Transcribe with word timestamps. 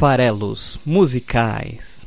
Farelos 0.00 0.78
Musicais. 0.86 2.06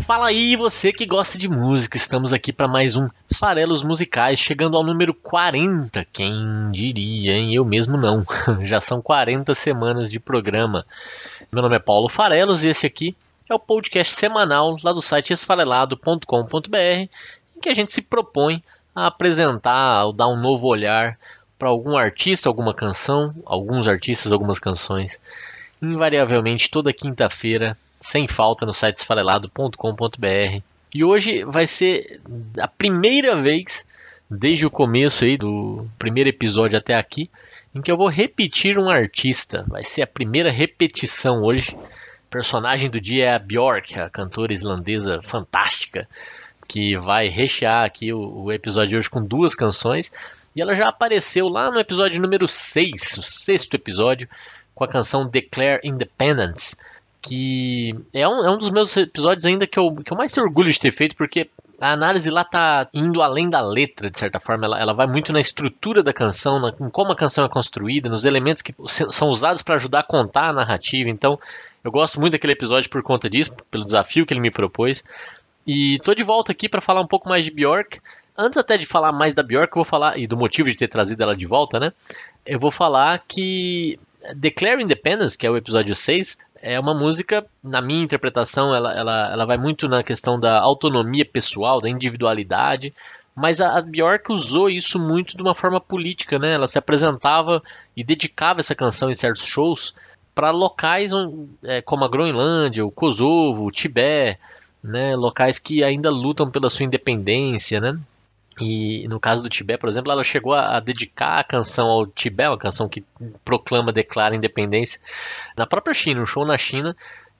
Fala 0.00 0.26
aí, 0.26 0.54
você 0.54 0.92
que 0.92 1.06
gosta 1.06 1.38
de 1.38 1.48
música, 1.48 1.96
estamos 1.96 2.30
aqui 2.30 2.52
para 2.52 2.68
mais 2.68 2.94
um 2.94 3.08
Farelos 3.38 3.82
Musicais, 3.82 4.38
chegando 4.38 4.76
ao 4.76 4.84
número 4.84 5.14
40. 5.14 6.06
Quem 6.12 6.70
diria, 6.70 7.38
hein? 7.38 7.54
Eu 7.54 7.64
mesmo 7.64 7.96
não. 7.96 8.22
Já 8.60 8.78
são 8.78 9.00
40 9.00 9.54
semanas 9.54 10.10
de 10.10 10.20
programa. 10.20 10.84
Meu 11.50 11.62
nome 11.62 11.76
é 11.76 11.78
Paulo 11.78 12.10
Farelos 12.10 12.62
e 12.64 12.68
esse 12.68 12.84
aqui 12.84 13.16
é 13.48 13.54
o 13.54 13.58
podcast 13.58 14.12
semanal 14.12 14.76
lá 14.84 14.92
do 14.92 15.00
site 15.00 15.32
esfarelado.com.br, 15.32 16.76
em 16.76 17.60
que 17.62 17.70
a 17.70 17.74
gente 17.74 17.90
se 17.90 18.02
propõe 18.02 18.62
a 18.94 19.06
apresentar, 19.06 20.04
ou 20.04 20.12
dar 20.12 20.28
um 20.28 20.38
novo 20.38 20.66
olhar 20.66 21.16
para 21.62 21.68
algum 21.68 21.96
artista, 21.96 22.48
alguma 22.48 22.74
canção, 22.74 23.32
alguns 23.46 23.86
artistas, 23.86 24.32
algumas 24.32 24.58
canções, 24.58 25.20
invariavelmente 25.80 26.68
toda 26.68 26.92
quinta-feira, 26.92 27.78
sem 28.00 28.26
falta 28.26 28.66
no 28.66 28.74
site 28.74 28.96
esfarelado.com.br. 28.96 30.60
E 30.92 31.04
hoje 31.04 31.44
vai 31.44 31.68
ser 31.68 32.20
a 32.58 32.66
primeira 32.66 33.36
vez 33.36 33.86
desde 34.28 34.66
o 34.66 34.70
começo 34.72 35.22
aí 35.22 35.36
do 35.36 35.86
primeiro 36.00 36.30
episódio 36.30 36.76
até 36.76 36.96
aqui 36.96 37.30
em 37.72 37.80
que 37.80 37.92
eu 37.92 37.96
vou 37.96 38.08
repetir 38.08 38.76
um 38.76 38.90
artista. 38.90 39.64
Vai 39.68 39.84
ser 39.84 40.02
a 40.02 40.06
primeira 40.08 40.50
repetição 40.50 41.44
hoje. 41.44 41.76
O 41.76 42.28
personagem 42.28 42.90
do 42.90 43.00
dia 43.00 43.26
é 43.26 43.34
a 43.36 43.38
Björk, 43.38 44.00
a 44.00 44.10
cantora 44.10 44.52
islandesa 44.52 45.20
fantástica, 45.22 46.08
que 46.66 46.96
vai 46.96 47.28
rechear 47.28 47.84
aqui 47.84 48.12
o, 48.12 48.46
o 48.46 48.52
episódio 48.52 48.88
de 48.88 48.96
hoje 48.96 49.08
com 49.08 49.22
duas 49.22 49.54
canções. 49.54 50.10
E 50.54 50.60
ela 50.60 50.74
já 50.74 50.88
apareceu 50.88 51.48
lá 51.48 51.70
no 51.70 51.80
episódio 51.80 52.20
número 52.20 52.46
6, 52.46 53.18
o 53.18 53.22
sexto 53.22 53.74
episódio, 53.74 54.28
com 54.74 54.84
a 54.84 54.88
canção 54.88 55.26
Declare 55.26 55.80
Independence, 55.82 56.76
que 57.20 57.94
é 58.12 58.28
um, 58.28 58.44
é 58.44 58.50
um 58.50 58.58
dos 58.58 58.70
meus 58.70 58.96
episódios 58.96 59.46
ainda 59.46 59.66
que 59.66 59.78
eu, 59.78 59.94
que 59.96 60.12
eu 60.12 60.16
mais 60.16 60.32
tenho 60.32 60.46
orgulho 60.46 60.70
de 60.70 60.78
ter 60.78 60.92
feito, 60.92 61.16
porque 61.16 61.48
a 61.80 61.92
análise 61.92 62.30
lá 62.30 62.44
tá 62.44 62.88
indo 62.92 63.22
além 63.22 63.50
da 63.50 63.60
letra, 63.60 64.10
de 64.10 64.18
certa 64.18 64.38
forma. 64.38 64.66
Ela, 64.66 64.80
ela 64.80 64.92
vai 64.92 65.06
muito 65.06 65.32
na 65.32 65.40
estrutura 65.40 66.02
da 66.02 66.12
canção, 66.12 66.60
na, 66.60 66.68
em 66.80 66.90
como 66.90 67.10
a 67.12 67.16
canção 67.16 67.44
é 67.44 67.48
construída, 67.48 68.08
nos 68.08 68.24
elementos 68.24 68.62
que 68.62 68.74
são 68.86 69.28
usados 69.28 69.62
para 69.62 69.74
ajudar 69.74 70.00
a 70.00 70.04
contar 70.04 70.50
a 70.50 70.52
narrativa. 70.52 71.10
Então, 71.10 71.38
eu 71.82 71.90
gosto 71.90 72.20
muito 72.20 72.32
daquele 72.32 72.52
episódio 72.52 72.88
por 72.88 73.02
conta 73.02 73.28
disso, 73.28 73.52
pelo 73.68 73.84
desafio 73.84 74.24
que 74.24 74.32
ele 74.32 74.40
me 74.40 74.50
propôs. 74.50 75.02
E 75.66 75.98
tô 76.04 76.14
de 76.14 76.22
volta 76.22 76.52
aqui 76.52 76.68
para 76.68 76.80
falar 76.80 77.00
um 77.00 77.06
pouco 77.06 77.28
mais 77.28 77.44
de 77.44 77.50
Bjork 77.50 78.00
antes 78.36 78.58
até 78.58 78.76
de 78.76 78.86
falar 78.86 79.12
mais 79.12 79.34
da 79.34 79.42
Bjork, 79.42 79.72
eu 79.72 79.82
vou 79.82 79.84
falar, 79.84 80.18
e 80.18 80.26
do 80.26 80.36
motivo 80.36 80.68
de 80.68 80.76
ter 80.76 80.88
trazido 80.88 81.22
ela 81.22 81.36
de 81.36 81.46
volta, 81.46 81.78
né? 81.78 81.92
Eu 82.44 82.58
vou 82.58 82.70
falar 82.70 83.22
que 83.26 83.98
Declare 84.34 84.82
Independence, 84.82 85.36
que 85.36 85.46
é 85.46 85.50
o 85.50 85.56
episódio 85.56 85.94
6, 85.94 86.38
é 86.62 86.78
uma 86.78 86.94
música, 86.94 87.44
na 87.62 87.82
minha 87.82 88.04
interpretação, 88.04 88.74
ela, 88.74 88.92
ela, 88.92 89.32
ela 89.32 89.44
vai 89.44 89.56
muito 89.58 89.88
na 89.88 90.02
questão 90.02 90.38
da 90.38 90.60
autonomia 90.60 91.24
pessoal, 91.24 91.80
da 91.80 91.88
individualidade, 91.88 92.94
mas 93.34 93.60
a, 93.60 93.78
a 93.78 93.82
Bjork 93.82 94.30
usou 94.30 94.70
isso 94.70 94.98
muito 94.98 95.36
de 95.36 95.42
uma 95.42 95.54
forma 95.54 95.80
política, 95.80 96.38
né? 96.38 96.52
Ela 96.52 96.68
se 96.68 96.78
apresentava 96.78 97.62
e 97.96 98.04
dedicava 98.04 98.60
essa 98.60 98.74
canção 98.74 99.10
em 99.10 99.14
certos 99.14 99.44
shows 99.44 99.94
para 100.34 100.50
locais 100.50 101.12
é, 101.64 101.82
como 101.82 102.04
a 102.04 102.08
Groenlândia, 102.08 102.84
o 102.84 102.90
Kosovo, 102.90 103.64
o 103.64 103.70
Tibete, 103.70 104.38
né? 104.82 105.16
Locais 105.16 105.58
que 105.58 105.82
ainda 105.82 106.10
lutam 106.10 106.50
pela 106.50 106.70
sua 106.70 106.84
independência, 106.84 107.80
né? 107.80 107.98
E 108.60 109.06
no 109.08 109.18
caso 109.18 109.42
do 109.42 109.48
Tibete, 109.48 109.80
por 109.80 109.88
exemplo, 109.88 110.12
ela 110.12 110.22
chegou 110.22 110.52
a, 110.52 110.76
a, 110.76 110.80
dedicar 110.80 111.38
a 111.38 111.44
canção 111.44 111.88
ao 111.88 112.06
Tibete, 112.06 112.50
uma 112.50 112.58
canção 112.58 112.88
que 112.88 113.04
proclama, 113.44 113.92
declara 113.92 114.36
independência, 114.36 115.00
na 115.56 115.66
própria 115.66 115.94
China, 115.94 116.20
um 116.20 116.26
show 116.26 116.44
na 116.44 116.58
China. 116.58 116.96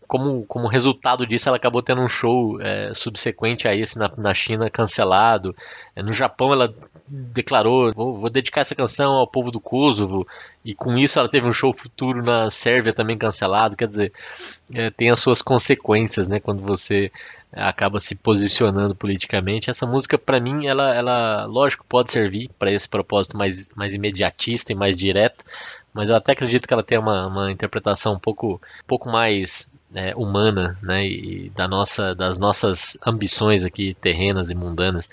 Como, 0.08 0.44
como 0.44 0.68
resultado 0.68 1.26
disso, 1.26 1.48
ela 1.48 1.56
acabou 1.56 1.80
tendo 1.80 2.02
um 2.02 2.08
show 2.08 2.60
é, 2.60 2.92
subsequente 2.92 3.66
a 3.66 3.74
esse 3.74 3.98
na, 3.98 4.10
na 4.18 4.34
China 4.34 4.68
cancelado. 4.68 5.56
É, 5.96 6.02
no 6.02 6.12
Japão, 6.12 6.52
ela 6.52 6.74
declarou: 7.08 7.92
vou, 7.94 8.18
vou, 8.18 8.28
dedicar 8.28 8.60
essa 8.60 8.74
canção 8.74 9.12
ao 9.12 9.26
povo 9.26 9.50
do 9.50 9.58
Kosovo, 9.58 10.26
e 10.62 10.74
com 10.74 10.98
isso 10.98 11.18
ela 11.18 11.30
teve 11.30 11.46
um 11.46 11.52
show 11.52 11.72
futuro 11.72 12.22
na 12.22 12.50
Sérvia 12.50 12.92
também 12.92 13.16
cancelado. 13.16 13.74
Quer 13.74 13.88
dizer, 13.88 14.12
é, 14.74 14.90
tem 14.90 15.10
as 15.10 15.18
suas 15.18 15.40
consequências 15.40 16.28
né, 16.28 16.40
quando 16.40 16.60
você 16.62 17.10
acaba 17.52 18.00
se 18.00 18.16
posicionando 18.16 18.94
politicamente. 18.94 19.68
Essa 19.68 19.86
música, 19.86 20.18
para 20.18 20.40
mim, 20.40 20.66
ela, 20.66 20.94
ela, 20.94 21.44
lógico, 21.44 21.84
pode 21.86 22.10
servir 22.10 22.50
para 22.58 22.70
esse 22.70 22.88
propósito 22.88 23.36
mais, 23.36 23.68
mais 23.74 23.92
imediatista 23.94 24.72
e 24.72 24.74
mais 24.74 24.96
direto, 24.96 25.44
mas 25.92 26.08
eu 26.08 26.16
até 26.16 26.32
acredito 26.32 26.66
que 26.66 26.72
ela 26.72 26.82
tem 26.82 26.98
uma, 26.98 27.26
uma 27.26 27.52
interpretação 27.52 28.14
um 28.14 28.18
pouco, 28.18 28.54
um 28.54 28.86
pouco 28.86 29.10
mais 29.10 29.70
é, 29.94 30.14
humana, 30.16 30.78
né, 30.82 31.06
e 31.06 31.50
da 31.54 31.68
nossa, 31.68 32.14
das 32.14 32.38
nossas 32.38 32.96
ambições 33.06 33.64
aqui 33.64 33.94
terrenas 33.94 34.50
e 34.50 34.54
mundanas. 34.54 35.10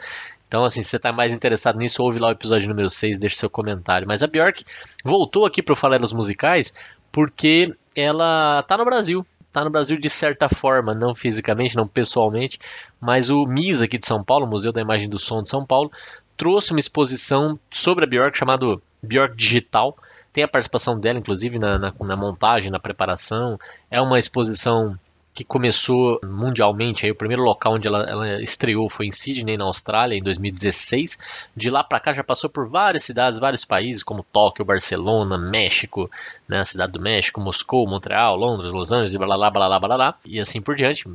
Então, 0.48 0.64
assim, 0.64 0.82
se 0.82 0.90
você 0.90 0.96
está 0.96 1.12
mais 1.12 1.32
interessado 1.32 1.78
nisso, 1.78 2.02
ouve 2.02 2.18
lá 2.18 2.30
o 2.30 2.32
episódio 2.32 2.70
número 2.70 2.90
6, 2.90 3.20
deixe 3.20 3.36
seu 3.36 3.50
comentário. 3.50 4.08
Mas 4.08 4.24
a 4.24 4.28
Bjork 4.28 4.64
voltou 5.06 5.46
aqui 5.46 5.62
para 5.62 5.74
o 5.74 6.16
Musicais 6.16 6.74
porque 7.12 7.72
ela 7.96 8.62
está 8.62 8.76
no 8.76 8.86
Brasil 8.86 9.26
está 9.50 9.64
no 9.64 9.70
Brasil 9.70 10.00
de 10.00 10.10
certa 10.10 10.48
forma, 10.48 10.94
não 10.94 11.14
fisicamente, 11.14 11.76
não 11.76 11.88
pessoalmente, 11.88 12.60
mas 13.02 13.30
o 13.30 13.46
MIS 13.46 13.82
aqui 13.82 13.98
de 13.98 14.06
São 14.06 14.24
Paulo, 14.24 14.48
Museu 14.48 14.72
da 14.72 14.80
Imagem 14.80 15.10
do 15.10 15.20
Som 15.20 15.42
de 15.44 15.50
São 15.50 15.66
Paulo, 15.66 15.92
trouxe 16.38 16.72
uma 16.72 16.80
exposição 16.80 17.60
sobre 17.70 18.06
a 18.06 18.08
Bjork 18.08 18.38
chamado 18.38 18.82
Bjork 19.04 19.36
Digital. 19.36 19.98
Tem 20.32 20.44
a 20.44 20.48
participação 20.48 20.98
dela, 21.00 21.20
inclusive, 21.20 21.60
na, 21.60 21.78
na, 21.78 21.94
na 22.00 22.16
montagem, 22.16 22.72
na 22.72 22.80
preparação. 22.80 23.60
É 23.90 24.00
uma 24.00 24.20
exposição 24.20 24.98
que 25.34 25.44
começou 25.44 26.20
mundialmente. 26.24 27.06
Aí, 27.06 27.12
o 27.12 27.16
primeiro 27.16 27.44
local 27.44 27.76
onde 27.76 27.88
ela, 27.88 28.04
ela, 28.04 28.42
estreou 28.42 28.90
foi 28.90 29.06
em 29.06 29.12
Sydney, 29.12 29.58
na 29.58 29.66
Austrália, 29.66 30.18
em 30.18 30.22
2016. 30.22 31.18
De 31.56 31.70
lá 31.70 31.84
para 31.84 32.00
cá 32.00 32.12
já 32.12 32.24
passou 32.24 32.50
por 32.50 32.68
várias 32.68 33.04
cidades, 33.04 33.40
vários 33.40 33.64
países, 33.64 34.04
como 34.04 34.24
Tóquio, 34.24 34.66
Barcelona, 34.66 35.38
México, 35.38 36.10
né, 36.48 36.60
a 36.60 36.66
cidade 36.66 36.92
do 36.92 37.00
México, 37.00 37.40
Moscou, 37.40 37.88
Montreal, 37.88 38.36
Londres, 38.36 38.72
Los 38.72 38.92
Angeles, 38.92 39.16
blá 39.16 39.28
blá 39.28 39.50
blá 39.50 39.68
blá 39.68 39.80
blá 39.80 39.96
blá, 39.96 40.16
e 40.26 40.40
assim 40.40 40.62
por 40.62 40.76
diante. 40.76 41.06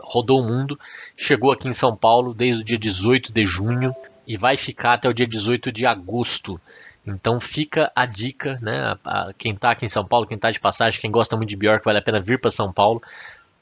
Rodou 0.00 0.40
o 0.40 0.46
mundo, 0.46 0.78
chegou 1.16 1.50
aqui 1.50 1.68
em 1.68 1.72
São 1.72 1.96
Paulo 1.96 2.32
desde 2.32 2.62
o 2.62 2.64
dia 2.64 2.78
18 2.78 3.32
de 3.32 3.46
junho 3.46 3.94
e 4.28 4.36
vai 4.36 4.56
ficar 4.56 4.94
até 4.94 5.08
o 5.08 5.14
dia 5.14 5.26
18 5.26 5.72
de 5.72 5.86
agosto. 5.86 6.60
Então 7.06 7.38
fica 7.38 7.92
a 7.94 8.04
dica, 8.04 8.56
né? 8.60 8.98
Quem 9.38 9.52
está 9.52 9.70
aqui 9.70 9.86
em 9.86 9.88
São 9.88 10.04
Paulo, 10.04 10.26
quem 10.26 10.34
está 10.34 10.50
de 10.50 10.58
passagem, 10.58 11.00
quem 11.00 11.10
gosta 11.10 11.36
muito 11.36 11.48
de 11.48 11.56
Bjork, 11.56 11.84
vale 11.84 11.98
a 11.98 12.02
pena 12.02 12.20
vir 12.20 12.40
para 12.40 12.50
São 12.50 12.72
Paulo 12.72 13.00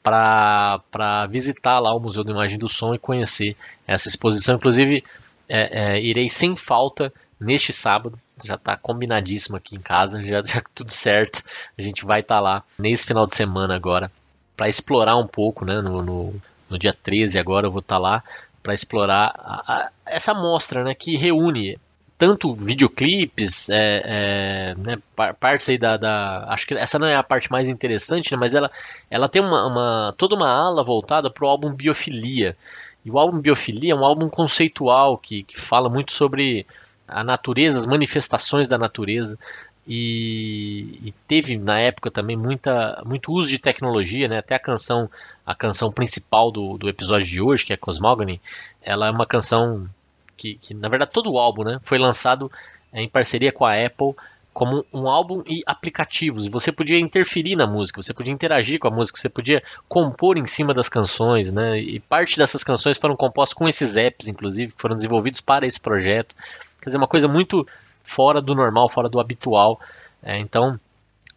para 0.05 1.27
visitar 1.31 1.79
lá 1.79 1.95
o 1.95 1.99
Museu 1.99 2.23
da 2.23 2.31
Imagem 2.31 2.59
do 2.59 2.69
Som 2.69 2.95
e 2.95 2.99
conhecer 2.99 3.57
essa 3.87 4.07
exposição. 4.07 4.57
Inclusive, 4.57 5.03
é, 5.49 5.95
é, 5.97 6.01
irei 6.01 6.29
sem 6.29 6.55
falta 6.55 7.11
neste 7.41 7.73
sábado, 7.73 8.19
já 8.45 8.55
está 8.55 8.77
combinadíssimo 8.77 9.57
aqui 9.57 9.77
em 9.77 9.81
casa, 9.81 10.23
já, 10.23 10.43
já 10.45 10.63
tudo 10.75 10.91
certo. 10.91 11.43
A 11.79 11.81
gente 11.81 12.05
vai 12.05 12.21
estar 12.21 12.37
tá 12.37 12.41
lá 12.41 12.63
nesse 12.79 13.07
final 13.07 13.27
de 13.27 13.35
semana 13.35 13.75
agora 13.75 14.13
para 14.55 14.69
explorar 14.69 15.17
um 15.17 15.27
pouco, 15.27 15.65
né? 15.65 15.81
No, 15.81 16.03
no, 16.03 16.35
no, 16.69 16.79
dia 16.79 16.93
13 16.93 17.39
agora 17.39 17.67
eu 17.67 17.71
vou 17.71 17.81
estar 17.81 17.97
tá 17.97 18.01
lá 18.01 18.23
para 18.63 18.75
explorar 18.75 19.35
a, 19.39 19.73
a, 19.73 19.91
essa 20.07 20.35
mostra, 20.35 20.85
né? 20.85 20.95
Que 20.95 21.17
reúne 21.17 21.79
tanto 22.17 22.55
videoclipes, 22.55 23.69
é, 23.71 24.03
é, 24.05 24.75
né, 24.77 24.99
partes 25.41 25.69
aí 25.69 25.77
da, 25.77 25.97
da, 25.97 26.47
Acho 26.49 26.67
que 26.67 26.75
essa 26.75 26.99
não 26.99 27.07
é 27.07 27.17
a 27.17 27.23
parte 27.23 27.51
mais 27.51 27.69
interessante, 27.69 28.33
né, 28.33 28.39
mas 28.39 28.55
ela, 28.55 28.71
ela 29.11 29.29
tem 29.29 29.43
uma, 29.43 29.67
uma, 29.67 30.11
toda 30.17 30.37
uma 30.37 30.49
ala 30.49 30.85
voltada 30.85 31.31
para 31.31 31.45
o 31.45 31.49
álbum 31.49 31.75
Biofilia. 31.75 32.57
E 33.05 33.11
o 33.11 33.19
álbum 33.19 33.41
Biofilia 33.41 33.93
é 33.93 33.97
um 33.97 34.05
álbum 34.05 34.29
conceitual 34.29 35.19
que, 35.19 35.43
que 35.43 35.61
fala 35.61 35.91
muito 35.91 36.13
sobre 36.13 36.67
a 37.07 37.23
natureza, 37.23 37.79
as 37.79 37.87
manifestações 37.87 38.69
da 38.69 38.79
natureza. 38.79 39.39
E, 39.87 40.99
e, 41.05 41.13
teve 41.29 41.59
na 41.59 41.79
época 41.79 42.11
também 42.11 42.37
muita, 42.37 43.03
muito 43.05 43.31
uso 43.31 43.51
de 43.51 43.59
tecnologia, 43.59 44.27
né? 44.27 44.39
Até 44.39 44.55
a 44.55 44.59
canção, 44.59 45.11
a 45.45 45.55
canção 45.55 45.93
principal 45.93 46.51
do, 46.51 46.79
do 46.79 46.89
episódio 46.89 47.27
de 47.27 47.43
hoje, 47.43 47.67
que 47.67 47.73
é 47.75 47.77
Cosmogony, 47.77 48.41
ela 48.81 49.09
é 49.09 49.11
uma 49.11 49.27
canção 49.27 49.87
que, 50.37 50.55
que 50.57 50.75
na 50.75 50.89
verdade 50.89 51.13
todo 51.13 51.33
o 51.33 51.39
álbum 51.39 51.65
né, 51.65 51.79
foi 51.83 51.99
lançado 51.99 52.51
é, 52.93 53.03
em 53.03 53.09
parceria 53.09 53.53
com 53.53 53.65
a 53.65 53.75
Apple 53.75 54.15
como 54.55 54.87
um 54.93 55.09
álbum 55.09 55.43
e 55.47 55.63
aplicativos. 55.67 56.47
Você 56.47 56.71
podia 56.71 56.99
interferir 56.99 57.57
na 57.57 57.67
música, 57.67 58.01
você 58.01 58.15
podia 58.15 58.33
interagir 58.33 58.79
com 58.79 58.87
a 58.87 58.91
música, 58.91 59.19
você 59.19 59.29
podia 59.29 59.61
compor 59.89 60.39
em 60.39 60.47
cima 60.47 60.73
das 60.73 60.89
canções, 60.89 61.51
né? 61.51 61.77
E 61.77 61.99
parte 61.99 62.39
dessas 62.39 62.63
canções 62.63 62.97
foram 62.97 63.17
compostas 63.17 63.53
com 63.53 63.69
esses 63.69 63.97
apps, 63.97 64.29
inclusive, 64.29 64.73
que 64.73 64.81
foram 64.81 64.95
desenvolvidos 64.95 65.41
para 65.41 65.67
esse 65.67 65.81
projeto. 65.81 66.37
Quer 66.81 66.91
dizer, 66.91 66.99
uma 66.99 67.09
coisa 67.09 67.27
muito 67.27 67.67
fora 68.01 68.41
do 68.41 68.55
normal, 68.55 68.89
fora 68.89 69.09
do 69.09 69.19
habitual. 69.19 69.81
É, 70.23 70.39
então, 70.39 70.79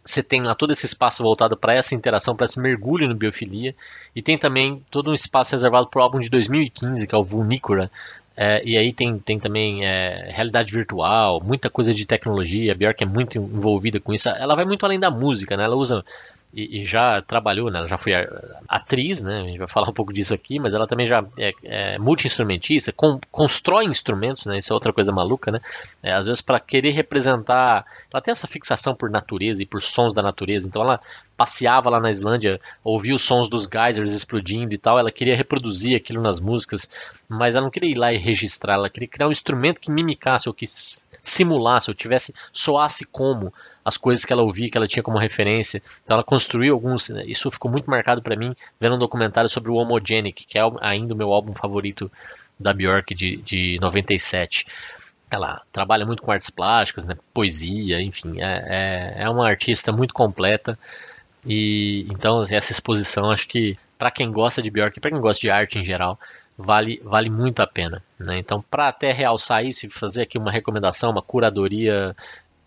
você 0.04 0.22
tem 0.22 0.40
lá 0.40 0.54
todo 0.54 0.72
esse 0.72 0.86
espaço 0.86 1.22
voltado 1.22 1.56
para 1.56 1.74
essa 1.74 1.96
interação, 1.96 2.36
para 2.36 2.46
esse 2.46 2.60
mergulho 2.60 3.08
no 3.08 3.16
biofilia. 3.16 3.74
E 4.14 4.22
tem 4.22 4.38
também 4.38 4.80
todo 4.92 5.10
um 5.10 5.14
espaço 5.14 5.52
reservado 5.52 5.88
para 5.88 6.00
o 6.00 6.02
álbum 6.04 6.20
de 6.20 6.30
2015, 6.30 7.04
que 7.04 7.14
é 7.14 7.18
o 7.18 7.24
Vulnícora, 7.24 7.90
É, 8.40 8.62
e 8.64 8.78
aí 8.78 8.92
tem, 8.92 9.18
tem 9.18 9.36
também 9.36 9.84
é, 9.84 10.28
realidade 10.30 10.72
virtual, 10.72 11.42
muita 11.42 11.68
coisa 11.68 11.92
de 11.92 12.06
tecnologia. 12.06 12.70
A 12.70 12.74
Björk 12.76 13.02
é 13.02 13.06
muito 13.06 13.36
envolvida 13.36 13.98
com 13.98 14.14
isso. 14.14 14.28
Ela 14.28 14.54
vai 14.54 14.64
muito 14.64 14.86
além 14.86 15.00
da 15.00 15.10
música, 15.10 15.56
né? 15.56 15.64
Ela 15.64 15.74
usa 15.74 16.04
e, 16.52 16.80
e, 16.80 16.84
já 16.84 17.20
trabalhou, 17.20 17.70
né? 17.70 17.78
Ela 17.78 17.86
já 17.86 17.98
foi 17.98 18.12
atriz, 18.66 19.22
né? 19.22 19.42
A 19.42 19.44
gente 19.44 19.58
vai 19.58 19.68
falar 19.68 19.90
um 19.90 19.92
pouco 19.92 20.12
disso 20.12 20.32
aqui, 20.32 20.58
mas 20.58 20.72
ela 20.72 20.86
também 20.86 21.06
já 21.06 21.24
é, 21.38 21.52
é 21.62 21.98
multi-instrumentista, 21.98 22.92
constrói 23.30 23.84
instrumentos, 23.84 24.46
né? 24.46 24.56
Isso 24.56 24.72
é 24.72 24.74
outra 24.74 24.92
coisa 24.92 25.12
maluca, 25.12 25.52
né? 25.52 25.60
É, 26.02 26.12
às 26.12 26.26
vezes 26.26 26.40
para 26.40 26.58
querer 26.58 26.90
representar, 26.90 27.84
ela 28.10 28.22
tem 28.22 28.32
essa 28.32 28.46
fixação 28.46 28.94
por 28.94 29.10
natureza 29.10 29.62
e 29.62 29.66
por 29.66 29.82
sons 29.82 30.14
da 30.14 30.22
natureza, 30.22 30.66
então 30.66 30.82
ela 30.82 31.00
passeava 31.36 31.90
lá 31.90 32.00
na 32.00 32.10
Islândia, 32.10 32.60
ouvia 32.82 33.14
os 33.14 33.22
sons 33.22 33.48
dos 33.48 33.68
geysers 33.70 34.12
explodindo 34.12 34.74
e 34.74 34.78
tal, 34.78 34.98
ela 34.98 35.12
queria 35.12 35.36
reproduzir 35.36 35.96
aquilo 35.96 36.20
nas 36.20 36.40
músicas, 36.40 36.90
mas 37.28 37.54
ela 37.54 37.64
não 37.64 37.70
queria 37.70 37.90
ir 37.90 37.98
lá 37.98 38.12
e 38.12 38.16
registrar, 38.16 38.74
ela 38.74 38.90
queria 38.90 39.08
criar 39.08 39.28
um 39.28 39.32
instrumento 39.32 39.80
que 39.80 39.92
mimicasse 39.92 40.48
ou 40.48 40.54
que 40.54 40.66
simulasse, 41.28 41.90
ou 41.90 41.94
tivesse, 41.94 42.34
soasse 42.52 43.06
como 43.06 43.52
as 43.84 43.96
coisas 43.96 44.24
que 44.24 44.32
ela 44.32 44.42
ouvia, 44.42 44.70
que 44.70 44.76
ela 44.76 44.86
tinha 44.86 45.02
como 45.02 45.18
referência. 45.18 45.82
Então 46.02 46.14
ela 46.14 46.24
construiu 46.24 46.74
alguns. 46.74 47.08
Isso 47.26 47.50
ficou 47.50 47.70
muito 47.70 47.88
marcado 47.88 48.20
para 48.22 48.36
mim 48.36 48.54
vendo 48.78 48.96
um 48.96 48.98
documentário 48.98 49.48
sobre 49.48 49.70
o 49.70 49.74
Homogenic, 49.76 50.46
que 50.46 50.58
é 50.58 50.62
ainda 50.80 51.14
o 51.14 51.16
meu 51.16 51.32
álbum 51.32 51.54
favorito 51.54 52.10
da 52.58 52.74
Björk 52.74 53.14
de, 53.14 53.36
de 53.38 53.78
97. 53.80 54.66
Ela 55.30 55.62
trabalha 55.72 56.04
muito 56.04 56.22
com 56.22 56.30
artes 56.30 56.50
plásticas, 56.50 57.06
né, 57.06 57.16
poesia, 57.32 58.00
enfim, 58.00 58.40
é, 58.40 59.14
é, 59.18 59.22
é 59.24 59.30
uma 59.30 59.48
artista 59.48 59.92
muito 59.92 60.12
completa. 60.12 60.78
E 61.46 62.06
então 62.10 62.42
essa 62.42 62.72
exposição, 62.72 63.30
acho 63.30 63.46
que 63.46 63.78
para 63.98 64.10
quem 64.10 64.30
gosta 64.30 64.60
de 64.60 64.70
Björk, 64.70 65.00
para 65.00 65.10
quem 65.10 65.20
gosta 65.20 65.40
de 65.40 65.50
arte 65.50 65.78
em 65.78 65.82
geral, 65.82 66.18
vale, 66.58 67.00
vale 67.04 67.30
muito 67.30 67.62
a 67.62 67.66
pena. 67.66 68.02
Né? 68.18 68.38
Então, 68.38 68.62
para 68.68 68.88
até 68.88 69.12
realçar 69.12 69.64
isso 69.64 69.86
e 69.86 69.90
fazer 69.90 70.22
aqui 70.22 70.36
uma 70.36 70.50
recomendação, 70.50 71.10
uma 71.10 71.22
curadoria 71.22 72.14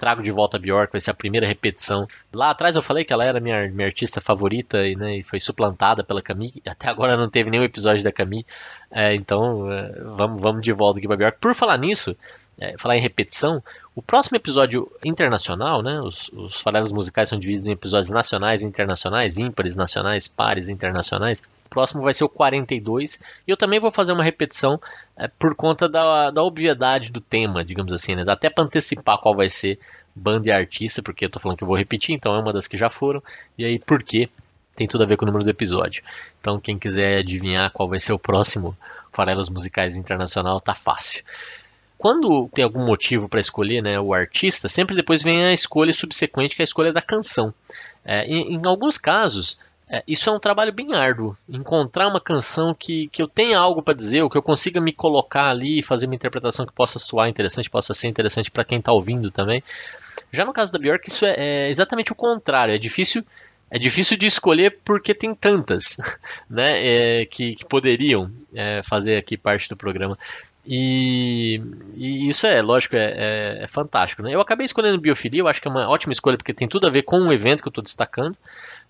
trago 0.01 0.23
de 0.23 0.31
volta 0.31 0.57
a 0.57 0.59
Bjork, 0.59 0.91
vai 0.91 0.99
ser 0.99 1.11
a 1.11 1.13
primeira 1.13 1.45
repetição. 1.45 2.07
Lá 2.33 2.49
atrás 2.49 2.75
eu 2.75 2.81
falei 2.81 3.05
que 3.05 3.13
ela 3.13 3.23
era 3.23 3.39
minha, 3.39 3.69
minha 3.69 3.85
artista 3.85 4.19
favorita 4.19 4.87
e, 4.87 4.95
né, 4.95 5.17
e 5.17 5.21
foi 5.21 5.39
suplantada 5.39 6.03
pela 6.03 6.23
Camille. 6.23 6.59
Até 6.65 6.89
agora 6.89 7.15
não 7.15 7.29
teve 7.29 7.51
nenhum 7.51 7.63
episódio 7.63 8.03
da 8.03 8.11
Camille. 8.11 8.43
É, 8.89 9.13
então 9.13 9.71
é, 9.71 10.01
vamos, 10.17 10.41
vamos 10.41 10.61
de 10.63 10.73
volta 10.73 10.97
aqui 10.97 11.07
para 11.07 11.17
Bjork. 11.17 11.37
Por 11.39 11.53
falar 11.53 11.77
nisso, 11.77 12.17
é, 12.57 12.75
falar 12.79 12.97
em 12.97 12.99
repetição, 12.99 13.63
o 13.95 14.01
próximo 14.01 14.37
episódio 14.37 14.91
internacional, 15.05 15.83
né, 15.83 16.01
os, 16.01 16.31
os 16.33 16.91
musicais 16.91 17.29
são 17.29 17.37
divididos 17.37 17.67
em 17.67 17.73
episódios 17.73 18.09
nacionais 18.09 18.63
e 18.63 18.65
internacionais, 18.65 19.37
ímpares, 19.37 19.75
nacionais, 19.75 20.27
pares, 20.27 20.67
internacionais. 20.67 21.43
Próximo 21.71 22.03
vai 22.03 22.11
ser 22.11 22.25
o 22.25 22.29
42 22.29 23.17
e 23.47 23.51
eu 23.51 23.55
também 23.55 23.79
vou 23.79 23.89
fazer 23.89 24.11
uma 24.11 24.25
repetição 24.25 24.77
é, 25.15 25.29
por 25.29 25.55
conta 25.55 25.87
da, 25.87 26.29
da 26.29 26.43
obviedade 26.43 27.09
do 27.09 27.21
tema, 27.21 27.63
digamos 27.63 27.93
assim, 27.93 28.13
né, 28.13 28.25
dá 28.25 28.33
até 28.33 28.49
para 28.49 28.65
antecipar 28.65 29.17
qual 29.19 29.33
vai 29.33 29.49
ser 29.49 29.79
banda 30.13 30.49
e 30.49 30.51
artista, 30.51 31.01
porque 31.01 31.23
eu 31.23 31.29
tô 31.29 31.39
falando 31.39 31.57
que 31.57 31.63
eu 31.63 31.67
vou 31.67 31.77
repetir, 31.77 32.13
então 32.13 32.35
é 32.35 32.39
uma 32.39 32.51
das 32.51 32.67
que 32.67 32.75
já 32.75 32.89
foram, 32.89 33.23
e 33.57 33.63
aí 33.63 33.79
por 33.79 34.03
quê? 34.03 34.29
Tem 34.75 34.85
tudo 34.85 35.05
a 35.05 35.07
ver 35.07 35.15
com 35.15 35.23
o 35.23 35.27
número 35.27 35.45
do 35.45 35.49
episódio. 35.49 36.03
Então 36.41 36.59
quem 36.59 36.77
quiser 36.77 37.19
adivinhar 37.19 37.71
qual 37.71 37.87
vai 37.87 37.99
ser 37.99 38.11
o 38.11 38.19
próximo 38.19 38.77
Farelas 39.13 39.47
Musicais 39.47 39.95
Internacional, 39.95 40.59
tá 40.59 40.75
fácil 40.75 41.23
quando 42.01 42.49
tem 42.51 42.65
algum 42.65 42.83
motivo 42.83 43.29
para 43.29 43.39
escolher 43.39 43.79
né, 43.79 43.99
o 43.99 44.11
artista, 44.11 44.67
sempre 44.67 44.95
depois 44.95 45.21
vem 45.21 45.45
a 45.45 45.53
escolha 45.53 45.93
subsequente, 45.93 46.55
que 46.55 46.61
é 46.61 46.63
a 46.63 46.65
escolha 46.65 46.91
da 46.91 46.99
canção. 46.99 47.53
É, 48.03 48.25
em, 48.25 48.55
em, 48.55 48.65
alguns 48.65 48.97
casos, 48.97 49.59
é, 49.91 50.01
isso 50.07 50.29
é 50.29 50.31
um 50.31 50.39
trabalho 50.39 50.71
bem 50.71 50.93
árduo. 50.93 51.35
Encontrar 51.49 52.07
uma 52.07 52.21
canção 52.21 52.73
que, 52.73 53.09
que 53.09 53.21
eu 53.21 53.27
tenha 53.27 53.59
algo 53.59 53.83
para 53.83 53.93
dizer, 53.93 54.23
ou 54.23 54.29
que 54.29 54.37
eu 54.37 54.41
consiga 54.41 54.79
me 54.79 54.93
colocar 54.93 55.49
ali 55.49 55.79
e 55.79 55.83
fazer 55.83 56.05
uma 56.05 56.15
interpretação 56.15 56.65
que 56.65 56.71
possa 56.71 56.97
soar 56.97 57.27
interessante, 57.27 57.69
possa 57.69 57.93
ser 57.93 58.07
interessante 58.07 58.49
para 58.49 58.63
quem 58.63 58.79
está 58.79 58.93
ouvindo 58.93 59.29
também. 59.29 59.61
Já 60.31 60.45
no 60.45 60.53
caso 60.53 60.71
da 60.71 60.79
Björk, 60.79 61.09
isso 61.09 61.25
é, 61.25 61.35
é 61.37 61.69
exatamente 61.69 62.13
o 62.13 62.15
contrário. 62.15 62.73
É 62.73 62.77
difícil 62.77 63.21
é 63.69 63.79
difícil 63.79 64.17
de 64.17 64.25
escolher 64.25 64.79
porque 64.83 65.13
tem 65.13 65.33
tantas 65.35 65.97
né, 66.49 67.21
é, 67.21 67.25
que, 67.25 67.55
que, 67.55 67.65
poderiam 67.65 68.31
é, 68.53 68.81
fazer 68.83 69.17
aqui 69.17 69.37
parte 69.37 69.67
do 69.67 69.75
programa. 69.75 70.17
E, 70.65 71.61
e, 71.95 72.27
isso 72.27 72.45
é, 72.45 72.61
lógico, 72.61 72.95
é, 72.95 73.13
é, 73.15 73.63
é, 73.63 73.67
fantástico. 73.67 74.21
Né? 74.21 74.33
Eu 74.33 74.41
acabei 74.41 74.65
escolhendo 74.65 74.99
biofilia, 74.99 75.41
eu 75.41 75.47
acho 75.47 75.61
que 75.61 75.67
é 75.67 75.71
uma 75.71 75.89
ótima 75.89 76.13
escolha 76.13 76.37
porque 76.37 76.53
tem 76.53 76.67
tudo 76.67 76.87
a 76.87 76.89
ver 76.89 77.03
com 77.03 77.19
o 77.19 77.33
evento 77.33 77.61
que 77.61 77.67
eu 77.67 77.71
estou 77.71 77.83
destacando. 77.83 78.37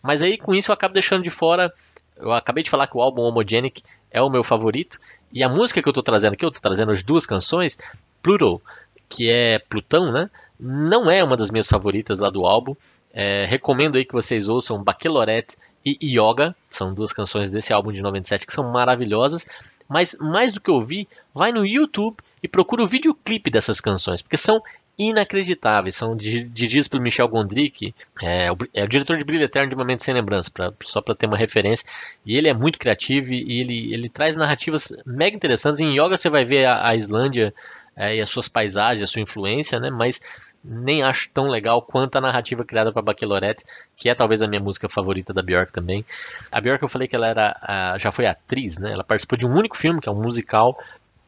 Mas 0.02 0.22
aí 0.22 0.38
com 0.38 0.54
isso 0.54 0.72
eu 0.72 0.74
acabo 0.74 0.94
deixando 0.94 1.24
de 1.24 1.30
fora. 1.30 1.74
Eu 2.18 2.32
acabei 2.34 2.64
de 2.64 2.70
falar 2.70 2.88
que 2.88 2.98
o 2.98 3.02
álbum 3.02 3.22
Homogenic 3.22 3.84
é 4.10 4.22
o 4.22 4.30
meu 4.30 4.44
favorito. 4.44 5.00
E 5.32 5.44
a 5.44 5.50
música 5.50 5.82
que 5.82 5.88
eu 5.88 5.92
estou 5.92 6.04
trazendo 6.04 6.34
aqui, 6.34 6.44
eu 6.44 6.50
estou 6.50 6.62
trazendo 6.62 6.92
as 6.92 7.04
duas 7.04 7.26
canções, 7.26 7.78
Pluto, 8.22 8.62
que 9.08 9.30
é 9.30 9.60
Plutão, 9.60 10.12
né? 10.12 10.30
Não 10.60 11.10
é 11.10 11.24
uma 11.24 11.38
das 11.38 11.50
minhas 11.50 11.68
favoritas 11.68 12.20
lá 12.20 12.30
do 12.30 12.46
álbum. 12.46 12.76
É, 13.14 13.46
recomendo 13.46 13.98
aí 13.98 14.06
que 14.06 14.14
vocês 14.14 14.48
ouçam 14.48 14.84
Baccalaureate 14.84 15.58
e 15.84 15.98
Yoga, 16.02 16.56
são 16.70 16.94
duas 16.94 17.12
canções 17.12 17.50
desse 17.50 17.74
álbum 17.74 17.92
de 17.92 18.02
97 18.02 18.46
que 18.46 18.54
são 18.54 18.72
maravilhosas. 18.72 19.46
Mas 19.88 20.16
mais 20.20 20.54
do 20.54 20.62
que 20.62 20.72
ouvir, 20.72 21.08
vai 21.34 21.52
no 21.52 21.66
YouTube 21.66 22.18
e 22.42 22.48
procura 22.48 22.84
o 22.84 22.88
videoclipe 22.88 23.50
dessas 23.50 23.82
canções, 23.82 24.22
porque 24.22 24.38
são 24.38 24.62
inacreditáveis. 25.10 25.96
São 25.96 26.16
dirigidos 26.16 26.88
pelo 26.88 27.02
Michel 27.02 27.28
Gondry, 27.28 27.94
é, 28.22 28.48
é, 28.74 28.84
o 28.84 28.88
diretor 28.88 29.18
de 29.18 29.24
Brilho 29.24 29.44
Eterno 29.44 29.70
de 29.70 29.76
Momento 29.76 30.04
Sem 30.04 30.14
Lembrança, 30.14 30.52
pra, 30.54 30.72
só 30.84 31.02
para 31.02 31.16
ter 31.16 31.26
uma 31.26 31.38
referência. 31.38 31.88
E 32.26 32.38
ele 32.38 32.48
é 32.48 32.54
muito 32.54 32.78
criativo 32.78 33.34
e 33.34 33.60
ele, 33.60 33.94
ele 33.94 34.10
traz 34.10 34.36
narrativas 34.36 34.94
mega 35.06 35.36
interessantes. 35.36 35.82
Em 35.82 35.94
Yoga 35.94 36.18
você 36.18 36.30
vai 36.30 36.46
ver 36.46 36.66
a, 36.66 36.90
a 36.90 36.96
Islândia 36.96 37.54
é, 37.96 38.18
e 38.18 38.22
as 38.22 38.30
suas 38.30 38.48
paisagens, 38.48 39.04
a 39.04 39.08
sua 39.08 39.22
influência, 39.22 39.80
né? 39.80 39.90
mas 39.90 40.22
nem 40.64 41.02
acho 41.02 41.30
tão 41.34 41.48
legal 41.48 41.82
quanto 41.82 42.18
a 42.18 42.22
narrativa 42.22 42.64
criada 42.64 42.92
para 42.92 43.02
Baccalaureate, 43.02 43.64
que 43.98 44.10
é 44.10 44.14
talvez 44.14 44.42
a 44.42 44.48
minha 44.48 44.62
música 44.62 44.88
favorita 44.88 45.34
da 45.34 45.42
Björk 45.42 45.72
também. 45.72 46.06
A 46.52 46.62
Björk 46.62 46.84
eu 46.84 46.90
falei 46.90 47.08
que 47.08 47.16
ela 47.16 47.28
era 47.28 47.98
já 47.98 48.12
foi 48.12 48.28
atriz, 48.28 48.78
né? 48.78 48.92
Ela 48.94 49.04
participou 49.04 49.38
de 49.38 49.48
um 49.48 49.54
único 49.54 49.76
filme, 49.76 50.00
que 50.00 50.08
é 50.08 50.12
um 50.12 50.22
musical 50.22 50.78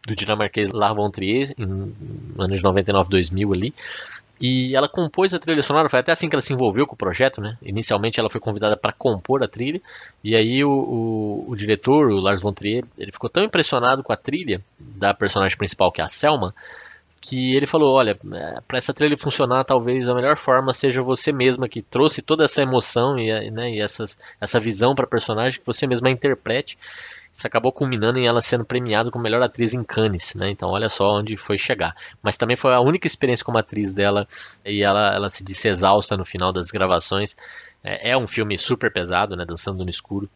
do 0.07 0.15
dinamarquês 0.15 0.71
Lars 0.71 0.95
von 0.95 1.09
Trier, 1.09 1.53
em 1.57 1.93
anos 2.37 2.61
99, 2.61 3.09
2000 3.09 3.53
ali. 3.53 3.73
E 4.41 4.75
ela 4.75 4.89
compôs 4.89 5.33
a 5.33 5.39
trilha 5.39 5.63
sonora, 5.63 5.87
foi 5.87 5.99
até 5.99 6.11
assim 6.11 6.27
que 6.27 6.35
ela 6.35 6.41
se 6.41 6.51
envolveu 6.51 6.85
com 6.85 6.95
o 6.95 6.97
projeto, 6.97 7.39
né? 7.39 7.57
Inicialmente 7.61 8.19
ela 8.19 8.29
foi 8.29 8.41
convidada 8.41 8.75
para 8.75 8.91
compor 8.91 9.41
a 9.41 9.47
trilha, 9.47 9.81
e 10.23 10.35
aí 10.35 10.63
o, 10.65 10.69
o, 10.69 11.45
o, 11.47 11.55
diretor, 11.55 12.11
o 12.11 12.19
Lars 12.19 12.41
von 12.41 12.51
Trier, 12.51 12.83
ele 12.97 13.11
ficou 13.11 13.29
tão 13.29 13.43
impressionado 13.43 14.03
com 14.03 14.11
a 14.11 14.17
trilha 14.17 14.61
da 14.77 15.13
personagem 15.13 15.57
principal, 15.57 15.91
que 15.91 16.01
é 16.01 16.03
a 16.03 16.09
Selma, 16.09 16.53
que 17.23 17.55
ele 17.55 17.65
falou, 17.65 17.93
olha, 17.93 18.19
é, 18.33 18.59
para 18.67 18.77
essa 18.77 18.93
trilha 18.93 19.17
funcionar, 19.17 19.63
talvez 19.63 20.09
a 20.09 20.13
melhor 20.13 20.35
forma 20.35 20.73
seja 20.73 21.01
você 21.01 21.31
mesma 21.31 21.69
que 21.69 21.81
trouxe 21.81 22.21
toda 22.21 22.43
essa 22.43 22.61
emoção 22.61 23.17
e, 23.17 23.49
né, 23.49 23.71
e 23.71 23.79
essas, 23.79 24.19
essa 24.41 24.59
visão 24.59 24.93
para 24.93 25.07
personagem, 25.07 25.57
que 25.57 25.65
você 25.65 25.87
mesma 25.87 26.09
interprete. 26.09 26.77
Isso 27.33 27.47
acabou 27.47 27.71
culminando 27.71 28.19
em 28.19 28.27
ela 28.27 28.41
sendo 28.41 28.65
premiada 28.65 29.09
como 29.09 29.23
melhor 29.23 29.41
atriz 29.41 29.73
em 29.73 29.83
Cannes, 29.83 30.35
né? 30.35 30.51
Então 30.51 30.69
olha 30.69 30.87
só 30.87 31.17
onde 31.17 31.35
foi 31.35 31.57
chegar. 31.57 31.95
Mas 32.21 32.37
também 32.37 32.55
foi 32.55 32.73
a 32.73 32.79
única 32.79 33.07
experiência 33.07 33.43
como 33.43 33.57
atriz 33.57 33.91
dela 33.91 34.27
e 34.63 34.83
ela, 34.83 35.15
ela 35.15 35.29
se 35.29 35.43
disse 35.43 35.67
exausta 35.67 36.15
no 36.15 36.25
final 36.25 36.53
das 36.53 36.69
gravações. 36.69 37.35
É, 37.83 38.11
é 38.11 38.17
um 38.17 38.27
filme 38.27 38.55
super 38.55 38.91
pesado, 38.93 39.35
né? 39.35 39.45
Dançando 39.45 39.83
no 39.83 39.89
escuro. 39.89 40.29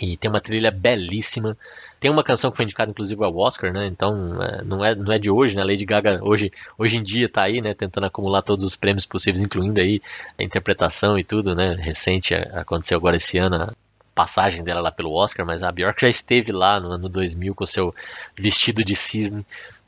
E 0.00 0.16
tem 0.16 0.30
uma 0.30 0.40
trilha 0.40 0.70
belíssima. 0.70 1.56
Tem 2.00 2.10
uma 2.10 2.24
canção 2.24 2.50
que 2.50 2.56
foi 2.56 2.64
indicada 2.64 2.90
inclusive 2.90 3.22
ao 3.22 3.36
Oscar, 3.36 3.72
né? 3.72 3.86
Então 3.86 4.42
é, 4.42 4.62
não, 4.64 4.84
é, 4.84 4.94
não 4.94 5.12
é 5.12 5.18
de 5.18 5.30
hoje, 5.30 5.54
né? 5.54 5.62
Lady 5.62 5.84
Gaga 5.84 6.18
hoje, 6.22 6.50
hoje 6.78 6.96
em 6.96 7.02
dia 7.02 7.26
está 7.26 7.42
aí, 7.42 7.60
né? 7.60 7.74
Tentando 7.74 8.06
acumular 8.06 8.42
todos 8.42 8.64
os 8.64 8.74
prêmios 8.74 9.06
possíveis, 9.06 9.42
incluindo 9.42 9.80
aí 9.80 10.00
a 10.38 10.42
interpretação 10.42 11.18
e 11.18 11.24
tudo, 11.24 11.54
né? 11.54 11.74
Recente 11.78 12.34
aconteceu 12.34 12.96
agora 12.96 13.16
esse 13.16 13.38
ano 13.38 13.56
a 13.56 13.72
passagem 14.14 14.64
dela 14.64 14.80
lá 14.80 14.90
pelo 14.90 15.12
Oscar, 15.12 15.46
mas 15.46 15.62
a 15.62 15.70
Bjork 15.70 16.00
já 16.00 16.08
esteve 16.08 16.52
lá 16.52 16.80
no 16.80 16.90
ano 16.90 17.08
2000 17.08 17.54
com 17.54 17.64
o 17.64 17.66
seu 17.66 17.94
vestido 18.36 18.84
de 18.84 18.94
cisne 18.94 19.46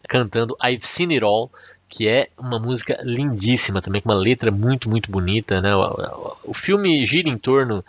cantando 0.09 0.57
I've 0.63 0.87
Seen 0.87 1.13
It 1.13 1.25
All 1.25 1.51
que 1.89 2.09
é 2.09 2.29
uma 2.37 2.59
música 2.59 3.01
lindíssima 3.05 3.81
também, 3.81 4.03
com 4.03 4.09
uma 4.09 4.19
letra 4.19 4.51
muito, 4.51 4.91
muito 4.91 5.13
bonita. 5.13 5.61
Né? 5.61 5.77
O, 5.77 6.37
o, 6.45 6.53
filme 6.53 7.05
gira 7.05 7.29
em 7.29 7.39
torno 7.39 7.85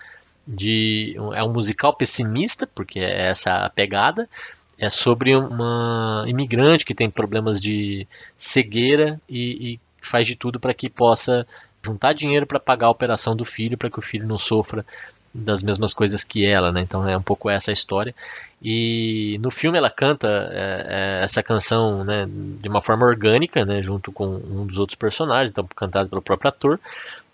de 0.47 1.15
é 1.33 1.43
um 1.43 1.51
musical 1.51 1.93
pessimista, 1.93 2.67
porque 2.67 2.99
é 2.99 3.27
essa 3.29 3.65
a 3.65 3.69
pegada. 3.69 4.29
É 4.77 4.89
sobre 4.89 5.35
uma 5.35 6.25
imigrante 6.27 6.85
que 6.85 6.93
tem 6.93 7.09
problemas 7.09 7.61
de 7.61 8.05
cegueira 8.37 9.19
e, 9.27 9.73
e 9.73 9.79
faz 10.01 10.27
de 10.27 10.35
tudo 10.35 10.59
para 10.59 10.73
que 10.73 10.89
possa 10.89 11.47
juntar 11.83 12.13
dinheiro 12.13 12.45
para 12.45 12.59
pagar 12.59 12.87
a 12.87 12.91
operação 12.91 13.35
do 13.35 13.45
filho, 13.45 13.77
para 13.77 13.89
que 13.89 13.99
o 13.99 14.01
filho 14.01 14.27
não 14.27 14.37
sofra 14.37 14.85
das 15.35 15.61
mesmas 15.61 15.93
coisas 15.93 16.23
que 16.23 16.45
ela, 16.45 16.71
né? 16.71 16.81
Então 16.81 17.07
é 17.07 17.17
um 17.17 17.21
pouco 17.21 17.49
essa 17.49 17.69
a 17.69 17.73
história. 17.73 18.15
E 18.61 19.37
no 19.41 19.51
filme 19.51 19.77
ela 19.77 19.89
canta 19.89 20.27
é, 20.51 21.19
é, 21.19 21.23
essa 21.23 21.43
canção, 21.43 22.05
né, 22.05 22.25
de 22.25 22.69
uma 22.69 22.81
forma 22.81 23.05
orgânica, 23.05 23.65
né, 23.65 23.81
junto 23.81 24.11
com 24.13 24.25
um 24.25 24.65
dos 24.65 24.79
outros 24.79 24.95
personagens, 24.95 25.49
então 25.49 25.67
cantado 25.75 26.09
pelo 26.09 26.21
próprio 26.21 26.49
ator. 26.49 26.79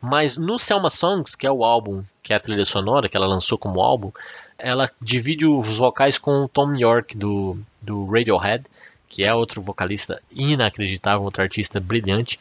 Mas 0.01 0.35
no 0.35 0.57
Selma 0.57 0.89
Songs, 0.89 1.35
que 1.35 1.45
é 1.45 1.51
o 1.51 1.63
álbum, 1.63 2.03
que 2.23 2.33
é 2.33 2.35
a 2.35 2.39
trilha 2.39 2.65
sonora 2.65 3.07
que 3.07 3.15
ela 3.15 3.27
lançou 3.27 3.57
como 3.57 3.81
álbum, 3.81 4.11
ela 4.57 4.89
divide 4.99 5.45
os 5.45 5.77
vocais 5.77 6.17
com 6.17 6.43
o 6.43 6.49
Tom 6.49 6.75
York 6.75 7.15
do, 7.15 7.57
do 7.81 8.05
Radiohead, 8.05 8.63
que 9.07 9.23
é 9.23 9.33
outro 9.33 9.61
vocalista 9.61 10.21
inacreditável, 10.31 11.23
outro 11.23 11.43
artista 11.43 11.79
brilhante, 11.79 12.39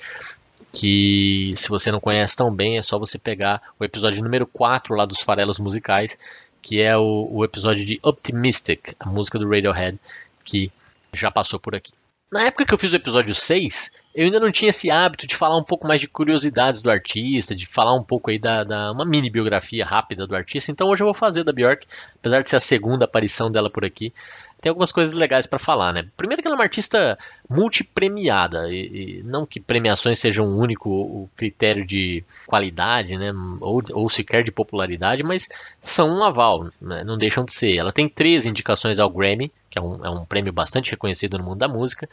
que 0.73 1.53
se 1.57 1.69
você 1.69 1.91
não 1.91 2.01
conhece 2.01 2.37
tão 2.37 2.53
bem, 2.55 2.79
é 2.79 2.83
só 2.83 2.99
você 2.99 3.19
pegar 3.19 3.61
o 3.79 3.85
episódio 3.85 4.23
número 4.23 4.47
4 4.47 4.95
lá 4.95 5.05
dos 5.05 5.21
Farelos 5.21 5.59
Musicais, 5.59 6.17
que 6.63 6.81
é 6.81 6.97
o, 6.97 7.29
o 7.31 7.45
episódio 7.45 7.85
de 7.85 7.99
Optimistic, 8.03 8.95
a 8.99 9.09
música 9.09 9.39
do 9.39 9.49
Radiohead, 9.49 9.99
que 10.45 10.71
já 11.13 11.31
passou 11.31 11.59
por 11.59 11.75
aqui. 11.75 11.93
Na 12.31 12.45
época 12.45 12.65
que 12.65 12.73
eu 12.73 12.79
fiz 12.79 12.93
o 12.93 12.97
episódio 12.97 13.35
6, 13.35 13.91
eu 14.15 14.25
ainda 14.25 14.39
não 14.39 14.53
tinha 14.53 14.69
esse 14.69 14.89
hábito 14.89 15.27
de 15.27 15.35
falar 15.35 15.57
um 15.57 15.65
pouco 15.65 15.89
mais 15.89 16.01
de 16.01 16.07
curiosidades 16.07 16.81
do 16.81 16.89
artista, 16.89 17.57
de 17.57 17.67
falar 17.67 17.93
um 17.95 18.05
pouco 18.05 18.31
aí 18.31 18.39
da, 18.39 18.63
da, 18.63 18.93
uma 18.93 19.05
mini 19.05 19.29
biografia 19.29 19.85
rápida 19.85 20.29
do 20.29 20.37
artista. 20.37 20.71
Então 20.71 20.89
hoje 20.89 21.03
eu 21.03 21.07
vou 21.07 21.15
fazer 21.15 21.43
da 21.43 21.53
Bjork, 21.53 21.87
apesar 22.15 22.43
de 22.43 22.49
ser 22.49 22.57
a 22.57 22.61
segunda 22.61 23.05
aparição 23.05 23.51
dela 23.51 23.69
por 23.69 23.85
aqui 23.85 24.13
tem 24.61 24.69
algumas 24.69 24.93
coisas 24.93 25.15
legais 25.15 25.47
para 25.47 25.59
falar, 25.59 25.93
né? 25.93 26.07
Primeiro 26.17 26.43
que 26.43 26.49
ela 26.49 26.55
é 26.55 26.59
uma 26.59 26.65
artista 26.65 27.19
multipremiada, 27.49 28.71
e, 28.71 29.21
e 29.21 29.23
não 29.23 29.47
que 29.47 29.59
premiações 29.59 30.19
sejam 30.19 30.47
o 30.47 30.59
único 30.59 30.91
o 30.91 31.31
critério 31.37 31.87
de 31.87 32.23
qualidade, 32.47 33.17
né? 33.17 33.33
Ou, 33.61 33.83
ou 33.93 34.09
sequer 34.11 34.43
de 34.45 34.53
popularidade, 34.53 35.23
mas 35.23 35.49
são 35.81 36.09
um 36.11 36.23
aval, 36.23 36.69
né? 36.81 37.03
não 37.05 37.17
deixam 37.17 37.45
de 37.45 37.53
ser. 37.53 37.77
Ela 37.77 37.93
tem 37.93 38.09
três 38.09 38.45
indicações 38.45 38.99
ao 38.99 39.09
Grammy, 39.09 39.51
que 39.71 39.79
é 39.79 39.83
um, 39.83 40.05
é 40.05 40.11
um 40.11 40.25
prêmio 40.25 40.53
bastante 40.53 40.91
reconhecido 40.91 41.39
no 41.39 41.45
mundo 41.45 41.59
da 41.59 41.69
música. 41.69 42.09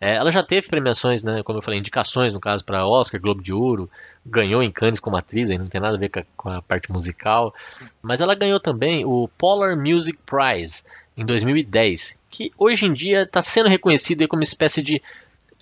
É, 0.00 0.14
ela 0.14 0.32
já 0.32 0.42
teve 0.42 0.68
premiações, 0.68 1.22
né? 1.22 1.42
Como 1.42 1.58
eu 1.58 1.62
falei, 1.62 1.78
indicações, 1.78 2.32
no 2.32 2.40
caso, 2.40 2.64
para 2.64 2.86
Oscar, 2.86 3.20
Globo 3.20 3.42
de 3.42 3.52
Ouro, 3.52 3.88
ganhou 4.24 4.62
em 4.62 4.70
Cannes 4.70 4.98
como 4.98 5.16
atriz, 5.16 5.50
aí 5.50 5.58
não 5.58 5.66
tem 5.66 5.80
nada 5.80 5.96
a 5.96 6.00
ver 6.00 6.08
com 6.08 6.20
a, 6.20 6.24
com 6.36 6.48
a 6.48 6.62
parte 6.62 6.90
musical, 6.90 7.54
mas 8.00 8.20
ela 8.20 8.34
ganhou 8.34 8.58
também 8.58 9.04
o 9.04 9.28
Polar 9.36 9.76
Music 9.76 10.18
Prize, 10.24 10.84
em 11.16 11.24
2010, 11.24 12.18
que 12.30 12.52
hoje 12.56 12.86
em 12.86 12.92
dia 12.92 13.22
está 13.22 13.42
sendo 13.42 13.68
reconhecido 13.68 14.26
como 14.26 14.42
espécie 14.42 14.82
de 14.82 15.02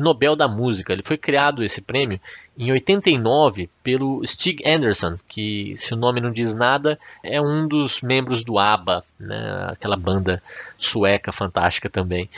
Nobel 0.00 0.34
da 0.34 0.48
Música. 0.48 0.92
Ele 0.92 1.02
foi 1.02 1.16
criado 1.16 1.62
esse 1.62 1.80
prêmio 1.80 2.20
em 2.58 2.72
89 2.72 3.70
pelo 3.82 4.26
Stig 4.26 4.62
Anderson, 4.66 5.18
que 5.28 5.74
se 5.76 5.94
o 5.94 5.96
nome 5.96 6.20
não 6.20 6.30
diz 6.30 6.54
nada, 6.54 6.98
é 7.22 7.40
um 7.40 7.66
dos 7.66 8.02
membros 8.02 8.44
do 8.44 8.58
ABBA, 8.58 9.04
né, 9.18 9.66
aquela 9.68 9.96
banda 9.96 10.42
sueca 10.76 11.32
fantástica 11.32 11.88
também. 11.88 12.28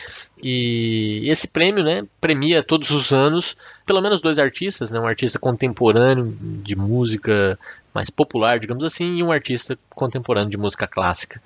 E 0.43 1.25
esse 1.27 1.49
prêmio, 1.49 1.83
né, 1.83 2.05
premia 2.21 2.63
todos 2.63 2.91
os 2.91 3.13
anos 3.13 3.57
pelo 3.85 4.01
menos 4.01 4.21
dois 4.21 4.39
artistas, 4.39 4.93
né, 4.93 5.01
um 5.01 5.07
artista 5.07 5.39
contemporâneo 5.39 6.37
de 6.41 6.77
música 6.77 7.59
mais 7.93 8.09
popular, 8.09 8.59
digamos 8.59 8.85
assim, 8.85 9.17
e 9.17 9.23
um 9.23 9.33
artista 9.33 9.79
contemporâneo 9.91 10.51
de 10.51 10.57
música 10.57 10.87
clássica. 10.87 11.43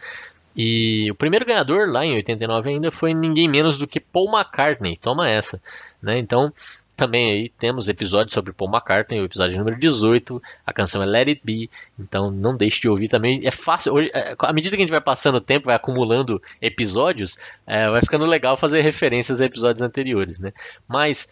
E 0.56 1.10
o 1.10 1.14
primeiro 1.14 1.44
ganhador 1.44 1.88
lá 1.88 2.04
em 2.04 2.14
89 2.14 2.70
ainda 2.70 2.90
foi 2.90 3.12
ninguém 3.12 3.48
menos 3.48 3.76
do 3.76 3.86
que 3.86 4.00
Paul 4.00 4.30
McCartney. 4.34 4.96
Toma 4.96 5.28
essa, 5.28 5.60
né? 6.00 6.18
Então, 6.18 6.52
também 6.96 7.30
aí 7.30 7.48
temos 7.50 7.88
episódios 7.88 8.32
sobre 8.32 8.54
Paul 8.54 8.70
McCartney, 8.70 9.20
o 9.20 9.26
episódio 9.26 9.58
número 9.58 9.78
18, 9.78 10.42
a 10.66 10.72
canção 10.72 11.02
é 11.02 11.06
Let 11.06 11.28
It 11.28 11.42
Be, 11.44 11.68
então 11.98 12.30
não 12.30 12.56
deixe 12.56 12.80
de 12.80 12.88
ouvir 12.88 13.08
também. 13.08 13.40
É 13.44 13.50
fácil, 13.50 13.92
hoje, 13.92 14.10
é, 14.14 14.34
à 14.38 14.52
medida 14.52 14.74
que 14.74 14.82
a 14.82 14.84
gente 14.84 14.90
vai 14.90 15.00
passando 15.00 15.34
o 15.34 15.40
tempo, 15.40 15.66
vai 15.66 15.74
acumulando 15.74 16.42
episódios, 16.60 17.36
é, 17.66 17.90
vai 17.90 18.00
ficando 18.00 18.24
legal 18.24 18.56
fazer 18.56 18.80
referências 18.80 19.42
a 19.42 19.44
episódios 19.44 19.82
anteriores, 19.82 20.38
né? 20.38 20.52
Mas 20.88 21.28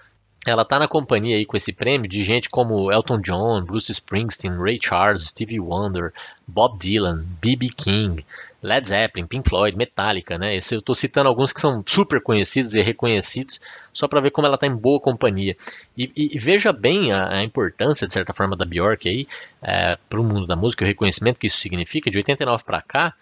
ela 0.47 0.66
tá 0.66 0.78
na 0.78 0.87
companhia 0.87 1.37
aí 1.37 1.47
com 1.47 1.57
esse 1.57 1.73
prêmio 1.73 2.09
de 2.09 2.23
gente 2.23 2.50
como 2.50 2.93
Elton 2.93 3.19
John, 3.21 3.64
Bruce 3.64 3.90
Springsteen, 3.90 4.59
Ray 4.59 4.78
Charles, 4.83 5.28
Stevie 5.28 5.61
Wonder, 5.61 6.12
Bob 6.47 6.78
Dylan, 6.78 7.25
B.B. 7.40 7.71
King, 7.75 8.25
Led 8.64 8.88
Zeppelin, 8.88 9.26
Pink 9.26 9.47
Floyd, 9.47 9.76
Metallica, 9.76 10.38
né? 10.38 10.56
Esse 10.56 10.75
eu 10.75 10.78
estou 10.78 10.94
citando 10.94 11.28
alguns 11.28 11.52
que 11.52 11.61
são 11.61 11.85
super 11.87 12.18
conhecidos 12.23 12.75
e 12.75 12.80
reconhecidos, 12.80 13.61
só 13.92 14.09
para 14.09 14.23
ver 14.23 14.30
como 14.30 14.47
ela 14.47 14.54
está 14.54 14.66
em 14.66 14.75
boa 14.75 14.99
companhia. 14.99 15.54
E, 15.94 16.11
e, 16.16 16.35
e 16.35 16.38
veja 16.38 16.73
bem 16.73 17.12
a, 17.12 17.37
a, 17.37 17.44
importância, 17.44 18.06
de 18.06 18.12
certa 18.14 18.33
forma, 18.33 18.56
da 18.56 18.64
Bjork 18.64 19.06
aí 19.06 19.28
é, 19.61 19.99
para 20.09 20.18
o 20.18 20.25
mundo 20.25 20.47
da 20.47 20.56
música, 20.56 20.83
o 20.83 20.88
reconhecimento 20.88 21.38
que 21.38 21.47
isso 21.47 21.59
significa. 21.59 22.11
De 22.11 22.16
89 22.16 22.64
para 22.64 22.80
cá, 22.80 23.14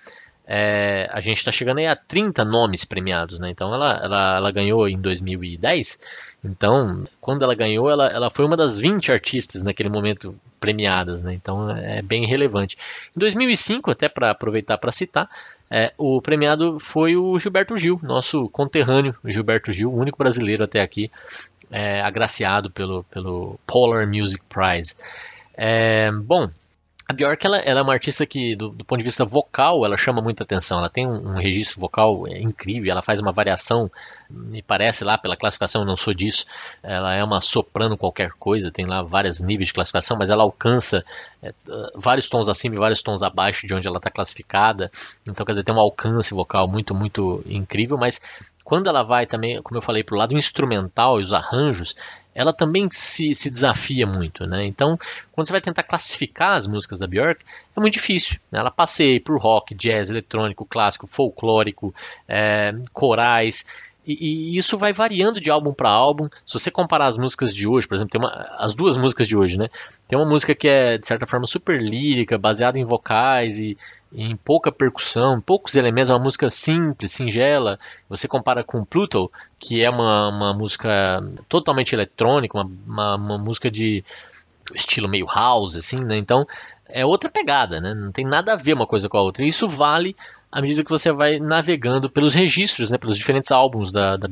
é, 0.54 1.08
a 1.10 1.20
gente 1.20 1.38
está 1.38 1.50
chegando 1.50 1.78
aí 1.78 1.86
a 1.86 1.96
30 1.96 2.44
nomes 2.44 2.84
premiados, 2.84 3.38
né? 3.38 3.48
Então 3.48 3.74
ela, 3.74 3.98
ela, 4.02 4.36
ela 4.36 4.50
ganhou 4.50 4.86
em 4.86 5.00
2010 5.00 5.98
então, 6.44 7.04
quando 7.20 7.44
ela 7.44 7.54
ganhou, 7.54 7.88
ela, 7.88 8.08
ela 8.08 8.28
foi 8.28 8.44
uma 8.44 8.56
das 8.56 8.76
20 8.76 9.12
artistas 9.12 9.62
naquele 9.62 9.88
momento 9.88 10.34
premiadas, 10.58 11.22
né? 11.22 11.32
Então 11.34 11.70
é 11.70 12.02
bem 12.02 12.26
relevante. 12.26 12.76
Em 13.16 13.20
2005, 13.20 13.90
até 13.90 14.08
para 14.08 14.30
aproveitar 14.30 14.76
para 14.76 14.90
citar, 14.90 15.30
é, 15.70 15.92
o 15.96 16.20
premiado 16.20 16.80
foi 16.80 17.16
o 17.16 17.38
Gilberto 17.38 17.78
Gil, 17.78 17.98
nosso 18.02 18.48
conterrâneo 18.48 19.14
Gilberto 19.24 19.72
Gil, 19.72 19.90
o 19.90 19.96
único 19.96 20.18
brasileiro 20.18 20.64
até 20.64 20.82
aqui 20.82 21.10
é, 21.70 22.02
agraciado 22.02 22.70
pelo, 22.70 23.04
pelo 23.04 23.58
Polar 23.64 24.06
Music 24.06 24.42
Prize. 24.48 24.96
É, 25.54 26.10
bom, 26.10 26.50
a 27.08 27.12
Bjork 27.12 27.44
ela, 27.44 27.58
ela, 27.58 27.80
é 27.80 27.82
uma 27.82 27.92
artista 27.92 28.24
que, 28.24 28.54
do, 28.54 28.68
do, 28.70 28.84
ponto 28.84 28.98
de 28.98 29.04
vista 29.04 29.24
vocal, 29.24 29.84
ela 29.84 29.96
chama 29.96 30.22
muita 30.22 30.44
atenção. 30.44 30.78
Ela 30.78 30.88
tem 30.88 31.06
um, 31.06 31.32
um, 31.32 31.34
registro 31.34 31.80
vocal 31.80 32.26
é, 32.28 32.40
incrível, 32.40 32.90
ela 32.90 33.02
faz 33.02 33.20
uma 33.20 33.32
variação, 33.32 33.90
me 34.30 34.62
parece 34.62 35.04
lá 35.04 35.18
pela 35.18 35.36
classificação, 35.36 35.82
eu 35.82 35.86
não 35.86 35.96
sou 35.96 36.14
disso. 36.14 36.46
Ela 36.82 37.14
é 37.14 37.22
uma 37.22 37.40
soprano 37.40 37.96
qualquer 37.96 38.30
coisa, 38.38 38.70
tem 38.70 38.86
lá 38.86 39.02
vários 39.02 39.40
níveis 39.40 39.68
de 39.68 39.74
classificação, 39.74 40.16
mas 40.16 40.30
ela 40.30 40.42
alcança 40.42 41.04
é, 41.42 41.52
vários 41.94 42.28
tons 42.28 42.48
acima 42.48 42.76
e 42.76 42.78
vários 42.78 43.02
tons 43.02 43.22
abaixo 43.22 43.66
de 43.66 43.74
onde 43.74 43.86
ela 43.86 43.98
está 43.98 44.10
classificada. 44.10 44.90
Então, 45.28 45.44
quer 45.44 45.52
dizer, 45.52 45.64
tem 45.64 45.74
um 45.74 45.80
alcance 45.80 46.32
vocal 46.32 46.68
muito, 46.68 46.94
muito 46.94 47.42
incrível, 47.46 47.98
mas 47.98 48.20
quando 48.64 48.88
ela 48.88 49.02
vai 49.02 49.26
também, 49.26 49.60
como 49.60 49.76
eu 49.76 49.82
falei, 49.82 50.04
para 50.04 50.14
o 50.14 50.18
lado 50.18 50.38
instrumental 50.38 51.20
e 51.20 51.24
os 51.24 51.32
arranjos, 51.32 51.96
ela 52.34 52.52
também 52.52 52.88
se, 52.90 53.34
se 53.34 53.50
desafia 53.50 54.06
muito, 54.06 54.46
né? 54.46 54.64
Então, 54.64 54.98
quando 55.30 55.46
você 55.46 55.52
vai 55.52 55.60
tentar 55.60 55.82
classificar 55.82 56.54
as 56.56 56.66
músicas 56.66 56.98
da 56.98 57.06
Björk, 57.06 57.44
é 57.76 57.80
muito 57.80 57.94
difícil. 57.94 58.38
Né? 58.50 58.58
Ela 58.58 58.70
passeia 58.70 59.20
por 59.20 59.38
rock, 59.40 59.74
jazz, 59.74 60.10
eletrônico, 60.10 60.64
clássico, 60.64 61.06
folclórico, 61.06 61.94
é, 62.26 62.74
corais. 62.92 63.66
E, 64.06 64.54
e, 64.54 64.56
isso 64.56 64.76
vai 64.78 64.92
variando 64.92 65.40
de 65.40 65.50
álbum 65.50 65.72
para 65.72 65.90
álbum. 65.90 66.28
Se 66.44 66.54
você 66.54 66.70
comparar 66.70 67.06
as 67.06 67.18
músicas 67.18 67.54
de 67.54 67.68
hoje, 67.68 67.86
por 67.86 67.94
exemplo, 67.94 68.10
tem 68.10 68.20
uma, 68.20 68.30
as 68.58 68.74
duas 68.74 68.96
músicas 68.96 69.28
de 69.28 69.36
hoje, 69.36 69.58
né? 69.58 69.68
Tem 70.08 70.18
uma 70.18 70.28
música 70.28 70.54
que 70.54 70.68
é, 70.68 70.98
de 70.98 71.06
certa 71.06 71.26
forma, 71.26 71.46
super 71.46 71.80
lírica, 71.80 72.38
baseada 72.38 72.78
em 72.78 72.84
vocais 72.84 73.60
e, 73.60 73.76
em 74.14 74.36
pouca 74.36 74.70
percussão, 74.70 75.40
poucos 75.40 75.74
elementos, 75.76 76.10
uma 76.10 76.18
música 76.18 76.50
simples, 76.50 77.12
singela. 77.12 77.78
Você 78.08 78.28
compara 78.28 78.62
com 78.62 78.84
Pluto, 78.84 79.30
que 79.58 79.82
é 79.82 79.88
uma, 79.88 80.28
uma 80.28 80.54
música 80.54 81.22
totalmente 81.48 81.94
eletrônica, 81.94 82.56
uma, 82.56 82.70
uma, 82.86 83.14
uma 83.16 83.38
música 83.38 83.70
de 83.70 84.04
estilo 84.74 85.08
meio 85.08 85.26
house, 85.26 85.76
assim, 85.76 86.04
né? 86.04 86.16
Então 86.16 86.46
é 86.88 87.04
outra 87.04 87.30
pegada, 87.30 87.80
né? 87.80 87.94
Não 87.94 88.12
tem 88.12 88.24
nada 88.24 88.52
a 88.52 88.56
ver 88.56 88.74
uma 88.74 88.86
coisa 88.86 89.08
com 89.08 89.16
a 89.16 89.22
outra. 89.22 89.44
E 89.44 89.48
isso 89.48 89.66
vale 89.66 90.14
à 90.50 90.60
medida 90.60 90.84
que 90.84 90.90
você 90.90 91.10
vai 91.10 91.38
navegando 91.38 92.10
pelos 92.10 92.34
registros, 92.34 92.90
né? 92.90 92.98
Pelos 92.98 93.16
diferentes 93.16 93.50
álbuns 93.50 93.90
da, 93.90 94.16
da. 94.18 94.28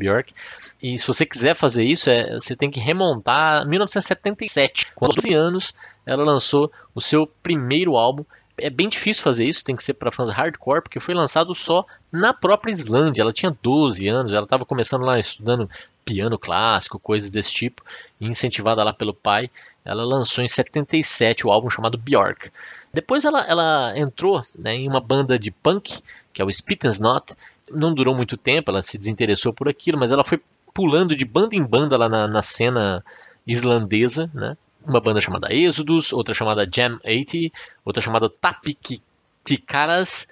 E 0.82 0.98
se 0.98 1.06
você 1.06 1.24
quiser 1.24 1.54
fazer 1.54 1.84
isso, 1.84 2.10
é, 2.10 2.34
você 2.34 2.54
tem 2.54 2.70
que 2.70 2.80
remontar 2.80 3.62
a 3.62 3.64
1977, 3.64 4.92
com 4.94 5.06
12 5.06 5.32
anos, 5.34 5.74
ela 6.06 6.24
lançou 6.24 6.70
o 6.94 7.00
seu 7.00 7.26
primeiro 7.26 7.96
álbum, 7.96 8.24
é 8.60 8.70
bem 8.70 8.88
difícil 8.88 9.22
fazer 9.22 9.44
isso, 9.44 9.64
tem 9.64 9.74
que 9.74 9.82
ser 9.82 9.94
para 9.94 10.10
fãs 10.10 10.30
hardcore, 10.30 10.82
porque 10.82 11.00
foi 11.00 11.14
lançado 11.14 11.54
só 11.54 11.84
na 12.12 12.32
própria 12.32 12.72
Islândia. 12.72 13.22
Ela 13.22 13.32
tinha 13.32 13.56
12 13.62 14.06
anos, 14.08 14.32
ela 14.32 14.44
estava 14.44 14.64
começando 14.64 15.02
lá 15.02 15.18
estudando 15.18 15.68
piano 16.04 16.38
clássico, 16.38 16.98
coisas 16.98 17.30
desse 17.30 17.52
tipo, 17.52 17.82
e 18.20 18.26
incentivada 18.26 18.82
lá 18.82 18.92
pelo 18.92 19.14
pai, 19.14 19.50
ela 19.84 20.04
lançou 20.04 20.42
em 20.42 20.48
77 20.48 21.46
o 21.46 21.50
álbum 21.50 21.70
chamado 21.70 21.98
Bjork. 21.98 22.50
Depois 22.92 23.24
ela, 23.24 23.44
ela 23.46 23.92
entrou 23.96 24.42
né, 24.58 24.74
em 24.74 24.88
uma 24.88 25.00
banda 25.00 25.38
de 25.38 25.50
punk, 25.50 26.02
que 26.32 26.42
é 26.42 26.44
o 26.44 26.52
Spitensnot. 26.52 27.34
Não 27.70 27.94
durou 27.94 28.14
muito 28.14 28.36
tempo, 28.36 28.70
ela 28.70 28.82
se 28.82 28.98
desinteressou 28.98 29.52
por 29.52 29.68
aquilo, 29.68 29.98
mas 29.98 30.10
ela 30.10 30.24
foi 30.24 30.40
pulando 30.74 31.14
de 31.14 31.24
banda 31.24 31.54
em 31.54 31.62
banda 31.62 31.96
lá 31.96 32.08
na, 32.08 32.26
na 32.26 32.42
cena 32.42 33.04
islandesa, 33.46 34.30
né? 34.34 34.56
Uma 34.84 35.00
banda 35.00 35.20
chamada 35.20 35.52
Exodus, 35.52 36.12
outra 36.12 36.34
chamada 36.34 36.66
Jam 36.72 36.98
80, 37.04 37.54
outra 37.84 38.02
chamada 38.02 38.28
Tapikikaras, 38.28 40.28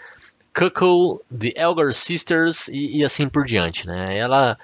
Cuckoo, 0.55 1.21
The 1.31 1.53
Elgar 1.57 1.93
Sisters 1.93 2.69
e, 2.69 2.99
e, 2.99 3.05
assim 3.05 3.29
por 3.29 3.45
diante. 3.45 3.87
Né? 3.87 4.17
Ela, 4.17 4.59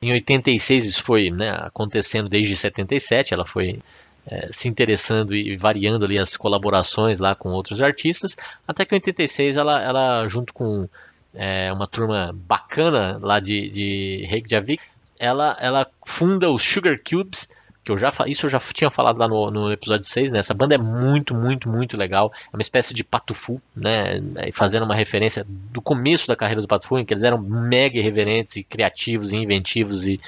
em 0.00 0.12
86, 0.12 0.86
isso 0.86 1.02
foi 1.02 1.30
né, 1.30 1.50
acontecendo 1.50 2.28
desde 2.28 2.54
77, 2.54 3.34
ela 3.34 3.46
foi 3.46 3.80
é, 4.26 4.48
se 4.52 4.68
interessando 4.68 5.34
e 5.34 5.56
variando 5.56 6.04
ali 6.04 6.18
as 6.18 6.36
colaborações 6.36 7.18
lá 7.18 7.34
com 7.34 7.50
outros 7.50 7.82
artistas, 7.82 8.36
até 8.66 8.84
que 8.84 8.94
em 8.94 8.98
86 8.98 9.56
ela, 9.56 9.82
ela 9.82 10.28
junto 10.28 10.54
com 10.54 10.88
é, 11.34 11.72
uma 11.72 11.86
turma 11.86 12.30
bacana 12.32 13.18
lá 13.20 13.40
de, 13.40 13.68
de 13.68 14.26
Reykjavik, 14.28 14.82
ela, 15.18 15.56
ela 15.60 15.86
funda 16.04 16.50
os 16.50 16.62
Sugar 16.62 16.98
Cubes, 16.98 17.50
que 17.84 17.90
eu 17.90 17.98
já 17.98 18.12
isso 18.26 18.46
eu 18.46 18.50
já 18.50 18.60
tinha 18.60 18.90
falado 18.90 19.18
lá 19.18 19.26
no, 19.26 19.50
no 19.50 19.72
episódio 19.72 20.06
6, 20.06 20.32
né? 20.32 20.38
Essa 20.38 20.54
banda 20.54 20.74
é 20.74 20.78
muito, 20.78 21.34
muito, 21.34 21.68
muito 21.68 21.96
legal. 21.96 22.32
É 22.52 22.56
uma 22.56 22.62
espécie 22.62 22.94
de 22.94 23.02
patufu, 23.02 23.60
né? 23.74 24.20
Fazendo 24.52 24.84
uma 24.84 24.94
referência 24.94 25.44
do 25.48 25.82
começo 25.82 26.28
da 26.28 26.36
carreira 26.36 26.62
do 26.62 26.68
patufu, 26.68 26.98
em 26.98 27.04
que 27.04 27.12
eles 27.12 27.24
eram 27.24 27.38
mega 27.38 27.98
irreverentes 27.98 28.56
e 28.56 28.62
criativos 28.62 29.32
e 29.32 29.36
inventivos 29.36 30.06
e 30.06 30.20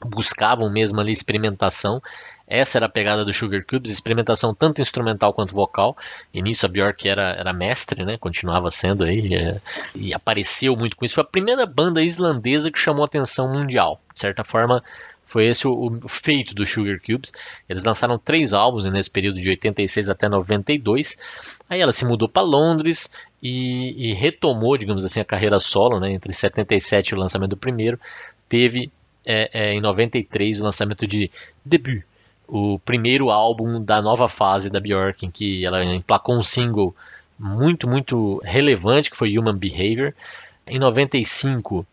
buscavam 0.00 0.70
mesmo 0.70 1.00
ali 1.00 1.12
experimentação. 1.12 2.00
Essa 2.46 2.78
era 2.78 2.86
a 2.86 2.90
pegada 2.90 3.24
do 3.24 3.32
Sugar 3.32 3.64
Cubes, 3.64 3.90
experimentação 3.90 4.54
tanto 4.54 4.82
instrumental 4.82 5.32
quanto 5.32 5.54
vocal. 5.54 5.96
E 6.32 6.42
nisso 6.42 6.66
a 6.66 6.68
Björk 6.68 7.08
era, 7.08 7.32
era 7.32 7.52
mestre, 7.52 8.04
né? 8.04 8.18
Continuava 8.18 8.70
sendo 8.70 9.02
aí. 9.02 9.34
É, 9.34 9.60
e 9.94 10.12
apareceu 10.12 10.76
muito 10.76 10.96
com 10.96 11.04
isso. 11.04 11.14
Foi 11.14 11.22
a 11.22 11.26
primeira 11.26 11.64
banda 11.64 12.02
islandesa 12.02 12.70
que 12.70 12.78
chamou 12.78 13.04
atenção 13.04 13.50
mundial. 13.50 14.00
De 14.14 14.20
certa 14.20 14.44
forma, 14.44 14.82
foi 15.26 15.46
esse 15.46 15.66
o, 15.66 16.00
feito 16.06 16.54
do 16.54 16.66
Sugar 16.66 17.00
Cubes. 17.00 17.32
Eles 17.68 17.84
lançaram 17.84 18.18
três 18.18 18.52
álbuns 18.52 18.84
nesse 18.84 19.10
período 19.10 19.40
de 19.40 19.48
86 19.48 20.10
até 20.10 20.28
92. 20.28 21.16
Aí 21.68 21.80
ela 21.80 21.92
se 21.92 22.04
mudou 22.04 22.28
para 22.28 22.42
Londres 22.42 23.10
e, 23.42 24.10
e, 24.10 24.12
retomou, 24.12 24.76
digamos 24.76 25.04
assim, 25.04 25.20
a 25.20 25.24
carreira 25.24 25.58
solo, 25.60 25.98
né? 25.98 26.12
Entre 26.12 26.32
77 26.32 27.08
e 27.08 27.14
o 27.14 27.18
lançamento 27.18 27.50
do 27.50 27.56
primeiro. 27.56 27.98
Teve 28.48 28.92
é, 29.24 29.50
é, 29.52 29.72
em 29.72 29.80
93 29.80 30.60
o 30.60 30.64
lançamento 30.64 31.06
de 31.06 31.30
Debut, 31.64 32.02
o 32.46 32.78
primeiro 32.78 33.30
álbum 33.30 33.82
da 33.82 34.02
nova 34.02 34.28
fase 34.28 34.70
da 34.70 34.80
Björk, 34.80 35.24
em 35.24 35.30
que 35.30 35.64
ela 35.64 35.82
emplacou 35.82 36.36
um 36.36 36.42
single 36.42 36.94
muito, 37.38 37.88
muito 37.88 38.40
relevante, 38.44 39.10
que 39.10 39.16
foi 39.16 39.36
Human 39.38 39.56
Behavior. 39.56 40.14
Em 40.66 40.78
95, 40.78 41.86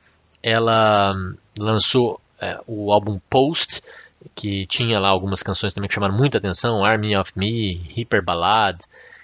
ela 0.43 1.15
lançou 1.57 2.19
é, 2.41 2.59
o 2.65 2.91
álbum 2.91 3.19
Post, 3.29 3.81
que 4.35 4.65
tinha 4.65 4.99
lá 4.99 5.09
algumas 5.09 5.43
canções 5.43 5.73
também 5.73 5.87
que 5.87 5.93
chamaram 5.93 6.15
muita 6.15 6.37
atenção, 6.37 6.83
Army 6.83 7.15
of 7.15 7.31
Me, 7.35 7.75
Hyper 7.95 8.23
Ballad, 8.23 8.79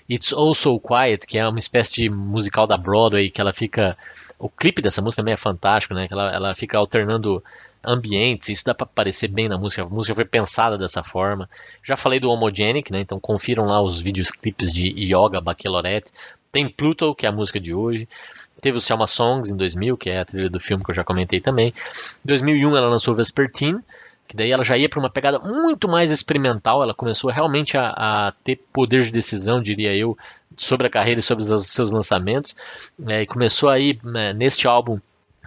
It's 0.10 0.32
All 0.32 0.54
So 0.56 0.80
Quiet, 0.80 1.26
que 1.26 1.38
é 1.38 1.48
uma 1.48 1.60
espécie 1.60 2.04
de 2.04 2.10
musical 2.10 2.66
da 2.66 2.78
Broadway, 2.78 3.30
que 3.30 3.42
ela 3.42 3.52
fica... 3.54 3.98
O 4.40 4.48
clipe 4.48 4.82
dessa 4.82 5.02
música 5.02 5.22
também 5.22 5.34
é 5.34 5.38
fantástico, 5.38 5.96
né? 5.96 6.08
Que 6.08 6.14
ela, 6.14 6.32
ela 6.32 6.56
fica 6.56 6.78
alternando 6.78 7.44
ambientes, 7.84 8.50
isso 8.50 8.66
dá 8.66 8.74
para 8.74 8.86
aparecer 8.86 9.28
bem 9.30 9.48
na 9.48 9.58
música. 9.58 9.82
A 9.82 9.86
música 9.86 10.14
foi 10.14 10.26
pensada 10.26 10.78
dessa 10.78 11.04
forma. 11.04 11.50
Já 11.84 11.96
falei 11.96 12.20
do 12.20 12.30
Homogenic, 12.30 12.92
né? 12.92 13.00
Então 13.00 13.20
confiram 13.20 13.66
lá 13.66 13.82
os 13.82 14.00
vídeos 14.00 14.30
clipes 14.30 14.74
de 14.74 14.88
Yoga 14.90 15.42
Baccalaureate. 15.42 16.12
Tem 16.52 16.68
Pluto, 16.68 17.16
que 17.16 17.26
é 17.26 17.30
a 17.30 17.32
música 17.32 17.60
de 17.60 17.74
hoje. 17.74 18.08
Teve 18.62 18.78
o 18.78 18.82
Selma 18.82 19.08
Songs 19.08 19.52
em 19.52 19.58
2000, 19.58 19.98
que 19.98 20.10
é 20.10 20.20
a 20.20 20.26
trilha 20.26 20.50
do 20.50 20.60
filme 20.60 20.84
que 20.84 20.92
eu 20.92 20.96
já 20.96 21.04
comentei 21.04 21.40
também. 21.40 21.68
Em 21.70 22.28
2001 22.28 22.76
ela 22.76 22.90
lançou 22.90 23.14
Vespertine, 23.14 23.80
que 24.28 24.36
daí 24.36 24.52
ela 24.52 24.64
já 24.64 24.78
ia 24.78 24.90
para 24.90 25.00
uma 25.00 25.10
pegada 25.10 25.40
muito 25.40 25.88
mais 25.88 26.12
experimental. 26.12 26.84
Ela 26.84 26.94
começou 26.94 27.32
realmente 27.32 27.78
a, 27.78 27.90
a, 27.96 28.34
ter 28.44 28.58
poder 28.74 29.04
de 29.04 29.12
decisão, 29.12 29.62
diria 29.62 29.96
eu, 29.96 30.18
sobre 30.56 30.88
a 30.88 30.90
carreira 30.90 31.20
e 31.20 31.24
sobre 31.24 31.44
os 31.44 31.68
seus 31.68 31.92
lançamentos. 31.92 32.56
É, 33.08 33.22
e 33.22 33.26
começou 33.26 33.70
aí, 33.70 33.98
né, 34.04 34.34
neste 34.34 34.68
álbum, 34.68 35.00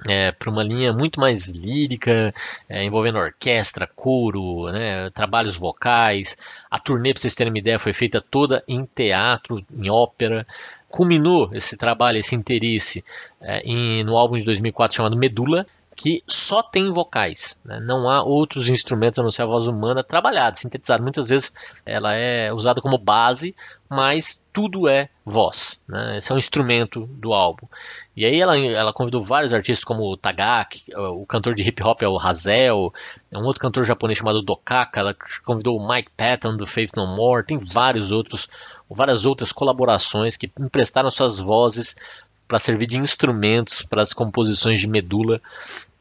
é, 0.08 0.32
para 0.32 0.50
uma 0.50 0.62
linha 0.62 0.92
muito 0.92 1.20
mais 1.20 1.48
lírica, 1.48 2.34
é, 2.68 2.84
envolvendo 2.84 3.18
orquestra, 3.18 3.86
coro, 3.94 4.70
né, 4.72 5.10
trabalhos 5.10 5.56
vocais. 5.56 6.36
A 6.70 6.78
turnê, 6.78 7.12
para 7.12 7.20
vocês 7.20 7.34
terem 7.34 7.52
uma 7.52 7.58
ideia, 7.58 7.78
foi 7.78 7.92
feita 7.92 8.20
toda 8.20 8.64
em 8.66 8.86
teatro, 8.94 9.62
em 9.76 9.90
ópera. 9.90 10.46
Culminou 10.90 11.50
esse 11.52 11.76
trabalho, 11.76 12.18
esse 12.18 12.34
interesse, 12.34 13.04
é, 13.40 13.60
em, 13.60 14.04
no 14.04 14.16
álbum 14.16 14.36
de 14.36 14.44
2004 14.44 14.96
chamado 14.96 15.16
Medula, 15.16 15.66
que 16.00 16.24
só 16.26 16.62
tem 16.62 16.90
vocais. 16.90 17.60
Né? 17.62 17.78
Não 17.78 18.08
há 18.08 18.22
outros 18.22 18.70
instrumentos 18.70 19.18
a 19.18 19.22
não 19.22 19.30
ser 19.30 19.42
a 19.42 19.46
voz 19.46 19.66
humana 19.66 20.02
trabalhada, 20.02 20.56
sintetizada. 20.56 21.02
Muitas 21.02 21.28
vezes 21.28 21.52
ela 21.84 22.14
é 22.14 22.50
usada 22.50 22.80
como 22.80 22.96
base, 22.96 23.54
mas 23.86 24.42
tudo 24.50 24.88
é 24.88 25.10
voz. 25.22 25.84
Né? 25.86 26.16
Esse 26.16 26.32
é 26.32 26.34
um 26.34 26.38
instrumento 26.38 27.06
do 27.06 27.34
álbum. 27.34 27.66
E 28.16 28.24
aí 28.24 28.40
ela, 28.40 28.56
ela 28.56 28.94
convidou 28.94 29.22
vários 29.22 29.52
artistas 29.52 29.84
como 29.84 30.04
o 30.04 30.16
Tagak, 30.16 30.84
o 30.96 31.26
cantor 31.26 31.54
de 31.54 31.62
hip 31.62 31.82
hop 31.82 32.00
é 32.00 32.08
o 32.08 32.18
Hazel, 32.18 32.94
um 33.34 33.44
outro 33.44 33.60
cantor 33.60 33.84
japonês 33.84 34.16
chamado 34.16 34.40
Dokaka, 34.40 35.00
ela 35.00 35.14
convidou 35.44 35.76
o 35.76 35.86
Mike 35.86 36.10
Patton 36.16 36.56
do 36.56 36.66
Faith 36.66 36.92
No 36.96 37.06
More, 37.06 37.44
tem 37.44 37.58
vários 37.58 38.10
outros, 38.10 38.48
várias 38.90 39.24
outras 39.24 39.52
colaborações 39.52 40.36
que 40.36 40.50
emprestaram 40.58 41.10
suas 41.10 41.38
vozes 41.38 41.94
para 42.48 42.58
servir 42.58 42.86
de 42.86 42.98
instrumentos 42.98 43.82
para 43.82 44.02
as 44.02 44.12
composições 44.12 44.80
de 44.80 44.88
Medula 44.88 45.40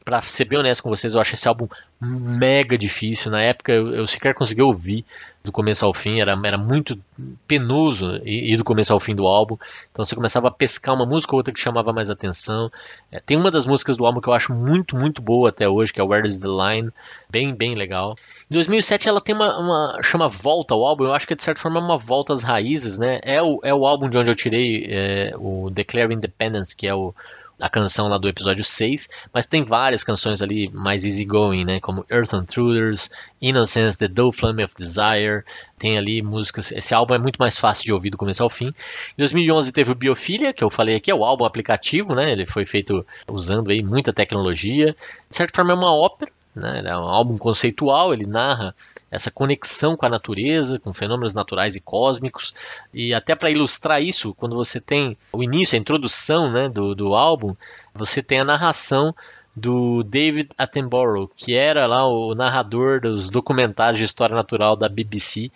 para 0.04 0.20
ser 0.22 0.44
bem 0.46 0.58
honesto 0.58 0.82
com 0.82 0.88
vocês, 0.88 1.14
eu 1.14 1.20
acho 1.20 1.34
esse 1.34 1.46
álbum 1.46 1.68
mega 2.00 2.76
difícil. 2.76 3.30
Na 3.30 3.40
época 3.40 3.72
eu, 3.72 3.94
eu 3.94 4.06
sequer 4.06 4.34
consegui 4.34 4.62
ouvir 4.62 5.04
do 5.42 5.50
começo 5.50 5.84
ao 5.86 5.94
fim, 5.94 6.20
era, 6.20 6.38
era 6.44 6.58
muito 6.58 6.98
penoso 7.46 8.20
ir, 8.24 8.58
do 8.58 8.64
começo 8.64 8.92
ao 8.92 9.00
fim 9.00 9.14
do 9.14 9.26
álbum. 9.26 9.56
Então 9.90 10.04
você 10.04 10.14
começava 10.14 10.48
a 10.48 10.50
pescar 10.50 10.94
uma 10.94 11.06
música 11.06 11.32
ou 11.32 11.38
outra 11.38 11.52
que 11.52 11.60
chamava 11.60 11.92
mais 11.92 12.10
atenção. 12.10 12.70
É, 13.10 13.20
tem 13.20 13.38
uma 13.38 13.50
das 13.50 13.64
músicas 13.64 13.96
do 13.96 14.04
álbum 14.04 14.20
que 14.20 14.28
eu 14.28 14.34
acho 14.34 14.52
muito, 14.52 14.96
muito 14.96 15.22
boa 15.22 15.48
até 15.48 15.66
hoje, 15.68 15.92
que 15.92 16.00
é 16.00 16.04
Where 16.04 16.28
is 16.28 16.38
the 16.38 16.48
Line, 16.48 16.90
bem, 17.28 17.54
bem 17.54 17.74
legal. 17.74 18.16
Em 18.50 18.54
2007 18.54 19.08
ela 19.08 19.20
tem 19.20 19.34
uma, 19.34 19.58
uma 19.58 20.02
chama 20.02 20.28
volta 20.28 20.74
ao 20.74 20.84
álbum, 20.84 21.04
eu 21.04 21.14
acho 21.14 21.26
que 21.26 21.34
de 21.34 21.42
certa 21.42 21.60
forma 21.60 21.78
é 21.78 21.82
uma 21.82 21.98
volta 21.98 22.34
às 22.34 22.42
raízes, 22.42 22.98
né? 22.98 23.20
É 23.22 23.40
o, 23.42 23.60
é 23.62 23.72
o 23.72 23.86
álbum 23.86 24.10
de 24.10 24.18
onde 24.18 24.30
eu 24.30 24.34
tirei 24.34 24.86
é, 24.90 25.32
o 25.38 25.70
Declare 25.70 26.12
Independence, 26.12 26.76
que 26.76 26.86
é 26.86 26.94
o 26.94 27.14
a 27.60 27.68
canção 27.68 28.08
lá 28.08 28.18
do 28.18 28.28
episódio 28.28 28.64
6, 28.64 29.08
mas 29.32 29.46
tem 29.46 29.64
várias 29.64 30.02
canções 30.02 30.40
ali 30.42 30.68
mais 30.70 31.04
easygoing, 31.04 31.64
né, 31.64 31.80
como 31.80 32.04
Earth 32.10 32.32
Intruders, 32.32 33.10
Innocence, 33.40 33.98
The 33.98 34.08
Dull 34.08 34.32
Flame 34.32 34.64
of 34.64 34.74
Desire, 34.76 35.44
tem 35.78 35.98
ali 35.98 36.22
músicas, 36.22 36.72
esse 36.72 36.94
álbum 36.94 37.14
é 37.14 37.18
muito 37.18 37.38
mais 37.38 37.56
fácil 37.56 37.84
de 37.84 37.92
ouvir 37.92 38.10
do 38.10 38.18
começo 38.18 38.42
ao 38.42 38.50
fim. 38.50 38.68
Em 38.68 39.18
2011 39.18 39.72
teve 39.72 39.92
o 39.92 39.94
Biofilia, 39.94 40.52
que 40.52 40.64
eu 40.64 40.70
falei 40.70 40.96
aqui, 40.96 41.10
é 41.10 41.14
o 41.14 41.24
álbum 41.24 41.44
aplicativo, 41.44 42.14
né, 42.14 42.32
ele 42.32 42.46
foi 42.46 42.64
feito 42.64 43.04
usando 43.28 43.70
aí 43.70 43.82
muita 43.82 44.12
tecnologia, 44.12 44.96
de 45.28 45.36
certa 45.36 45.56
forma 45.56 45.72
é 45.72 45.76
uma 45.76 45.94
ópera, 45.94 46.32
né, 46.54 46.82
é 46.84 46.96
um 46.96 47.08
álbum 47.08 47.36
conceitual, 47.38 48.12
ele 48.12 48.26
narra 48.26 48.74
essa 49.10 49.30
conexão 49.30 49.96
com 49.96 50.06
a 50.06 50.08
natureza, 50.08 50.78
com 50.78 50.94
fenômenos 50.94 51.34
naturais 51.34 51.74
e 51.74 51.80
cósmicos. 51.80 52.54
E 52.94 53.12
até 53.12 53.34
para 53.34 53.50
ilustrar 53.50 54.00
isso, 54.00 54.34
quando 54.34 54.54
você 54.54 54.80
tem 54.80 55.16
o 55.32 55.42
início, 55.42 55.76
a 55.76 55.80
introdução 55.80 56.50
né, 56.50 56.68
do, 56.68 56.94
do 56.94 57.14
álbum, 57.14 57.54
você 57.94 58.22
tem 58.22 58.40
a 58.40 58.44
narração 58.44 59.14
do 59.56 60.04
David 60.04 60.50
Attenborough, 60.56 61.28
que 61.34 61.54
era 61.54 61.86
lá 61.86 62.06
o 62.06 62.34
narrador 62.34 63.00
dos 63.00 63.28
documentários 63.28 63.98
de 63.98 64.06
história 64.06 64.34
natural 64.34 64.76
da 64.76 64.88
BBC. 64.88 65.50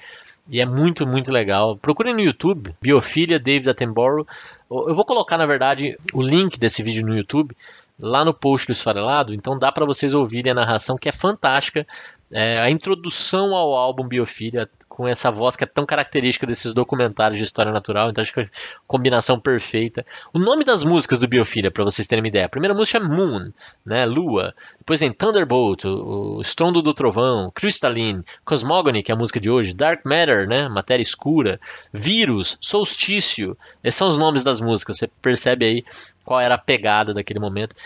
E 0.48 0.60
é 0.60 0.66
muito, 0.66 1.06
muito 1.06 1.32
legal. 1.32 1.76
Procure 1.76 2.12
no 2.12 2.20
YouTube, 2.20 2.74
Biofilia 2.82 3.38
David 3.38 3.70
Attenborough. 3.70 4.26
Eu 4.70 4.94
vou 4.94 5.04
colocar, 5.04 5.38
na 5.38 5.46
verdade, 5.46 5.96
o 6.12 6.20
link 6.20 6.58
desse 6.58 6.82
vídeo 6.82 7.06
no 7.06 7.16
YouTube 7.16 7.56
lá 8.02 8.24
no 8.24 8.34
post 8.34 8.66
do 8.66 8.72
Esfarelado, 8.72 9.32
então 9.32 9.58
dá 9.58 9.70
para 9.70 9.86
vocês 9.86 10.14
ouvirem 10.14 10.52
a 10.52 10.54
narração 10.54 10.96
que 10.96 11.08
é 11.08 11.12
fantástica 11.12 11.86
é, 12.34 12.58
a 12.58 12.68
introdução 12.68 13.54
ao 13.54 13.74
álbum 13.74 14.08
Biofilia 14.08 14.68
com 14.88 15.06
essa 15.06 15.30
voz 15.30 15.54
que 15.54 15.62
é 15.62 15.66
tão 15.66 15.86
característica 15.86 16.44
desses 16.44 16.74
documentários 16.74 17.38
de 17.38 17.44
história 17.44 17.70
natural, 17.70 18.10
então 18.10 18.22
acho 18.22 18.32
que 18.32 18.40
é 18.40 18.48
combinação 18.88 19.38
perfeita. 19.38 20.04
O 20.32 20.38
nome 20.40 20.64
das 20.64 20.82
músicas 20.82 21.20
do 21.20 21.28
Biofilia, 21.28 21.70
para 21.70 21.84
vocês 21.84 22.08
terem 22.08 22.22
uma 22.22 22.28
ideia. 22.28 22.46
A 22.46 22.48
primeira 22.48 22.74
música 22.74 22.98
é 22.98 23.00
Moon, 23.00 23.52
né, 23.86 24.04
Lua. 24.04 24.52
Depois 24.78 24.98
tem 24.98 25.12
Thunderbolt, 25.12 25.84
o, 25.84 26.38
o 26.38 26.40
Estrondo 26.40 26.82
do 26.82 26.92
Trovão, 26.92 27.52
Crystalline, 27.54 28.24
Cosmogony, 28.44 29.02
que 29.04 29.12
é 29.12 29.14
a 29.14 29.18
música 29.18 29.38
de 29.38 29.48
hoje, 29.48 29.72
Dark 29.72 30.04
Matter, 30.04 30.48
né, 30.48 30.68
Matéria 30.68 31.02
Escura, 31.02 31.60
Vírus, 31.92 32.58
Solstício. 32.60 33.56
Esses 33.82 33.96
são 33.96 34.08
os 34.08 34.18
nomes 34.18 34.42
das 34.42 34.60
músicas. 34.60 34.96
Você 34.96 35.06
percebe 35.22 35.64
aí 35.66 35.84
qual 36.24 36.40
era 36.40 36.54
a 36.54 36.58
pegada 36.58 37.14
daquele 37.14 37.38
momento. 37.38 37.76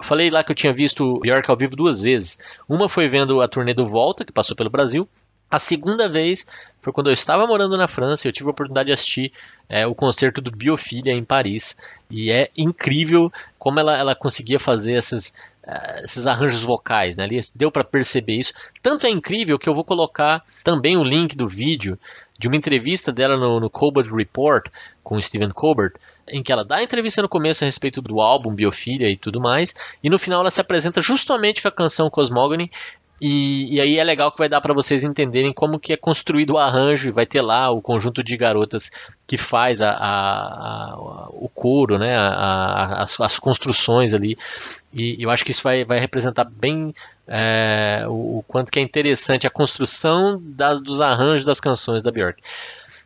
Falei 0.00 0.30
lá 0.30 0.42
que 0.42 0.52
eu 0.52 0.56
tinha 0.56 0.72
visto 0.72 1.18
Björk 1.20 1.50
ao 1.50 1.56
vivo 1.56 1.76
duas 1.76 2.00
vezes. 2.00 2.38
Uma 2.68 2.88
foi 2.88 3.08
vendo 3.08 3.40
a 3.40 3.48
turnê 3.48 3.72
do 3.72 3.86
Volta, 3.86 4.24
que 4.24 4.32
passou 4.32 4.56
pelo 4.56 4.70
Brasil. 4.70 5.08
A 5.50 5.58
segunda 5.58 6.08
vez 6.08 6.46
foi 6.82 6.92
quando 6.92 7.10
eu 7.10 7.14
estava 7.14 7.46
morando 7.46 7.76
na 7.76 7.86
França 7.86 8.26
e 8.26 8.28
eu 8.28 8.32
tive 8.32 8.48
a 8.48 8.50
oportunidade 8.50 8.88
de 8.88 8.92
assistir 8.92 9.32
é, 9.68 9.86
o 9.86 9.94
concerto 9.94 10.40
do 10.40 10.50
Biofilia 10.50 11.12
em 11.12 11.24
Paris. 11.24 11.76
E 12.10 12.30
é 12.30 12.50
incrível 12.56 13.32
como 13.58 13.78
ela, 13.78 13.96
ela 13.96 14.14
conseguia 14.14 14.58
fazer 14.58 14.94
esses, 14.94 15.28
uh, 15.66 16.02
esses 16.02 16.26
arranjos 16.26 16.62
vocais. 16.62 17.16
Né? 17.16 17.24
Ali 17.24 17.40
deu 17.54 17.70
para 17.70 17.84
perceber 17.84 18.34
isso. 18.34 18.52
Tanto 18.82 19.06
é 19.06 19.10
incrível 19.10 19.58
que 19.58 19.68
eu 19.68 19.74
vou 19.74 19.84
colocar 19.84 20.44
também 20.64 20.96
o 20.96 21.04
link 21.04 21.36
do 21.36 21.48
vídeo 21.48 21.98
de 22.38 22.48
uma 22.48 22.56
entrevista 22.56 23.12
dela 23.12 23.36
no, 23.36 23.60
no 23.60 23.70
Colbert 23.70 24.12
Report 24.12 24.66
com 25.02 25.16
o 25.16 25.22
Stephen 25.22 25.50
Colbert, 25.50 25.92
em 26.28 26.42
que 26.42 26.52
ela 26.52 26.64
dá 26.64 26.76
a 26.76 26.82
entrevista 26.82 27.22
no 27.22 27.28
começo 27.28 27.64
a 27.64 27.66
respeito 27.66 28.00
do 28.00 28.20
álbum 28.20 28.54
Biofilia 28.54 29.10
e 29.10 29.16
tudo 29.16 29.40
mais, 29.40 29.74
e 30.02 30.10
no 30.10 30.18
final 30.18 30.40
ela 30.40 30.50
se 30.50 30.60
apresenta 30.60 31.02
justamente 31.02 31.62
com 31.62 31.68
a 31.68 31.72
canção 31.72 32.10
Cosmogony, 32.10 32.70
E, 33.26 33.76
e, 33.76 33.80
aí 33.80 33.98
é 33.98 34.04
legal 34.04 34.30
que 34.30 34.36
vai 34.36 34.50
dar 34.50 34.60
para 34.60 34.74
vocês 34.74 35.02
entenderem 35.02 35.50
como 35.50 35.80
que 35.80 35.94
é 35.94 35.96
construído 35.96 36.50
o 36.50 36.58
arranjo 36.58 37.08
e 37.08 37.10
vai 37.10 37.24
ter 37.24 37.40
lá 37.40 37.70
o 37.70 37.80
conjunto 37.80 38.22
de 38.22 38.36
garotas 38.36 38.90
que 39.26 39.38
faz 39.38 39.80
a, 39.80 39.92
a, 39.92 40.92
a 40.92 41.28
o 41.32 41.48
coro, 41.48 41.96
né, 41.96 42.14
as, 42.18 43.18
as, 43.18 43.38
construções 43.38 44.12
ali. 44.12 44.36
E 44.92 45.16
eu 45.18 45.30
acho 45.30 45.42
que 45.42 45.52
isso 45.52 45.62
vai, 45.62 45.86
vai 45.86 45.98
representar 45.98 46.44
bem 46.44 46.94
é, 47.26 48.04
o, 48.06 48.40
o, 48.40 48.44
quanto 48.46 48.70
que 48.70 48.78
é 48.78 48.82
interessante 48.82 49.46
a 49.46 49.50
construção 49.50 50.38
das, 50.38 50.78
dos 50.78 51.00
arranjos 51.00 51.46
das 51.46 51.60
canções 51.60 52.02
da 52.02 52.10
Björk. 52.10 52.42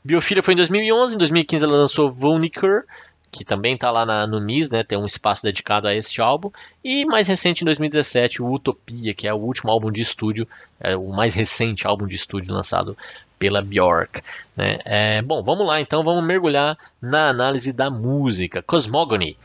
Biofilia 0.04 0.42
foi 0.42 0.54
em 0.54 0.56
2011, 0.56 1.14
em 1.14 1.18
2015 1.18 1.64
ela 1.64 1.76
lançou 1.76 2.10
Voniker, 2.10 2.82
que 3.30 3.44
também 3.44 3.74
está 3.74 3.90
lá 3.90 4.06
na, 4.06 4.26
no 4.26 4.40
MIS, 4.40 4.70
né, 4.70 4.82
tem 4.82 4.98
um 4.98 5.06
espaço 5.06 5.42
dedicado 5.42 5.86
a 5.86 5.94
este 5.94 6.20
álbum, 6.20 6.50
e 6.82 7.04
mais 7.04 7.28
recente 7.28 7.62
em 7.62 7.64
2017 7.64 8.42
o 8.42 8.52
Utopia, 8.52 9.14
que 9.14 9.26
é 9.26 9.34
o 9.34 9.38
último 9.38 9.70
álbum 9.70 9.90
de 9.90 10.00
estúdio, 10.00 10.46
é 10.80 10.96
o 10.96 11.08
mais 11.08 11.34
recente 11.34 11.86
álbum 11.86 12.06
de 12.06 12.16
estúdio 12.16 12.54
lançado 12.54 12.96
pela 13.38 13.62
Bjork. 13.62 14.22
Né. 14.56 14.78
É, 14.84 15.22
bom, 15.22 15.42
vamos 15.42 15.66
lá 15.66 15.80
então, 15.80 16.02
vamos 16.02 16.24
mergulhar 16.24 16.76
na 17.00 17.28
análise 17.28 17.72
da 17.72 17.90
música. 17.90 18.62
Cosmogony 18.62 19.36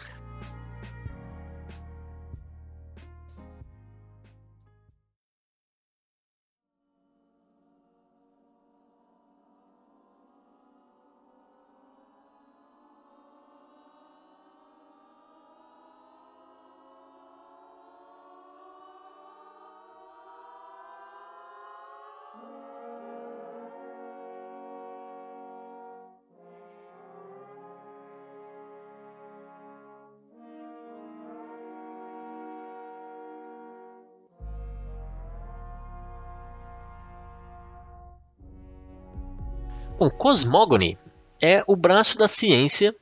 Bom, 40.03 40.09
cosmogony 40.09 40.97
é 41.41 41.63
o 41.65 41.77
braço 41.77 42.17
da 42.17 42.27
ciência, 42.27 42.93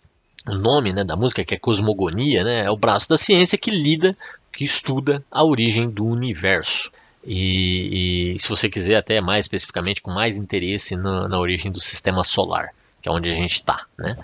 o 0.48 0.54
nome 0.54 0.94
né, 0.94 1.04
da 1.04 1.16
música 1.16 1.44
que 1.44 1.56
é 1.56 1.58
cosmogonia, 1.58 2.44
né, 2.44 2.66
é 2.66 2.70
o 2.70 2.78
braço 2.78 3.10
da 3.10 3.18
ciência 3.18 3.58
que 3.58 3.72
lida, 3.72 4.16
que 4.54 4.64
estuda 4.64 5.26
a 5.32 5.44
origem 5.44 5.90
do 5.90 6.06
universo. 6.06 6.92
E, 7.26 8.34
e 8.36 8.40
se 8.40 8.48
você 8.48 8.70
quiser 8.70 8.98
até 8.98 9.20
mais 9.20 9.46
especificamente, 9.46 10.00
com 10.00 10.12
mais 10.12 10.38
interesse 10.38 10.96
na, 10.96 11.28
na 11.28 11.40
origem 11.40 11.72
do 11.72 11.80
sistema 11.80 12.24
solar, 12.24 12.70
que 13.02 13.10
é 13.10 13.12
onde 13.12 13.32
a 13.32 13.34
gente 13.34 13.54
está. 13.54 13.88
Né? 13.98 14.16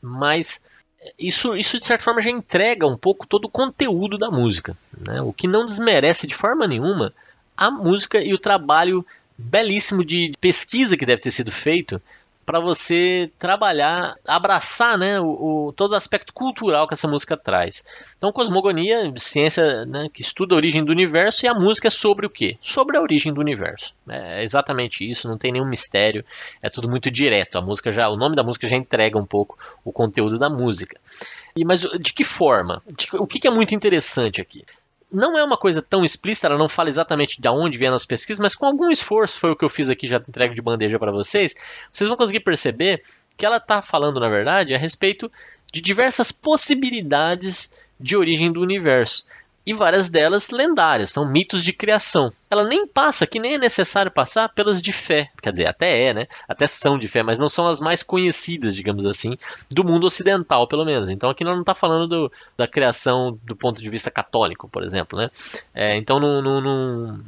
Mas 0.00 0.64
isso, 1.18 1.56
isso 1.56 1.76
de 1.76 1.84
certa 1.84 2.04
forma 2.04 2.20
já 2.20 2.30
entrega 2.30 2.86
um 2.86 2.96
pouco 2.96 3.26
todo 3.26 3.46
o 3.46 3.50
conteúdo 3.50 4.16
da 4.16 4.30
música, 4.30 4.76
né? 4.96 5.20
o 5.20 5.32
que 5.32 5.48
não 5.48 5.66
desmerece 5.66 6.28
de 6.28 6.36
forma 6.36 6.68
nenhuma 6.68 7.12
a 7.56 7.68
música 7.68 8.22
e 8.22 8.32
o 8.32 8.38
trabalho 8.38 9.04
belíssimo 9.42 10.04
de 10.04 10.32
pesquisa 10.40 10.96
que 10.96 11.06
deve 11.06 11.20
ter 11.20 11.30
sido 11.30 11.50
feito 11.50 12.00
para 12.44 12.58
você 12.58 13.30
trabalhar, 13.38 14.16
abraçar 14.26 14.98
né, 14.98 15.20
o, 15.20 15.68
o, 15.68 15.72
todo 15.72 15.92
o 15.92 15.96
aspecto 15.96 16.32
cultural 16.32 16.88
que 16.88 16.94
essa 16.94 17.06
música 17.06 17.36
traz. 17.36 17.84
Então, 18.18 18.32
cosmogonia, 18.32 19.12
ciência 19.16 19.86
né, 19.86 20.08
que 20.12 20.22
estuda 20.22 20.54
a 20.54 20.56
origem 20.56 20.84
do 20.84 20.90
universo, 20.90 21.46
e 21.46 21.48
a 21.48 21.54
música 21.54 21.88
é 21.88 21.90
sobre 21.90 22.26
o 22.26 22.30
quê? 22.30 22.58
Sobre 22.60 22.96
a 22.96 23.00
origem 23.00 23.32
do 23.32 23.40
universo. 23.40 23.94
É 24.08 24.42
exatamente 24.42 25.08
isso, 25.08 25.28
não 25.28 25.38
tem 25.38 25.52
nenhum 25.52 25.68
mistério, 25.68 26.24
é 26.60 26.68
tudo 26.68 26.88
muito 26.88 27.10
direto. 27.10 27.58
A 27.58 27.62
música 27.62 27.92
já, 27.92 28.08
o 28.08 28.16
nome 28.16 28.34
da 28.34 28.42
música 28.42 28.66
já 28.66 28.76
entrega 28.76 29.18
um 29.18 29.26
pouco 29.26 29.56
o 29.84 29.92
conteúdo 29.92 30.38
da 30.38 30.50
música. 30.50 30.98
E, 31.54 31.64
mas 31.64 31.80
de 31.80 32.12
que 32.12 32.24
forma? 32.24 32.82
De, 32.86 33.06
o 33.12 33.26
que, 33.26 33.38
que 33.38 33.46
é 33.46 33.50
muito 33.50 33.74
interessante 33.74 34.40
aqui? 34.40 34.64
Não 35.12 35.38
é 35.38 35.44
uma 35.44 35.56
coisa 35.56 35.82
tão 35.82 36.04
explícita, 36.04 36.46
ela 36.46 36.58
não 36.58 36.68
fala 36.68 36.88
exatamente 36.88 37.40
de 37.40 37.48
onde 37.48 37.76
vieram 37.76 37.94
as 37.94 38.06
pesquisas, 38.06 38.40
mas 38.40 38.54
com 38.54 38.66
algum 38.66 38.90
esforço, 38.90 39.38
foi 39.38 39.50
o 39.50 39.56
que 39.56 39.64
eu 39.64 39.68
fiz 39.68 39.90
aqui, 39.90 40.06
já 40.06 40.16
entrego 40.16 40.54
de 40.54 40.62
bandeja 40.62 40.98
para 40.98 41.12
vocês, 41.12 41.54
vocês 41.90 42.08
vão 42.08 42.16
conseguir 42.16 42.40
perceber 42.40 43.02
que 43.36 43.44
ela 43.44 43.58
está 43.58 43.82
falando, 43.82 44.18
na 44.18 44.28
verdade, 44.28 44.74
a 44.74 44.78
respeito 44.78 45.30
de 45.72 45.80
diversas 45.80 46.32
possibilidades 46.32 47.72
de 48.00 48.16
origem 48.16 48.50
do 48.50 48.60
universo 48.60 49.26
e 49.64 49.72
várias 49.72 50.10
delas 50.10 50.50
lendárias, 50.50 51.10
são 51.10 51.24
mitos 51.24 51.62
de 51.62 51.72
criação. 51.72 52.32
Ela 52.50 52.64
nem 52.64 52.86
passa, 52.86 53.26
que 53.26 53.38
nem 53.38 53.54
é 53.54 53.58
necessário 53.58 54.10
passar, 54.10 54.48
pelas 54.48 54.82
de 54.82 54.92
fé. 54.92 55.30
Quer 55.40 55.50
dizer, 55.50 55.66
até 55.66 56.08
é, 56.08 56.14
né? 56.14 56.26
Até 56.48 56.66
são 56.66 56.98
de 56.98 57.06
fé, 57.06 57.22
mas 57.22 57.38
não 57.38 57.48
são 57.48 57.68
as 57.68 57.80
mais 57.80 58.02
conhecidas, 58.02 58.74
digamos 58.74 59.06
assim, 59.06 59.36
do 59.70 59.84
mundo 59.84 60.04
ocidental, 60.04 60.66
pelo 60.66 60.84
menos. 60.84 61.08
Então 61.08 61.30
aqui 61.30 61.44
não 61.44 61.60
está 61.60 61.74
falando 61.74 62.08
do, 62.08 62.32
da 62.56 62.66
criação 62.66 63.38
do 63.44 63.54
ponto 63.54 63.80
de 63.80 63.88
vista 63.88 64.10
católico, 64.10 64.68
por 64.68 64.84
exemplo, 64.84 65.18
né? 65.18 65.30
É, 65.72 65.96
então 65.96 66.18
não, 66.18 66.42
não, 66.42 66.60
não, 66.60 67.20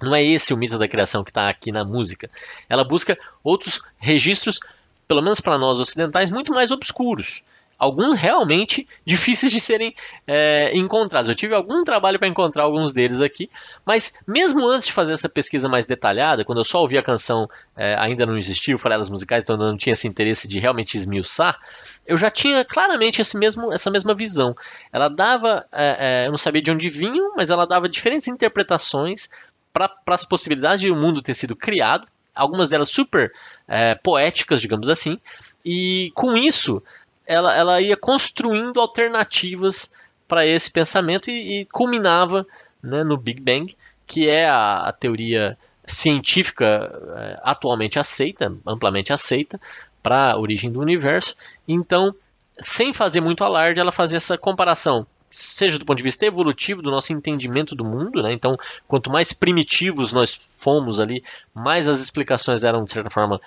não 0.00 0.14
é 0.14 0.22
esse 0.22 0.54
o 0.54 0.56
mito 0.56 0.78
da 0.78 0.86
criação 0.86 1.24
que 1.24 1.30
está 1.30 1.48
aqui 1.48 1.72
na 1.72 1.84
música. 1.84 2.30
Ela 2.68 2.84
busca 2.84 3.18
outros 3.42 3.82
registros, 3.98 4.60
pelo 5.08 5.20
menos 5.20 5.40
para 5.40 5.58
nós 5.58 5.80
ocidentais, 5.80 6.30
muito 6.30 6.52
mais 6.52 6.70
obscuros 6.70 7.42
alguns 7.82 8.14
realmente 8.14 8.86
difíceis 9.04 9.50
de 9.50 9.58
serem 9.58 9.92
é, 10.24 10.70
encontrados. 10.72 11.28
Eu 11.28 11.34
tive 11.34 11.52
algum 11.52 11.82
trabalho 11.82 12.16
para 12.16 12.28
encontrar 12.28 12.62
alguns 12.62 12.92
deles 12.92 13.20
aqui, 13.20 13.50
mas 13.84 14.20
mesmo 14.24 14.64
antes 14.64 14.86
de 14.86 14.92
fazer 14.92 15.12
essa 15.12 15.28
pesquisa 15.28 15.68
mais 15.68 15.84
detalhada, 15.84 16.44
quando 16.44 16.58
eu 16.58 16.64
só 16.64 16.80
ouvi 16.80 16.96
a 16.96 17.02
canção, 17.02 17.50
é, 17.76 17.96
ainda 17.98 18.24
não 18.24 18.38
existia 18.38 18.72
o 18.72 18.78
Farelas 18.78 19.10
Musicais, 19.10 19.42
então 19.42 19.56
eu 19.56 19.66
não 19.66 19.76
tinha 19.76 19.94
esse 19.94 20.06
interesse 20.06 20.46
de 20.46 20.60
realmente 20.60 20.96
esmiuçar, 20.96 21.58
eu 22.06 22.16
já 22.16 22.30
tinha 22.30 22.64
claramente 22.64 23.20
esse 23.20 23.36
mesmo, 23.36 23.72
essa 23.72 23.90
mesma 23.90 24.14
visão. 24.14 24.54
Ela 24.92 25.08
dava, 25.08 25.66
é, 25.72 26.22
é 26.22 26.26
eu 26.28 26.30
não 26.30 26.38
sabia 26.38 26.62
de 26.62 26.70
onde 26.70 26.88
vinham, 26.88 27.34
mas 27.36 27.50
ela 27.50 27.66
dava 27.66 27.88
diferentes 27.88 28.28
interpretações 28.28 29.28
para 29.72 29.90
as 30.06 30.24
possibilidades 30.24 30.80
de 30.80 30.90
o 30.90 30.94
um 30.94 31.00
mundo 31.00 31.20
ter 31.20 31.34
sido 31.34 31.56
criado, 31.56 32.06
algumas 32.32 32.68
delas 32.68 32.90
super 32.90 33.32
é, 33.66 33.96
poéticas, 33.96 34.60
digamos 34.60 34.88
assim, 34.88 35.18
e 35.64 36.12
com 36.14 36.36
isso 36.36 36.82
ela, 37.26 37.56
ela 37.56 37.80
ia 37.80 37.96
construindo 37.96 38.80
alternativas 38.80 39.92
para 40.26 40.46
esse 40.46 40.70
pensamento 40.70 41.30
e, 41.30 41.60
e 41.60 41.64
culminava 41.66 42.46
né, 42.82 43.04
no 43.04 43.16
Big 43.16 43.40
Bang, 43.40 43.74
que 44.06 44.28
é 44.28 44.48
a, 44.48 44.78
a 44.88 44.92
teoria 44.92 45.58
científica 45.86 46.90
é, 47.16 47.40
atualmente 47.42 47.98
aceita, 47.98 48.54
amplamente 48.66 49.12
aceita, 49.12 49.60
para 50.02 50.32
a 50.32 50.38
origem 50.38 50.70
do 50.70 50.80
universo. 50.80 51.36
Então, 51.66 52.14
sem 52.58 52.92
fazer 52.92 53.20
muito 53.20 53.44
alarde, 53.44 53.80
ela 53.80 53.92
fazia 53.92 54.16
essa 54.16 54.36
comparação 54.38 55.06
seja 55.32 55.78
do 55.78 55.86
ponto 55.86 55.96
de 55.96 56.04
vista 56.04 56.26
evolutivo 56.26 56.82
do 56.82 56.90
nosso 56.90 57.12
entendimento 57.12 57.74
do 57.74 57.84
mundo, 57.84 58.22
né? 58.22 58.32
Então, 58.32 58.56
quanto 58.86 59.10
mais 59.10 59.32
primitivos 59.32 60.12
nós 60.12 60.48
fomos 60.58 61.00
ali, 61.00 61.24
mais 61.54 61.88
as 61.88 62.00
explicações 62.00 62.62
eram 62.64 62.84
de 62.84 62.92
certa 62.92 63.08
forma 63.08 63.40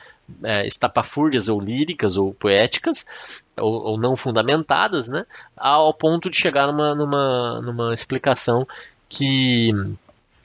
é, 0.43 0.65
estapafúrdias 0.65 1.47
ou 1.47 1.61
líricas 1.61 2.17
ou 2.17 2.33
poéticas 2.33 3.05
ou, 3.57 3.73
ou, 3.73 3.97
não 3.97 4.15
fundamentadas, 4.15 5.07
né? 5.09 5.25
Ao 5.55 5.93
ponto 5.93 6.29
de 6.29 6.37
chegar 6.37 6.67
numa, 6.67 6.95
numa, 6.95 7.61
numa 7.61 7.93
explicação 7.93 8.67
que 9.07 9.71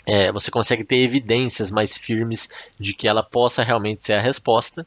é, 0.06 0.32
você 0.32 0.50
consegue 0.50 0.84
ter 0.84 0.96
evidências 0.96 1.70
mais 1.70 1.96
firmes 1.96 2.48
de 2.78 2.94
que 2.94 3.06
ela 3.06 3.22
possa 3.22 3.62
realmente 3.62 4.04
ser 4.04 4.14
a 4.14 4.20
resposta. 4.20 4.86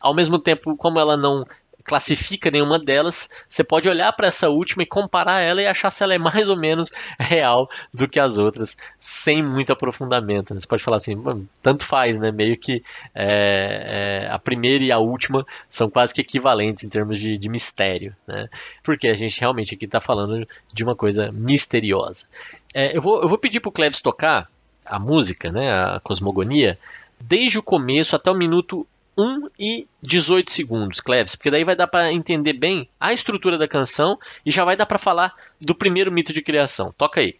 Ao 0.00 0.14
mesmo 0.14 0.38
tempo, 0.38 0.76
como 0.76 0.98
ela 0.98 1.16
não 1.16 1.46
classifica 1.84 2.50
nenhuma 2.50 2.78
delas, 2.78 3.28
você 3.46 3.62
pode 3.62 3.88
olhar 3.88 4.10
para 4.12 4.28
essa 4.28 4.48
última 4.48 4.82
e 4.82 4.86
comparar 4.86 5.42
ela 5.42 5.60
e 5.60 5.66
achar 5.66 5.90
se 5.90 6.02
ela 6.02 6.14
é 6.14 6.18
mais 6.18 6.48
ou 6.48 6.56
menos 6.56 6.90
real 7.20 7.68
do 7.92 8.08
que 8.08 8.18
as 8.18 8.38
outras, 8.38 8.76
sem 8.98 9.42
muito 9.42 9.70
aprofundamento. 9.70 10.54
Né? 10.54 10.60
Você 10.60 10.66
pode 10.66 10.82
falar 10.82 10.96
assim, 10.96 11.14
tanto 11.62 11.84
faz, 11.84 12.18
né? 12.18 12.32
Meio 12.32 12.56
que 12.56 12.82
é, 13.14 14.24
é, 14.24 14.32
a 14.32 14.38
primeira 14.38 14.82
e 14.82 14.90
a 14.90 14.98
última 14.98 15.46
são 15.68 15.90
quase 15.90 16.14
que 16.14 16.22
equivalentes 16.22 16.84
em 16.84 16.88
termos 16.88 17.18
de, 17.18 17.36
de 17.36 17.48
mistério, 17.50 18.16
né? 18.26 18.48
Porque 18.82 19.06
a 19.08 19.14
gente 19.14 19.38
realmente 19.38 19.74
aqui 19.74 19.84
está 19.84 20.00
falando 20.00 20.48
de 20.72 20.82
uma 20.82 20.96
coisa 20.96 21.30
misteriosa. 21.30 22.26
É, 22.72 22.96
eu, 22.96 23.02
vou, 23.02 23.20
eu 23.20 23.28
vou 23.28 23.38
pedir 23.38 23.60
para 23.60 23.68
o 23.68 23.72
Klebs 23.72 24.00
tocar 24.00 24.48
a 24.84 24.98
música, 24.98 25.52
né? 25.52 25.70
A 25.70 26.00
cosmogonia 26.00 26.78
desde 27.20 27.58
o 27.58 27.62
começo 27.62 28.16
até 28.16 28.30
o 28.30 28.34
minuto 28.34 28.86
1 29.16 29.48
e 29.58 29.86
18 30.02 30.50
segundos, 30.50 31.00
Cleves, 31.00 31.34
porque 31.36 31.50
daí 31.50 31.64
vai 31.64 31.76
dar 31.76 31.86
para 31.86 32.12
entender 32.12 32.54
bem 32.54 32.88
a 32.98 33.12
estrutura 33.12 33.56
da 33.56 33.68
canção 33.68 34.18
e 34.44 34.50
já 34.50 34.64
vai 34.64 34.76
dar 34.76 34.86
para 34.86 34.98
falar 34.98 35.34
do 35.60 35.74
primeiro 35.74 36.10
mito 36.10 36.32
de 36.32 36.42
criação. 36.42 36.92
Toca 36.96 37.20
aí. 37.20 37.36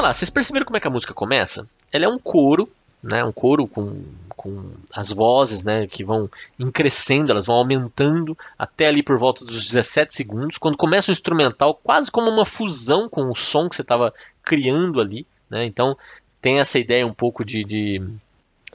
Vamos 0.00 0.08
lá, 0.08 0.14
vocês 0.14 0.30
perceberam 0.30 0.64
como 0.64 0.76
é 0.78 0.80
que 0.80 0.88
a 0.88 0.90
música 0.90 1.12
começa? 1.12 1.68
Ela 1.92 2.06
é 2.06 2.08
um 2.08 2.18
coro, 2.18 2.68
né? 3.02 3.22
Um 3.22 3.32
coro 3.32 3.66
com, 3.66 4.02
com 4.30 4.70
as 4.92 5.10
vozes, 5.10 5.62
né? 5.62 5.86
Que 5.86 6.02
vão 6.02 6.28
crescendo, 6.72 7.30
elas 7.30 7.46
vão 7.46 7.56
aumentando 7.56 8.36
até 8.58 8.88
ali 8.88 9.02
por 9.02 9.18
volta 9.18 9.44
dos 9.44 9.66
17 9.66 10.14
segundos. 10.14 10.58
Quando 10.58 10.78
começa 10.78 11.10
o 11.10 11.12
instrumental, 11.12 11.74
quase 11.74 12.10
como 12.10 12.30
uma 12.30 12.46
fusão 12.46 13.08
com 13.08 13.28
o 13.30 13.34
som 13.34 13.68
que 13.68 13.76
você 13.76 13.82
estava 13.82 14.12
criando 14.42 15.00
ali, 15.00 15.26
né? 15.50 15.64
Então 15.66 15.96
tem 16.40 16.58
essa 16.60 16.78
ideia 16.78 17.06
um 17.06 17.12
pouco 17.12 17.44
de, 17.44 17.62
de, 17.62 18.02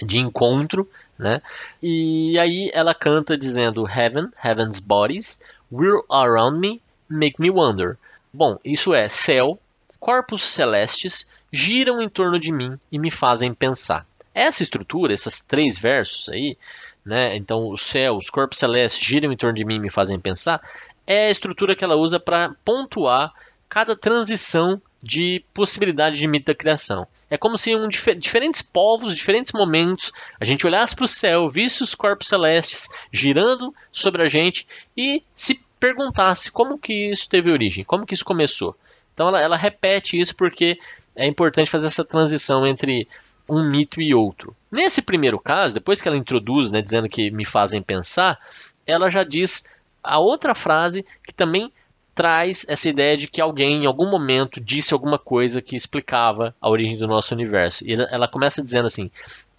de 0.03 0.19
encontro, 0.19 0.87
né? 1.17 1.41
E 1.81 2.37
aí 2.37 2.69
ela 2.71 2.93
canta 2.93 3.35
dizendo 3.35 3.89
Heaven, 3.89 4.27
Heaven's 4.43 4.79
bodies, 4.79 5.39
whirl 5.71 6.05
around 6.07 6.59
me, 6.59 6.79
make 7.09 7.41
me 7.41 7.49
wonder. 7.49 7.97
Bom, 8.31 8.59
isso 8.63 8.93
é 8.93 9.09
céu, 9.09 9.57
corpos 10.05 10.43
celestes 10.43 11.27
giram 11.51 11.99
em 11.99 12.07
torno 12.07 12.39
de 12.39 12.51
mim 12.51 12.77
e 12.91 12.99
me 12.99 13.09
fazem 13.09 13.55
pensar. 13.55 14.05
Essa 14.35 14.61
estrutura, 14.61 15.11
esses 15.11 15.41
três 15.41 15.79
versos 15.79 16.29
aí, 16.29 16.55
né? 17.03 17.35
Então, 17.35 17.71
o 17.71 17.75
céu, 17.75 18.15
os 18.15 18.29
corpos 18.29 18.59
celestes 18.59 19.03
giram 19.03 19.31
em 19.31 19.35
torno 19.35 19.55
de 19.55 19.65
mim 19.65 19.77
e 19.77 19.79
me 19.79 19.89
fazem 19.89 20.19
pensar, 20.19 20.61
é 21.07 21.25
a 21.25 21.31
estrutura 21.31 21.75
que 21.75 21.83
ela 21.83 21.95
usa 21.95 22.19
para 22.19 22.53
pontuar 22.63 23.33
cada 23.67 23.95
transição 23.95 24.79
de 25.01 25.43
possibilidade 25.51 26.19
de 26.19 26.27
mito 26.27 26.45
da 26.45 26.53
criação. 26.55 27.07
É 27.27 27.35
como 27.35 27.57
se 27.57 27.75
um 27.75 27.89
dif 27.89 28.13
diferentes 28.13 28.61
povos, 28.61 29.15
diferentes 29.15 29.53
momentos, 29.53 30.11
a 30.39 30.45
gente 30.45 30.67
olhasse 30.67 30.95
para 30.95 31.05
o 31.05 31.07
céu, 31.07 31.49
visse 31.49 31.81
os 31.81 31.95
corpos 31.95 32.27
celestes 32.27 32.89
girando 33.11 33.73
sobre 33.91 34.21
a 34.21 34.27
gente 34.27 34.67
e 34.95 35.23
se 35.33 35.65
perguntasse 35.79 36.51
como 36.51 36.77
que 36.77 36.93
isso 37.09 37.27
teve 37.27 37.49
origem, 37.49 37.83
como 37.83 38.05
que 38.05 38.13
isso 38.13 38.23
começou. 38.23 38.77
Então 39.15 39.29
ela, 39.29 39.41
ela 39.41 39.57
repete 39.57 40.19
isso 40.19 40.35
porque 40.35 40.77
é 41.15 41.25
importante 41.25 41.71
fazer 41.71 41.87
essa 41.87 42.05
transição 42.05 42.67
entre 42.67 43.07
um 43.49 43.67
mito 43.67 43.99
e 44.01 44.13
outro. 44.13 44.55
Nesse 44.71 45.01
primeiro 45.01 45.39
caso, 45.39 45.73
depois 45.73 46.01
que 46.01 46.07
ela 46.07 46.17
introduz, 46.17 46.69
né, 46.69 46.81
dizendo 46.81 47.09
que 47.09 47.31
me 47.31 47.45
fazem 47.45 47.81
pensar, 47.81 48.37
ela 48.85 49.09
já 49.09 49.23
diz 49.23 49.65
a 50.03 50.19
outra 50.19 50.53
frase 50.53 51.03
que 51.25 51.33
também 51.33 51.71
traz 52.13 52.65
essa 52.69 52.89
ideia 52.89 53.17
de 53.17 53.27
que 53.27 53.41
alguém 53.41 53.83
em 53.83 53.85
algum 53.85 54.09
momento 54.09 54.61
disse 54.61 54.93
alguma 54.93 55.17
coisa 55.17 55.61
que 55.61 55.75
explicava 55.75 56.55
a 56.61 56.69
origem 56.69 56.97
do 56.97 57.07
nosso 57.07 57.33
universo. 57.33 57.83
E 57.85 57.93
ela 57.93 58.27
começa 58.27 58.63
dizendo 58.63 58.85
assim: 58.85 59.09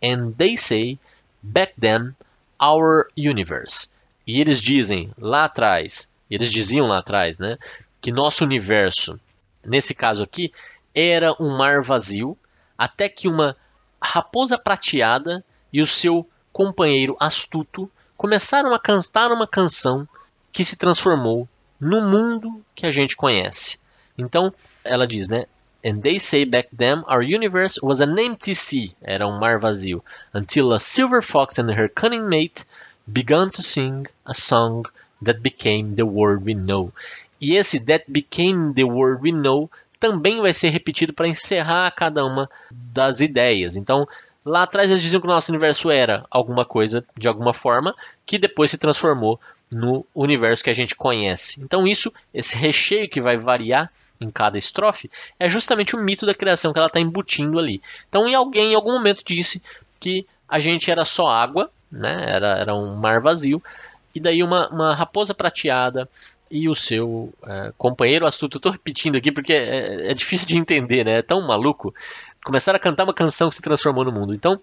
And 0.02 0.32
they 0.32 0.56
say, 0.56 0.98
back 1.42 1.74
then, 1.78 2.14
our 2.62 3.06
universe. 3.16 3.88
E 4.26 4.40
eles 4.40 4.60
dizem 4.60 5.10
lá 5.18 5.44
atrás, 5.44 6.08
eles 6.30 6.50
diziam 6.50 6.86
lá 6.86 6.98
atrás, 6.98 7.38
né, 7.38 7.58
que 8.00 8.10
nosso 8.10 8.44
universo, 8.44 9.20
nesse 9.66 9.94
caso 9.94 10.22
aqui, 10.22 10.52
era 10.94 11.35
um 11.40 11.57
mar 11.57 11.83
vazio, 11.83 12.37
até 12.79 13.09
que 13.09 13.29
uma 13.29 13.57
raposa 14.00 14.57
prateada 14.57 15.44
e 15.72 15.83
o 15.83 15.87
seu 15.87 16.29
companheiro 16.52 17.16
astuto 17.20 17.90
começaram 18.16 18.72
a 18.72 18.79
cantar 18.79 19.31
uma 19.31 19.46
canção 19.46 20.09
que 20.52 20.64
se 20.64 20.76
transformou 20.76 21.46
no 21.79 22.00
mundo 22.00 22.64
que 22.74 22.87
a 22.87 22.90
gente 22.90 23.14
conhece. 23.14 23.79
Então, 24.16 24.52
ela 24.83 25.07
diz, 25.07 25.29
né? 25.29 25.46
And 25.85 26.00
they 26.00 26.18
say 26.18 26.44
back 26.44 26.70
then 26.74 27.05
our 27.07 27.22
universe 27.22 27.79
was 27.83 28.00
an 28.00 28.18
empty 28.18 28.55
sea, 28.55 28.92
era 29.02 29.29
um 29.29 29.38
mar 29.38 29.59
vazio, 29.61 30.02
until 30.35 30.72
a 30.72 30.81
silver 30.81 31.22
fox 31.22 31.59
and 31.59 31.70
her 31.70 31.88
cunning 31.88 32.26
mate 32.26 32.64
began 33.07 33.50
to 33.50 33.62
sing 33.62 34.07
a 34.24 34.35
song 34.35 34.85
that 35.22 35.40
became 35.40 35.94
the 35.94 36.05
world 36.05 36.44
we 36.44 36.55
know. 36.55 36.92
E 37.40 37.55
esse 37.55 37.85
that 37.85 38.05
became 38.09 38.72
the 38.75 38.85
world 38.85 39.22
we 39.22 39.33
know 39.33 39.70
também 39.99 40.40
vai 40.40 40.53
ser 40.53 40.70
repetido 40.70 41.12
para 41.12 41.29
encerrar 41.29 41.90
cada 41.92 42.25
uma 42.25 42.49
das 42.70 43.20
ideias. 43.20 43.77
Então, 43.77 44.07
lá 44.44 44.62
atrás 44.62 44.90
eles 44.90 45.03
diziam 45.03 45.20
que 45.20 45.27
o 45.27 45.31
nosso 45.31 45.51
universo 45.51 45.90
era 45.90 46.25
alguma 46.31 46.64
coisa 46.64 47.05
de 47.16 47.29
alguma 47.29 47.53
forma 47.53 47.94
que 48.25 48.38
depois 48.38 48.70
se 48.70 48.79
transformou 48.79 49.40
no 49.70 50.07
universo 50.14 50.62
que 50.62 50.70
a 50.70 50.75
gente 50.75 50.94
conhece. 50.94 51.61
Então 51.62 51.87
isso, 51.87 52.12
esse 52.33 52.57
recheio 52.57 53.09
que 53.09 53.20
vai 53.20 53.37
variar 53.37 53.90
em 54.20 54.31
cada 54.31 54.57
estrofe, 54.57 55.11
é 55.38 55.49
justamente 55.49 55.94
o 55.94 56.03
mito 56.03 56.25
da 56.25 56.35
criação 56.35 56.72
que 56.72 56.79
ela 56.79 56.88
está 56.88 57.01
embutindo 57.01 57.59
ali. 57.59 57.83
Então, 58.09 58.35
alguém 58.35 58.72
em 58.72 58.75
algum 58.75 58.92
momento 58.92 59.22
disse 59.25 59.62
que 60.01 60.27
a 60.49 60.59
gente 60.59 60.90
era 60.90 61.05
só 61.05 61.29
água, 61.29 61.70
né? 61.90 62.25
era, 62.27 62.59
era 62.59 62.75
um 62.75 62.94
mar 62.94 63.20
vazio, 63.20 63.62
e 64.14 64.20
daí 64.20 64.42
uma, 64.42 64.68
uma 64.68 64.94
raposa 64.94 65.35
prateada 65.35 66.09
e 66.50 66.68
o 66.68 66.74
seu 66.74 67.32
é, 67.44 67.72
companheiro 67.76 68.26
astuto. 68.26 68.59
Estou 68.59 68.72
repetindo 68.72 69.16
aqui 69.16 69.32
porque 69.32 69.52
é, 69.52 70.11
é, 70.11 70.14
difícil 70.14 70.46
de 70.46 70.56
entender, 70.56 71.04
né? 71.04 71.18
é 71.18 71.22
tão 71.22 71.40
maluco. 71.46 71.94
Começaram 72.44 72.76
a 72.76 72.80
cantar 72.80 73.04
uma 73.04 73.14
canção 73.14 73.48
que 73.48 73.56
se 73.56 73.62
transformou 73.62 74.04
no 74.04 74.12
mundo. 74.12 74.35
Então, 74.35 74.61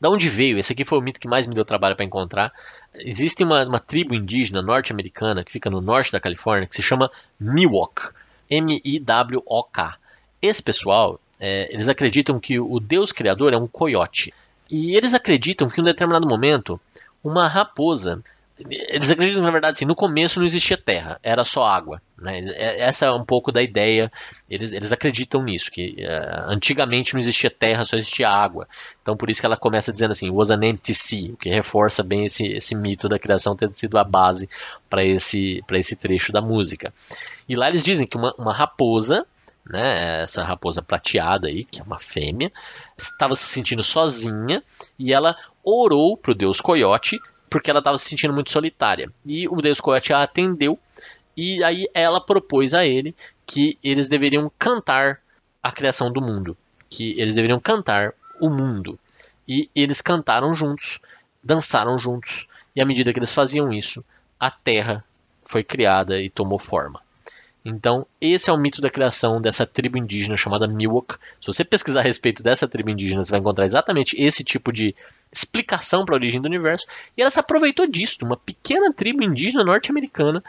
da 0.00 0.08
onde 0.08 0.28
veio? 0.28 0.58
Esse 0.58 0.72
aqui 0.72 0.84
foi 0.84 0.98
o 0.98 1.02
mito 1.02 1.20
que 1.20 1.28
mais 1.28 1.46
me 1.46 1.54
deu 1.54 1.64
trabalho 1.64 1.96
para 1.96 2.04
encontrar. 2.04 2.52
Existe 2.94 3.42
uma, 3.44 3.64
uma 3.64 3.80
tribo 3.80 4.14
indígena 4.14 4.62
norte-americana 4.62 5.44
que 5.44 5.52
fica 5.52 5.68
no 5.68 5.80
norte 5.80 6.12
da 6.12 6.20
Califórnia 6.20 6.66
que 6.66 6.74
se 6.74 6.82
chama 6.82 7.10
Miwok. 7.38 8.10
M-I-W-O-K. 8.48 9.96
Esse 10.42 10.62
pessoal, 10.62 11.20
é, 11.38 11.72
eles 11.72 11.88
acreditam 11.88 12.40
que 12.40 12.58
o 12.58 12.80
Deus 12.80 13.12
Criador 13.12 13.52
é 13.52 13.56
um 13.56 13.66
coiote. 13.66 14.32
E 14.70 14.96
eles 14.96 15.14
acreditam 15.14 15.68
que 15.68 15.80
em 15.80 15.82
um 15.82 15.86
determinado 15.86 16.26
momento, 16.26 16.80
uma 17.22 17.48
raposa 17.48 18.22
eles 18.68 19.10
acreditam 19.10 19.42
na 19.42 19.50
verdade 19.50 19.72
assim, 19.72 19.84
no 19.84 19.94
começo 19.94 20.38
não 20.38 20.46
existia 20.46 20.76
terra, 20.76 21.18
era 21.22 21.44
só 21.44 21.64
água. 21.64 22.00
Né? 22.18 22.40
É, 22.50 22.80
essa 22.80 23.06
é 23.06 23.10
um 23.10 23.24
pouco 23.24 23.50
da 23.50 23.62
ideia, 23.62 24.12
eles, 24.48 24.72
eles 24.72 24.92
acreditam 24.92 25.42
nisso, 25.42 25.70
que 25.70 25.96
uh, 26.00 26.50
antigamente 26.50 27.14
não 27.14 27.20
existia 27.20 27.50
terra, 27.50 27.84
só 27.84 27.96
existia 27.96 28.28
água. 28.28 28.68
Então 29.00 29.16
por 29.16 29.30
isso 29.30 29.40
que 29.40 29.46
ela 29.46 29.56
começa 29.56 29.92
dizendo 29.92 30.10
assim, 30.10 30.30
was 30.30 30.50
an 30.50 30.60
empty 30.62 30.92
sea, 30.92 31.32
o 31.32 31.36
que 31.36 31.48
reforça 31.48 32.02
bem 32.02 32.26
esse, 32.26 32.46
esse 32.52 32.74
mito 32.74 33.08
da 33.08 33.18
criação 33.18 33.56
ter 33.56 33.72
sido 33.72 33.96
a 33.98 34.04
base 34.04 34.48
para 34.88 35.04
esse, 35.04 35.62
esse 35.72 35.96
trecho 35.96 36.32
da 36.32 36.42
música. 36.42 36.92
E 37.48 37.56
lá 37.56 37.68
eles 37.68 37.84
dizem 37.84 38.06
que 38.06 38.16
uma, 38.16 38.34
uma 38.36 38.52
raposa, 38.52 39.26
né, 39.64 40.22
essa 40.22 40.44
raposa 40.44 40.82
prateada 40.82 41.48
aí, 41.48 41.64
que 41.64 41.80
é 41.80 41.84
uma 41.84 41.98
fêmea, 41.98 42.52
estava 42.96 43.34
se 43.34 43.44
sentindo 43.44 43.82
sozinha 43.82 44.62
e 44.98 45.12
ela 45.12 45.36
orou 45.64 46.16
para 46.16 46.32
o 46.32 46.34
deus 46.34 46.60
coiote 46.60 47.18
porque 47.50 47.68
ela 47.68 47.80
estava 47.80 47.98
se 47.98 48.08
sentindo 48.08 48.32
muito 48.32 48.52
solitária. 48.52 49.12
E 49.26 49.46
o 49.48 49.60
Deus 49.60 49.80
Coyote 49.80 50.12
a 50.12 50.22
atendeu 50.22 50.78
e 51.36 51.62
aí 51.64 51.88
ela 51.92 52.20
propôs 52.20 52.74
a 52.74 52.86
ele 52.86 53.14
que 53.46 53.78
eles 53.82 54.08
deveriam 54.08 54.50
cantar 54.58 55.20
a 55.62 55.72
criação 55.72 56.10
do 56.12 56.20
mundo, 56.20 56.56
que 56.88 57.18
eles 57.20 57.34
deveriam 57.34 57.58
cantar 57.58 58.14
o 58.40 58.48
mundo. 58.48 58.98
E 59.46 59.68
eles 59.74 60.00
cantaram 60.00 60.54
juntos, 60.54 61.00
dançaram 61.42 61.98
juntos, 61.98 62.46
e 62.74 62.80
à 62.80 62.86
medida 62.86 63.12
que 63.12 63.18
eles 63.18 63.32
faziam 63.32 63.72
isso, 63.72 64.04
a 64.38 64.50
terra 64.50 65.04
foi 65.44 65.64
criada 65.64 66.20
e 66.20 66.30
tomou 66.30 66.58
forma. 66.58 67.00
Então, 67.64 68.06
esse 68.20 68.48
é 68.48 68.52
o 68.52 68.56
mito 68.56 68.80
da 68.80 68.88
criação 68.88 69.40
dessa 69.40 69.66
tribo 69.66 69.98
indígena 69.98 70.36
chamada 70.36 70.66
Miwok. 70.66 71.14
Se 71.40 71.46
você 71.46 71.64
pesquisar 71.64 72.00
a 72.00 72.02
respeito 72.02 72.42
dessa 72.42 72.66
tribo 72.66 72.88
indígena, 72.88 73.22
você 73.22 73.30
vai 73.30 73.40
encontrar 73.40 73.64
exatamente 73.64 74.16
esse 74.18 74.42
tipo 74.42 74.72
de 74.72 74.94
explicação 75.30 76.04
para 76.04 76.14
a 76.14 76.18
origem 76.18 76.40
do 76.40 76.46
universo. 76.46 76.86
E 77.16 77.20
ela 77.20 77.30
se 77.30 77.38
aproveitou 77.38 77.86
disso, 77.86 78.18
uma 78.22 78.36
pequena 78.36 78.92
tribo 78.92 79.22
indígena 79.22 79.62
norte-americana, 79.62 80.42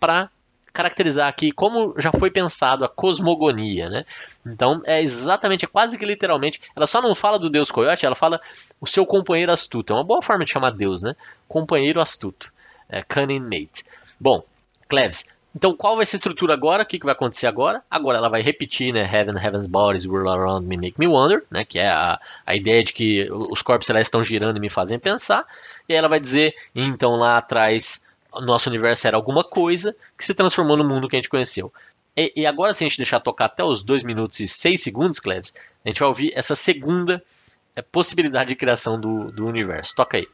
para 0.00 0.30
caracterizar 0.72 1.28
aqui 1.28 1.52
como 1.52 1.94
já 1.98 2.10
foi 2.10 2.30
pensado 2.30 2.84
a 2.84 2.88
cosmogonia, 2.88 3.88
né? 3.88 4.04
Então 4.44 4.82
é 4.84 5.00
exatamente, 5.00 5.64
é 5.64 5.68
quase 5.68 5.96
que 5.96 6.04
literalmente, 6.04 6.60
ela 6.74 6.86
só 6.86 7.00
não 7.00 7.14
fala 7.14 7.38
do 7.38 7.48
deus 7.48 7.70
coiote, 7.70 8.04
ela 8.04 8.16
fala 8.16 8.40
o 8.80 8.86
seu 8.86 9.06
companheiro 9.06 9.52
astuto. 9.52 9.92
É 9.92 9.96
uma 9.96 10.04
boa 10.04 10.20
forma 10.20 10.44
de 10.44 10.50
chamar 10.50 10.70
Deus, 10.70 11.00
né? 11.00 11.14
Companheiro 11.46 12.00
astuto, 12.00 12.52
é, 12.88 13.02
cunning 13.02 13.40
mate. 13.40 13.84
Bom, 14.18 14.44
Cleves, 14.88 15.33
então, 15.54 15.76
qual 15.76 15.96
vai 15.96 16.04
ser 16.04 16.16
a 16.16 16.18
estrutura 16.18 16.52
agora? 16.52 16.82
O 16.82 16.86
que, 16.86 16.98
que 16.98 17.04
vai 17.04 17.12
acontecer 17.12 17.46
agora? 17.46 17.82
Agora 17.88 18.18
ela 18.18 18.28
vai 18.28 18.42
repetir, 18.42 18.92
né? 18.92 19.02
Heaven, 19.02 19.36
Heaven's 19.36 19.68
Bodies, 19.68 20.04
Whirl 20.04 20.28
Around 20.28 20.66
Me, 20.66 20.76
Make 20.76 20.98
Me 20.98 21.06
Wonder, 21.06 21.44
né? 21.48 21.64
Que 21.64 21.78
é 21.78 21.88
a, 21.88 22.20
a 22.44 22.56
ideia 22.56 22.82
de 22.82 22.92
que 22.92 23.28
os 23.30 23.62
corpos 23.62 23.86
celestes 23.86 24.08
estão 24.08 24.24
girando 24.24 24.56
e 24.56 24.60
me 24.60 24.68
fazem 24.68 24.98
pensar. 24.98 25.46
E 25.88 25.92
aí 25.92 25.98
ela 25.98 26.08
vai 26.08 26.18
dizer, 26.18 26.54
então 26.74 27.14
lá 27.14 27.38
atrás, 27.38 28.04
nosso 28.40 28.68
universo 28.68 29.06
era 29.06 29.16
alguma 29.16 29.44
coisa 29.44 29.94
que 30.18 30.24
se 30.24 30.34
transformou 30.34 30.76
no 30.76 30.84
mundo 30.84 31.08
que 31.08 31.14
a 31.14 31.18
gente 31.18 31.28
conheceu. 31.28 31.72
E, 32.16 32.32
e 32.34 32.46
agora, 32.46 32.74
se 32.74 32.82
a 32.82 32.88
gente 32.88 32.96
deixar 32.96 33.20
tocar 33.20 33.44
até 33.46 33.62
os 33.62 33.84
2 33.84 34.02
minutos 34.02 34.40
e 34.40 34.48
6 34.48 34.82
segundos, 34.82 35.20
Cleves, 35.20 35.54
a 35.84 35.88
gente 35.88 36.00
vai 36.00 36.08
ouvir 36.08 36.32
essa 36.34 36.56
segunda 36.56 37.22
é, 37.76 37.82
possibilidade 37.82 38.48
de 38.48 38.56
criação 38.56 39.00
do, 39.00 39.30
do 39.30 39.46
universo. 39.46 39.94
Toca 39.94 40.16
aí. 40.16 40.26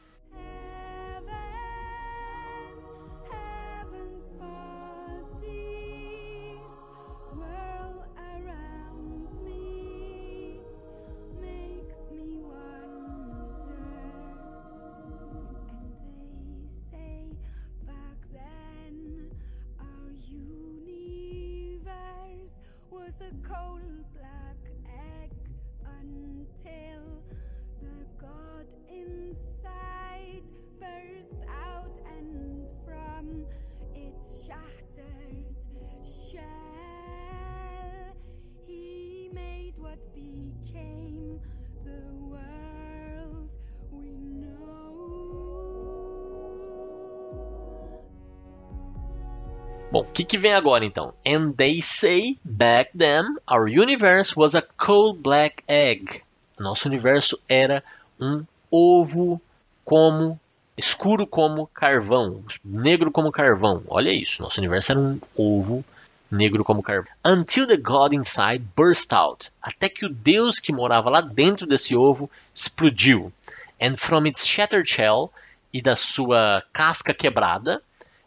Que, 50.31 50.37
vem 50.37 50.53
agora 50.53 50.85
então? 50.85 51.13
And 51.27 51.51
they 51.51 51.81
say 51.81 52.37
back 52.41 52.91
then 52.97 53.35
our 53.45 53.67
universe 53.67 54.33
was 54.33 54.55
a 54.55 54.61
coal 54.61 55.13
black 55.13 55.61
egg. 55.67 56.21
Nosso 56.57 56.87
universo 56.87 57.37
era 57.49 57.83
um 58.17 58.45
ovo 58.71 59.41
como 59.83 60.39
escuro 60.77 61.27
como 61.27 61.67
carvão, 61.67 62.45
negro 62.63 63.11
como 63.11 63.29
carvão. 63.29 63.83
Olha 63.89 64.09
isso, 64.09 64.41
nosso 64.41 64.61
universo 64.61 64.93
era 64.93 65.01
um 65.01 65.19
ovo 65.35 65.83
negro 66.31 66.63
como 66.63 66.81
carvão. 66.81 67.11
Until 67.25 67.67
the 67.67 67.75
God 67.75 68.13
inside 68.13 68.63
burst 68.73 69.11
out. 69.11 69.51
Até 69.61 69.89
que 69.89 70.05
o 70.05 70.09
Deus 70.09 70.61
que 70.61 70.71
morava 70.71 71.09
lá 71.09 71.19
dentro 71.19 71.67
desse 71.67 71.93
ovo 71.93 72.31
explodiu. 72.55 73.33
And 73.81 73.95
from 73.97 74.25
its 74.27 74.47
shattered 74.47 74.89
shell 74.89 75.29
e 75.73 75.81
da 75.81 75.97
sua 75.97 76.63
casca 76.71 77.13
quebrada, 77.13 77.81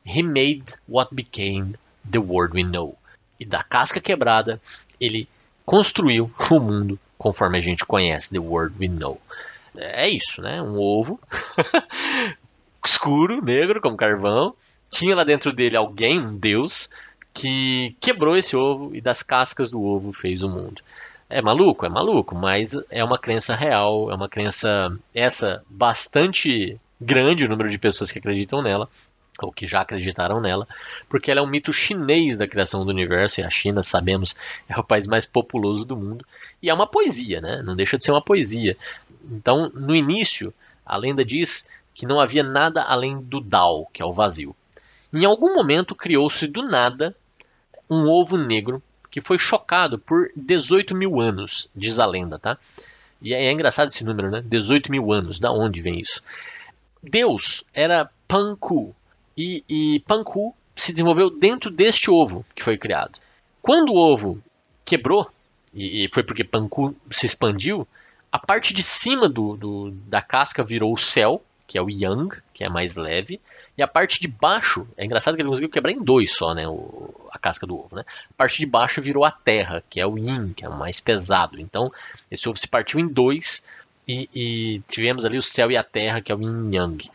he 0.04 0.22
made 0.22 0.64
what 0.86 1.14
became 1.14 1.74
the 2.10 2.18
world 2.18 2.54
we 2.54 2.62
know. 2.62 2.96
E 3.38 3.44
da 3.44 3.62
casca 3.62 4.00
quebrada, 4.00 4.60
ele 5.00 5.28
construiu 5.64 6.30
o 6.50 6.60
mundo 6.60 6.98
conforme 7.18 7.58
a 7.58 7.60
gente 7.60 7.84
conhece, 7.84 8.30
the 8.30 8.38
world 8.38 8.74
we 8.78 8.88
know. 8.88 9.20
É 9.76 10.08
isso, 10.08 10.40
né? 10.40 10.62
Um 10.62 10.78
ovo 10.78 11.18
escuro, 12.84 13.42
negro, 13.42 13.80
como 13.80 13.96
carvão. 13.96 14.54
Tinha 14.90 15.16
lá 15.16 15.24
dentro 15.24 15.52
dele 15.52 15.76
alguém, 15.76 16.20
um 16.20 16.36
deus, 16.36 16.90
que 17.32 17.96
quebrou 18.00 18.36
esse 18.36 18.54
ovo 18.56 18.94
e 18.94 19.00
das 19.00 19.22
cascas 19.22 19.70
do 19.70 19.82
ovo 19.82 20.12
fez 20.12 20.42
o 20.42 20.48
mundo. 20.48 20.82
É 21.28 21.42
maluco? 21.42 21.84
É 21.84 21.88
maluco, 21.88 22.34
mas 22.34 22.78
é 22.90 23.02
uma 23.02 23.18
crença 23.18 23.56
real, 23.56 24.10
é 24.10 24.14
uma 24.14 24.28
crença 24.28 24.96
essa 25.12 25.64
bastante 25.68 26.78
grande 27.00 27.44
o 27.44 27.48
número 27.48 27.68
de 27.68 27.78
pessoas 27.78 28.12
que 28.12 28.18
acreditam 28.18 28.62
nela, 28.62 28.88
ou 29.42 29.50
que 29.50 29.66
já 29.66 29.80
acreditaram 29.80 30.40
nela, 30.40 30.66
porque 31.08 31.30
ela 31.30 31.40
é 31.40 31.42
um 31.42 31.48
mito 31.48 31.72
chinês 31.72 32.38
da 32.38 32.46
criação 32.46 32.84
do 32.84 32.90
universo, 32.90 33.40
e 33.40 33.44
a 33.44 33.50
China, 33.50 33.82
sabemos, 33.82 34.36
é 34.68 34.78
o 34.78 34.84
país 34.84 35.06
mais 35.06 35.26
populoso 35.26 35.84
do 35.84 35.96
mundo, 35.96 36.24
e 36.62 36.70
é 36.70 36.74
uma 36.74 36.86
poesia, 36.86 37.40
né? 37.40 37.62
Não 37.62 37.74
deixa 37.74 37.98
de 37.98 38.04
ser 38.04 38.12
uma 38.12 38.22
poesia. 38.22 38.76
Então, 39.30 39.70
no 39.74 39.94
início, 39.94 40.54
a 40.86 40.96
lenda 40.96 41.24
diz 41.24 41.68
que 41.92 42.06
não 42.06 42.20
havia 42.20 42.42
nada 42.42 42.82
além 42.82 43.20
do 43.20 43.40
Dao, 43.40 43.88
que 43.92 44.02
é 44.02 44.04
o 44.04 44.12
vazio. 44.12 44.54
Em 45.12 45.24
algum 45.24 45.54
momento 45.54 45.94
criou-se 45.94 46.46
do 46.46 46.62
nada 46.62 47.14
um 47.88 48.08
ovo 48.08 48.36
negro 48.36 48.82
que 49.10 49.20
foi 49.20 49.38
chocado 49.38 49.98
por 49.98 50.28
18 50.34 50.94
mil 50.94 51.20
anos, 51.20 51.70
diz 51.74 52.00
a 52.00 52.06
lenda, 52.06 52.36
tá? 52.36 52.58
E 53.22 53.32
é, 53.32 53.44
é 53.44 53.52
engraçado 53.52 53.88
esse 53.88 54.04
número, 54.04 54.28
né? 54.30 54.42
18 54.44 54.90
mil 54.90 55.12
anos, 55.12 55.38
da 55.38 55.52
onde 55.52 55.80
vem 55.80 56.00
isso? 56.00 56.20
Deus 57.00 57.64
era 57.72 58.10
Panku, 58.26 58.94
e, 59.36 59.64
e 59.68 60.00
Panku 60.00 60.54
se 60.76 60.92
desenvolveu 60.92 61.30
dentro 61.30 61.70
deste 61.70 62.10
ovo 62.10 62.44
que 62.54 62.62
foi 62.62 62.76
criado. 62.76 63.18
Quando 63.62 63.92
o 63.92 63.96
ovo 63.96 64.42
quebrou, 64.84 65.30
e, 65.72 66.04
e 66.04 66.10
foi 66.12 66.22
porque 66.22 66.44
Panku 66.44 66.94
se 67.10 67.26
expandiu, 67.26 67.86
a 68.30 68.38
parte 68.38 68.74
de 68.74 68.82
cima 68.82 69.28
do, 69.28 69.56
do, 69.56 69.90
da 70.08 70.20
casca 70.20 70.62
virou 70.62 70.92
o 70.92 70.98
céu, 70.98 71.42
que 71.66 71.78
é 71.78 71.82
o 71.82 71.88
Yang, 71.88 72.36
que 72.52 72.64
é 72.64 72.68
mais 72.68 72.96
leve, 72.96 73.40
e 73.76 73.82
a 73.82 73.88
parte 73.88 74.20
de 74.20 74.28
baixo, 74.28 74.86
é 74.96 75.04
engraçado 75.04 75.34
que 75.34 75.42
ele 75.42 75.48
conseguiu 75.48 75.70
quebrar 75.70 75.92
em 75.92 76.02
dois 76.02 76.32
só, 76.32 76.54
né, 76.54 76.66
o, 76.68 77.12
a 77.30 77.38
casca 77.38 77.66
do 77.66 77.76
ovo, 77.76 77.96
né? 77.96 78.04
A 78.30 78.34
parte 78.36 78.58
de 78.58 78.66
baixo 78.66 79.02
virou 79.02 79.24
a 79.24 79.30
terra, 79.32 79.82
que 79.90 80.00
é 80.00 80.06
o 80.06 80.16
Yin, 80.16 80.52
que 80.52 80.64
é 80.64 80.68
o 80.68 80.76
mais 80.76 81.00
pesado. 81.00 81.60
Então, 81.60 81.92
esse 82.30 82.48
ovo 82.48 82.58
se 82.58 82.68
partiu 82.68 83.00
em 83.00 83.08
dois 83.08 83.64
e, 84.06 84.28
e 84.32 84.82
tivemos 84.86 85.24
ali 85.24 85.38
o 85.38 85.42
céu 85.42 85.72
e 85.72 85.76
a 85.76 85.82
terra, 85.82 86.20
que 86.20 86.30
é 86.30 86.34
o 86.34 86.40
Yin 86.40 86.72
Yang. 86.72 87.10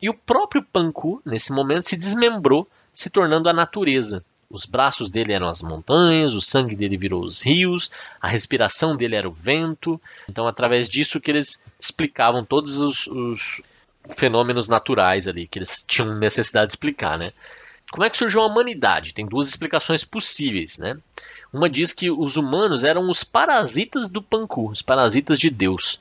E 0.00 0.08
o 0.08 0.14
próprio 0.14 0.62
Panku, 0.62 1.20
nesse 1.24 1.52
momento, 1.52 1.84
se 1.84 1.96
desmembrou, 1.96 2.66
se 2.92 3.10
tornando 3.10 3.48
a 3.48 3.52
natureza. 3.52 4.24
Os 4.50 4.66
braços 4.66 5.10
dele 5.10 5.32
eram 5.32 5.46
as 5.46 5.62
montanhas, 5.62 6.34
o 6.34 6.40
sangue 6.40 6.74
dele 6.74 6.96
virou 6.96 7.24
os 7.24 7.40
rios, 7.40 7.90
a 8.20 8.26
respiração 8.26 8.96
dele 8.96 9.14
era 9.14 9.28
o 9.28 9.32
vento. 9.32 10.00
Então, 10.28 10.46
através 10.48 10.88
disso 10.88 11.20
que 11.20 11.30
eles 11.30 11.62
explicavam 11.78 12.44
todos 12.44 12.80
os, 12.80 13.06
os 13.06 13.62
fenômenos 14.08 14.68
naturais 14.68 15.28
ali 15.28 15.46
que 15.46 15.58
eles 15.58 15.84
tinham 15.86 16.18
necessidade 16.18 16.66
de 16.68 16.72
explicar, 16.72 17.16
né? 17.16 17.32
Como 17.92 18.04
é 18.04 18.10
que 18.10 18.16
surgiu 18.16 18.40
a 18.40 18.46
humanidade? 18.46 19.14
Tem 19.14 19.26
duas 19.26 19.48
explicações 19.48 20.04
possíveis, 20.04 20.78
né? 20.78 20.96
Uma 21.52 21.68
diz 21.68 21.92
que 21.92 22.10
os 22.10 22.36
humanos 22.36 22.84
eram 22.84 23.08
os 23.10 23.24
parasitas 23.24 24.08
do 24.08 24.22
Panku, 24.22 24.70
os 24.70 24.82
parasitas 24.82 25.38
de 25.38 25.50
Deus. 25.50 26.00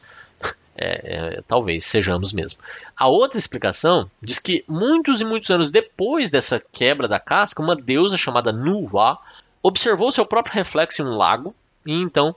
É, 0.82 1.38
é, 1.38 1.42
talvez 1.46 1.86
sejamos 1.86 2.32
mesmo. 2.32 2.60
A 2.96 3.08
outra 3.10 3.38
explicação 3.38 4.10
diz 4.22 4.40
que 4.40 4.64
muitos 4.66 5.20
e 5.20 5.26
muitos 5.26 5.50
anos 5.50 5.72
depois 5.72 6.32
dessa 6.32 6.64
quebra 6.72 7.06
da 7.06 7.20
casca, 7.20 7.62
uma 7.62 7.76
deusa 7.76 8.18
chamada 8.18 8.54
Nuwa 8.54 9.20
observou 9.62 10.10
seu 10.10 10.26
próprio 10.26 10.56
reflexo 10.56 11.02
em 11.02 11.06
um 11.06 11.18
lago 11.18 11.54
e 11.86 11.94
então 11.94 12.34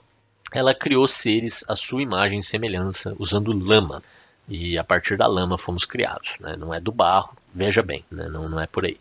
ela 0.51 0.75
criou 0.75 1.07
seres 1.07 1.63
à 1.69 1.75
sua 1.75 2.01
imagem 2.01 2.39
e 2.39 2.43
semelhança 2.43 3.15
usando 3.17 3.53
lama. 3.53 4.03
E 4.47 4.77
a 4.77 4.83
partir 4.83 5.17
da 5.17 5.25
lama 5.25 5.57
fomos 5.57 5.85
criados, 5.85 6.37
né? 6.41 6.57
não 6.57 6.73
é 6.73 6.81
do 6.81 6.91
barro, 6.91 7.33
veja 7.53 7.81
bem, 7.81 8.03
né? 8.11 8.27
não, 8.27 8.49
não 8.49 8.59
é 8.59 8.67
por 8.67 8.83
aí. 8.83 8.97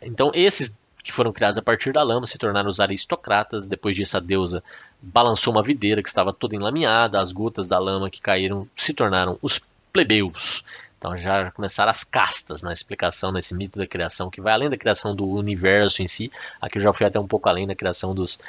Então, 0.00 0.32
esses 0.34 0.78
que 1.02 1.12
foram 1.12 1.32
criados 1.32 1.58
a 1.58 1.62
partir 1.62 1.92
da 1.92 2.02
lama 2.02 2.26
se 2.26 2.38
tornaram 2.38 2.68
os 2.68 2.80
aristocratas. 2.80 3.68
Depois 3.68 3.96
disso, 3.96 4.16
a 4.16 4.20
deusa 4.20 4.62
balançou 5.00 5.52
uma 5.52 5.62
videira 5.62 6.02
que 6.02 6.08
estava 6.08 6.32
toda 6.32 6.56
enlameada, 6.56 7.20
as 7.20 7.32
gotas 7.32 7.68
da 7.68 7.78
lama 7.78 8.10
que 8.10 8.20
caíram 8.20 8.68
se 8.76 8.92
tornaram 8.92 9.38
os 9.40 9.60
plebeus. 9.92 10.64
Então 10.98 11.16
já 11.16 11.50
começaram 11.52 11.90
as 11.90 12.02
castas 12.02 12.60
na 12.60 12.72
explicação 12.72 13.30
nesse 13.30 13.54
mito 13.54 13.78
da 13.78 13.86
criação, 13.86 14.28
que 14.28 14.40
vai 14.40 14.52
além 14.52 14.68
da 14.68 14.76
criação 14.76 15.14
do 15.14 15.26
universo 15.28 16.02
em 16.02 16.08
si. 16.08 16.30
Aqui 16.60 16.78
eu 16.78 16.82
já 16.82 16.92
fui 16.92 17.06
até 17.06 17.20
um 17.20 17.26
pouco 17.26 17.48
além 17.48 17.66
da 17.68 17.74
criação 17.74 18.12
dos, 18.12 18.40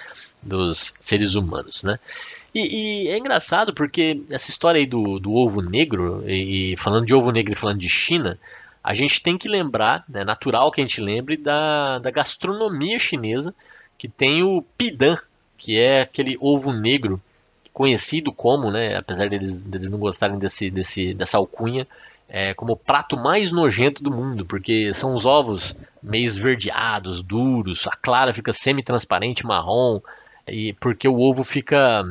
dos 0.42 0.96
seres 1.00 1.36
humanos, 1.36 1.84
né? 1.84 2.00
E, 2.54 3.06
e, 3.06 3.08
é 3.10 3.18
engraçado 3.20 3.72
porque 3.72 4.24
essa 4.32 4.50
história 4.50 4.80
aí 4.80 4.88
do, 4.88 5.20
do 5.20 5.32
ovo 5.32 5.62
negro, 5.62 6.24
e, 6.28 6.74
e, 6.74 6.78
falando 6.78 7.06
de 7.06 7.14
ovo 7.14 7.30
negro 7.32 7.54
e 7.54 7.56
falando 7.56 7.78
de 7.78 7.88
China, 7.88 8.40
a 8.90 8.94
gente 8.96 9.22
tem 9.22 9.38
que 9.38 9.48
lembrar, 9.48 10.04
é 10.10 10.18
né, 10.18 10.24
natural 10.24 10.72
que 10.72 10.82
a 10.82 10.84
gente 10.84 11.00
lembre 11.00 11.38
da, 11.38 12.00
da 12.00 12.10
gastronomia 12.10 12.98
chinesa, 12.98 13.54
que 13.96 14.08
tem 14.08 14.42
o 14.42 14.64
pidan, 14.64 15.16
que 15.56 15.80
é 15.80 16.02
aquele 16.02 16.36
ovo 16.42 16.74
negro 16.74 17.22
conhecido 17.72 18.34
como, 18.34 18.72
né, 18.72 18.98
apesar 18.98 19.30
deles, 19.30 19.62
deles 19.62 19.92
não 19.92 20.00
gostarem 20.00 20.40
desse, 20.40 20.72
desse, 20.72 21.14
dessa 21.14 21.38
alcunha, 21.38 21.88
é, 22.28 22.56
como 22.56 22.74
o 22.74 22.76
prato 22.76 23.16
mais 23.16 23.52
nojento 23.52 24.02
do 24.02 24.10
mundo, 24.10 24.44
porque 24.44 24.92
são 24.92 25.14
os 25.14 25.24
ovos 25.24 25.78
meio 26.02 26.26
esverdeados, 26.26 27.22
duros, 27.22 27.86
a 27.86 27.92
clara 27.92 28.34
fica 28.34 28.52
semi-transparente, 28.52 29.46
marrom, 29.46 30.02
e 30.48 30.74
porque 30.74 31.08
o 31.08 31.20
ovo 31.20 31.44
fica 31.44 32.04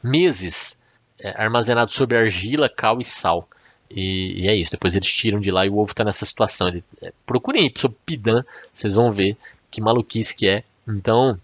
meses 0.00 0.78
é, 1.18 1.42
armazenado 1.42 1.90
sob 1.90 2.16
argila, 2.16 2.68
cal 2.68 3.00
e 3.00 3.04
sal. 3.04 3.48
E, 3.94 4.42
e, 4.42 4.48
é 4.48 4.56
isso, 4.56 4.72
depois 4.72 4.96
eles 4.96 5.10
tiram 5.10 5.38
de 5.38 5.52
lá 5.52 5.64
e 5.64 5.70
o 5.70 5.78
ovo 5.78 5.92
está 5.92 6.02
nessa 6.02 6.26
situação. 6.26 6.66
Ele, 6.66 6.82
é, 7.00 7.12
procurem 7.24 7.62
aí 7.62 7.72
sobre 7.76 7.96
Pidan, 8.04 8.44
vocês 8.72 8.94
vão 8.94 9.12
ver 9.12 9.36
que 9.70 9.80
maluquice 9.80 10.34
que 10.34 10.48
é. 10.48 10.64
Então, 10.86 11.38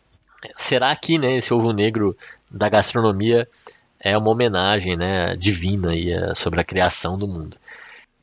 será 0.56 0.94
que 0.96 1.16
né, 1.16 1.36
esse 1.36 1.54
ovo 1.54 1.72
negro 1.72 2.16
da 2.50 2.68
gastronomia 2.68 3.48
é 4.00 4.18
uma 4.18 4.30
homenagem 4.30 4.96
né, 4.96 5.36
divina 5.36 5.90
aí, 5.90 6.10
é, 6.10 6.34
sobre 6.34 6.60
a 6.60 6.64
criação 6.64 7.16
do 7.16 7.28
mundo? 7.28 7.56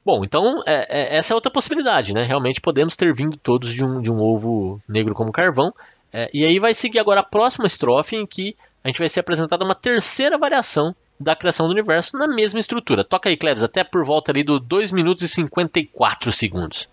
Bom, 0.06 0.24
então 0.24 0.62
é, 0.66 0.88
é, 0.90 1.16
essa 1.18 1.34
é 1.34 1.36
outra 1.36 1.52
possibilidade, 1.52 2.14
né? 2.14 2.24
Realmente 2.24 2.62
podemos 2.62 2.96
ter 2.96 3.14
vindo 3.14 3.38
todos 3.38 3.74
de 3.74 3.84
um, 3.84 4.02
de 4.02 4.12
um 4.12 4.20
ovo 4.20 4.82
negro 4.88 5.14
como 5.14 5.32
carvão. 5.32 5.74
É, 6.12 6.30
e 6.34 6.46
aí 6.46 6.60
vai 6.60 6.74
seguir 6.74 7.00
agora 7.00 7.22
a 7.22 7.24
próxima 7.24 7.68
estrofe 7.68 8.16
em 8.16 8.26
que 8.26 8.56
a 8.84 8.88
gente 8.88 9.00
vai 9.00 9.10
ser 9.10 9.20
apresentada 9.20 9.66
uma 9.66 9.76
terceira 9.76 10.38
variação 10.38 10.96
da 11.20 11.36
criação 11.36 11.68
do 11.68 11.74
universo 11.74 12.18
na 12.18 12.28
mesma 12.28 12.60
estrutura. 12.60 13.04
Toca 13.04 13.30
aí, 13.30 13.38
Cleves, 13.38 13.64
até 13.64 13.84
por 13.84 14.06
volta 14.06 14.32
ali 14.32 14.44
do 14.44 14.60
2 14.60 14.92
minutos 14.92 15.24
e 15.24 15.28
54 15.28 16.32
segundos. 16.32 16.90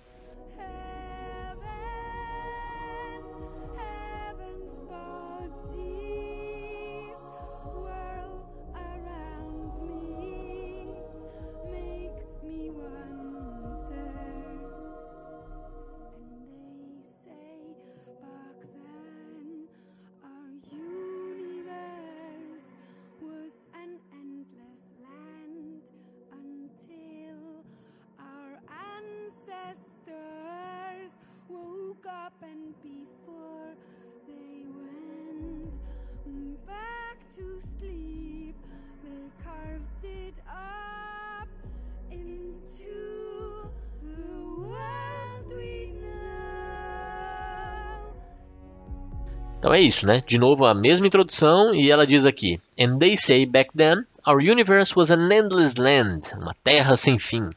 É 49.74 49.80
isso, 49.80 50.06
né? 50.06 50.22
De 50.24 50.38
novo 50.38 50.66
a 50.66 50.72
mesma 50.72 51.08
introdução 51.08 51.74
e 51.74 51.90
ela 51.90 52.06
diz 52.06 52.26
aqui: 52.26 52.60
And 52.78 52.96
they 52.98 53.16
say 53.16 53.44
back 53.44 53.72
then 53.76 54.06
our 54.24 54.40
universe 54.40 54.94
was 54.94 55.10
an 55.10 55.28
endless 55.32 55.74
land, 55.76 56.32
uma 56.36 56.54
terra 56.62 56.96
sem 56.96 57.18
fim, 57.18 57.50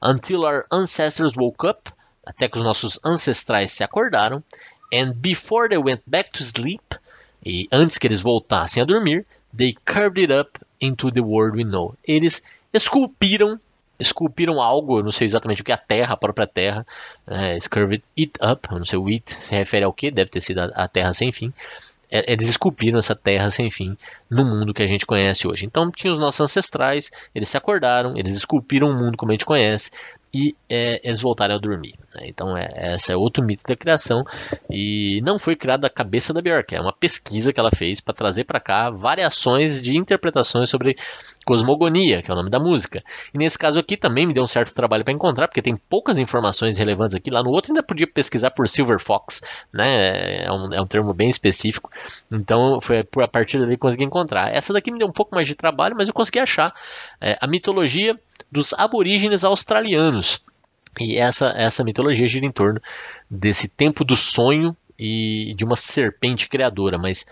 until 0.00 0.44
our 0.44 0.64
ancestors 0.70 1.34
woke 1.36 1.66
up, 1.66 1.90
até 2.24 2.48
que 2.48 2.58
os 2.58 2.62
nossos 2.62 3.00
ancestrais 3.04 3.72
se 3.72 3.82
acordaram, 3.82 4.40
and 4.94 5.14
before 5.14 5.68
they 5.68 5.76
went 5.76 6.02
back 6.06 6.30
to 6.30 6.44
sleep, 6.44 6.94
e 7.44 7.66
antes 7.72 7.98
que 7.98 8.06
eles 8.06 8.20
voltassem 8.20 8.80
a 8.80 8.86
dormir, 8.86 9.26
they 9.52 9.74
carved 9.84 10.22
it 10.22 10.32
up 10.32 10.56
into 10.80 11.10
the 11.10 11.22
world 11.22 11.56
we 11.56 11.64
know. 11.64 11.92
Eles 12.06 12.44
esculpiram 12.72 13.58
esculpiram 13.98 14.60
algo, 14.60 14.98
eu 14.98 15.02
não 15.02 15.10
sei 15.10 15.26
exatamente 15.26 15.62
o 15.62 15.64
que 15.64 15.72
é 15.72 15.74
a 15.74 15.78
terra, 15.78 16.14
a 16.14 16.16
própria 16.16 16.46
terra, 16.46 16.86
é, 17.26 17.58
carved 17.70 18.02
it 18.18 18.32
up, 18.42 18.68
eu 18.70 18.78
não 18.78 18.84
sei 18.84 18.98
o 18.98 19.06
it 19.08 19.32
se 19.32 19.54
refere 19.54 19.84
ao 19.84 19.92
que, 19.92 20.10
deve 20.10 20.30
ter 20.30 20.40
sido 20.40 20.60
a, 20.60 20.64
a 20.74 20.88
terra 20.88 21.12
sem 21.12 21.32
fim. 21.32 21.52
É, 22.10 22.32
eles 22.32 22.48
esculpiram 22.48 22.98
essa 22.98 23.14
terra 23.14 23.50
sem 23.50 23.70
fim 23.70 23.96
no 24.30 24.44
mundo 24.44 24.74
que 24.74 24.82
a 24.82 24.86
gente 24.86 25.06
conhece 25.06 25.48
hoje. 25.48 25.66
Então, 25.66 25.90
tinha 25.90 26.12
os 26.12 26.18
nossos 26.18 26.40
ancestrais, 26.40 27.10
eles 27.34 27.48
se 27.48 27.56
acordaram, 27.56 28.16
eles 28.16 28.36
esculpiram 28.36 28.88
o 28.88 28.94
mundo 28.94 29.16
como 29.16 29.32
a 29.32 29.34
gente 29.34 29.44
conhece 29.44 29.90
e 30.34 30.56
é, 30.68 31.00
eles 31.04 31.22
voltaram 31.22 31.54
a 31.54 31.58
dormir. 31.58 31.94
né? 32.14 32.22
Então, 32.26 32.56
é, 32.56 32.68
essa 32.74 33.12
é 33.12 33.16
outro 33.16 33.44
mito 33.44 33.62
da 33.66 33.76
criação 33.76 34.24
e 34.68 35.20
não 35.24 35.38
foi 35.38 35.54
criado 35.54 35.82
da 35.82 35.90
cabeça 35.90 36.34
da 36.34 36.42
Bjork, 36.42 36.74
é 36.74 36.80
uma 36.80 36.92
pesquisa 36.92 37.52
que 37.52 37.60
ela 37.60 37.70
fez 37.70 38.00
para 38.00 38.12
trazer 38.12 38.42
para 38.44 38.58
cá 38.58 38.90
variações 38.90 39.80
de 39.80 39.96
interpretações 39.96 40.68
sobre 40.68 40.96
cosmogonia, 41.44 42.22
que 42.22 42.30
é 42.30 42.34
o 42.34 42.36
nome 42.36 42.50
da 42.50 42.58
música. 42.58 43.02
E 43.32 43.38
nesse 43.38 43.58
caso 43.58 43.78
aqui 43.78 43.96
também 43.96 44.26
me 44.26 44.32
deu 44.32 44.42
um 44.42 44.46
certo 44.46 44.74
trabalho 44.74 45.04
para 45.04 45.12
encontrar, 45.12 45.46
porque 45.46 45.62
tem 45.62 45.76
poucas 45.76 46.18
informações 46.18 46.78
relevantes 46.78 47.14
aqui. 47.14 47.30
Lá 47.30 47.42
no 47.42 47.50
outro 47.50 47.70
ainda 47.70 47.82
podia 47.82 48.06
pesquisar 48.06 48.50
por 48.50 48.68
Silver 48.68 48.98
Fox, 48.98 49.42
né? 49.72 50.44
É 50.44 50.50
um, 50.50 50.72
é 50.72 50.80
um 50.80 50.86
termo 50.86 51.12
bem 51.12 51.28
específico. 51.28 51.90
Então 52.32 52.80
foi 52.80 53.04
por 53.04 53.22
a 53.22 53.28
partir 53.28 53.58
dali 53.58 53.72
que 53.72 53.78
consegui 53.78 54.04
encontrar. 54.04 54.52
Essa 54.52 54.72
daqui 54.72 54.90
me 54.90 54.98
deu 54.98 55.06
um 55.06 55.12
pouco 55.12 55.34
mais 55.34 55.46
de 55.46 55.54
trabalho, 55.54 55.94
mas 55.96 56.08
eu 56.08 56.14
consegui 56.14 56.38
achar 56.40 56.74
é, 57.20 57.36
a 57.40 57.46
mitologia 57.46 58.18
dos 58.50 58.72
aborígenes 58.74 59.44
australianos. 59.44 60.42
E 61.00 61.16
essa, 61.16 61.52
essa 61.56 61.82
mitologia 61.82 62.28
gira 62.28 62.46
em 62.46 62.52
torno 62.52 62.80
desse 63.28 63.68
tempo 63.68 64.04
do 64.04 64.16
sonho 64.16 64.76
e 64.98 65.54
de 65.56 65.64
uma 65.64 65.76
serpente 65.76 66.48
criadora, 66.48 66.96
mas 66.96 67.26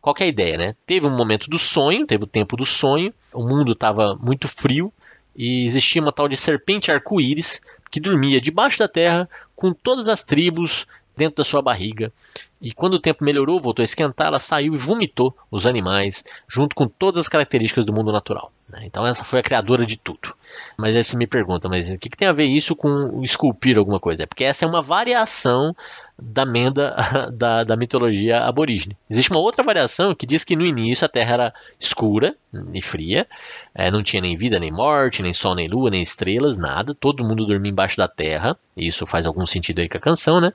qual 0.00 0.14
é 0.20 0.24
a 0.24 0.28
ideia, 0.28 0.56
né? 0.56 0.76
Teve 0.86 1.06
um 1.06 1.16
momento 1.16 1.48
do 1.48 1.58
sonho, 1.58 2.06
teve 2.06 2.24
o 2.24 2.26
tempo 2.28 2.56
do 2.56 2.66
sonho, 2.66 3.12
o 3.32 3.42
mundo 3.42 3.72
estava 3.72 4.14
muito 4.14 4.46
frio 4.46 4.92
e 5.34 5.64
existia 5.64 6.00
uma 6.00 6.12
tal 6.12 6.28
de 6.28 6.36
serpente 6.36 6.92
arco-íris 6.92 7.60
que 7.90 7.98
dormia 7.98 8.40
debaixo 8.40 8.78
da 8.78 8.86
terra 8.86 9.28
com 9.56 9.72
todas 9.72 10.06
as 10.06 10.22
tribos 10.22 10.86
dentro 11.16 11.36
da 11.36 11.44
sua 11.44 11.62
barriga. 11.62 12.12
E 12.60 12.72
quando 12.72 12.94
o 12.94 12.98
tempo 12.98 13.22
melhorou, 13.22 13.60
voltou 13.60 13.82
a 13.82 13.84
esquentar, 13.84 14.28
ela 14.28 14.38
saiu 14.38 14.74
e 14.74 14.78
vomitou 14.78 15.36
os 15.50 15.66
animais, 15.66 16.24
junto 16.48 16.74
com 16.74 16.88
todas 16.88 17.20
as 17.20 17.28
características 17.28 17.84
do 17.84 17.92
mundo 17.92 18.10
natural. 18.10 18.50
né? 18.70 18.80
Então 18.84 19.06
essa 19.06 19.22
foi 19.22 19.40
a 19.40 19.42
criadora 19.42 19.84
de 19.84 19.96
tudo. 19.96 20.34
Mas 20.76 20.94
aí 20.96 21.04
você 21.04 21.16
me 21.16 21.26
pergunta, 21.26 21.68
mas 21.68 21.88
o 21.88 21.98
que, 21.98 22.08
que 22.08 22.16
tem 22.16 22.26
a 22.26 22.32
ver 22.32 22.46
isso 22.46 22.74
com 22.74 23.22
esculpir 23.22 23.76
alguma 23.76 24.00
coisa? 24.00 24.22
É 24.22 24.26
porque 24.26 24.44
essa 24.44 24.64
é 24.64 24.68
uma 24.68 24.80
variação 24.80 25.76
da 26.18 26.46
menda 26.46 26.96
da, 27.32 27.64
da 27.64 27.76
mitologia 27.76 28.40
aborígene. 28.40 28.96
Existe 29.10 29.30
uma 29.30 29.40
outra 29.40 29.62
variação 29.62 30.14
que 30.14 30.26
diz 30.26 30.42
que 30.42 30.56
no 30.56 30.64
início 30.64 31.04
a 31.04 31.08
Terra 31.08 31.34
era 31.34 31.54
escura 31.78 32.34
e 32.72 32.80
fria, 32.80 33.26
eh, 33.74 33.90
não 33.90 34.02
tinha 34.02 34.22
nem 34.22 34.36
vida, 34.36 34.60
nem 34.60 34.70
morte, 34.70 35.20
nem 35.20 35.32
sol, 35.32 35.54
nem 35.54 35.66
lua, 35.66 35.90
nem 35.90 36.00
estrelas, 36.00 36.56
nada. 36.56 36.94
Todo 36.94 37.24
mundo 37.24 37.44
dormia 37.44 37.72
embaixo 37.72 37.96
da 37.96 38.06
Terra. 38.06 38.56
Isso 38.76 39.04
faz 39.04 39.26
algum 39.26 39.44
sentido 39.44 39.80
aí 39.80 39.88
com 39.88 39.96
a 39.96 40.00
canção, 40.00 40.40
né? 40.40 40.52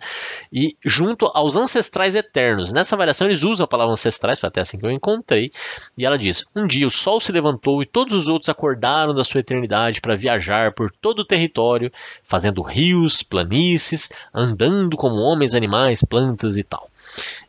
E 0.51 0.75
junto 0.85 1.25
aos 1.33 1.57
ancestrais 1.57 2.15
eternos. 2.15 2.71
Nessa 2.71 2.95
variação 2.95 3.27
eles 3.27 3.43
usam 3.43 3.65
a 3.65 3.67
palavra 3.67 3.91
ancestrais, 3.91 4.39
foi 4.39 4.47
até 4.47 4.61
assim 4.61 4.77
que 4.77 4.85
eu 4.85 4.91
encontrei. 4.91 5.51
E 5.97 6.05
ela 6.05 6.17
diz: 6.17 6.45
Um 6.55 6.65
dia 6.65 6.87
o 6.87 6.91
sol 6.91 7.19
se 7.19 7.31
levantou 7.31 7.81
e 7.81 7.85
todos 7.85 8.15
os 8.15 8.27
outros 8.29 8.49
acordaram 8.49 9.13
da 9.13 9.25
sua 9.25 9.41
eternidade 9.41 9.99
para 9.99 10.15
viajar 10.15 10.73
por 10.73 10.89
todo 10.89 11.19
o 11.19 11.25
território, 11.25 11.91
fazendo 12.23 12.61
rios, 12.61 13.21
planícies, 13.21 14.09
andando 14.33 14.95
como 14.95 15.15
homens, 15.15 15.55
animais, 15.55 16.01
plantas 16.01 16.57
e 16.57 16.63
tal. 16.63 16.89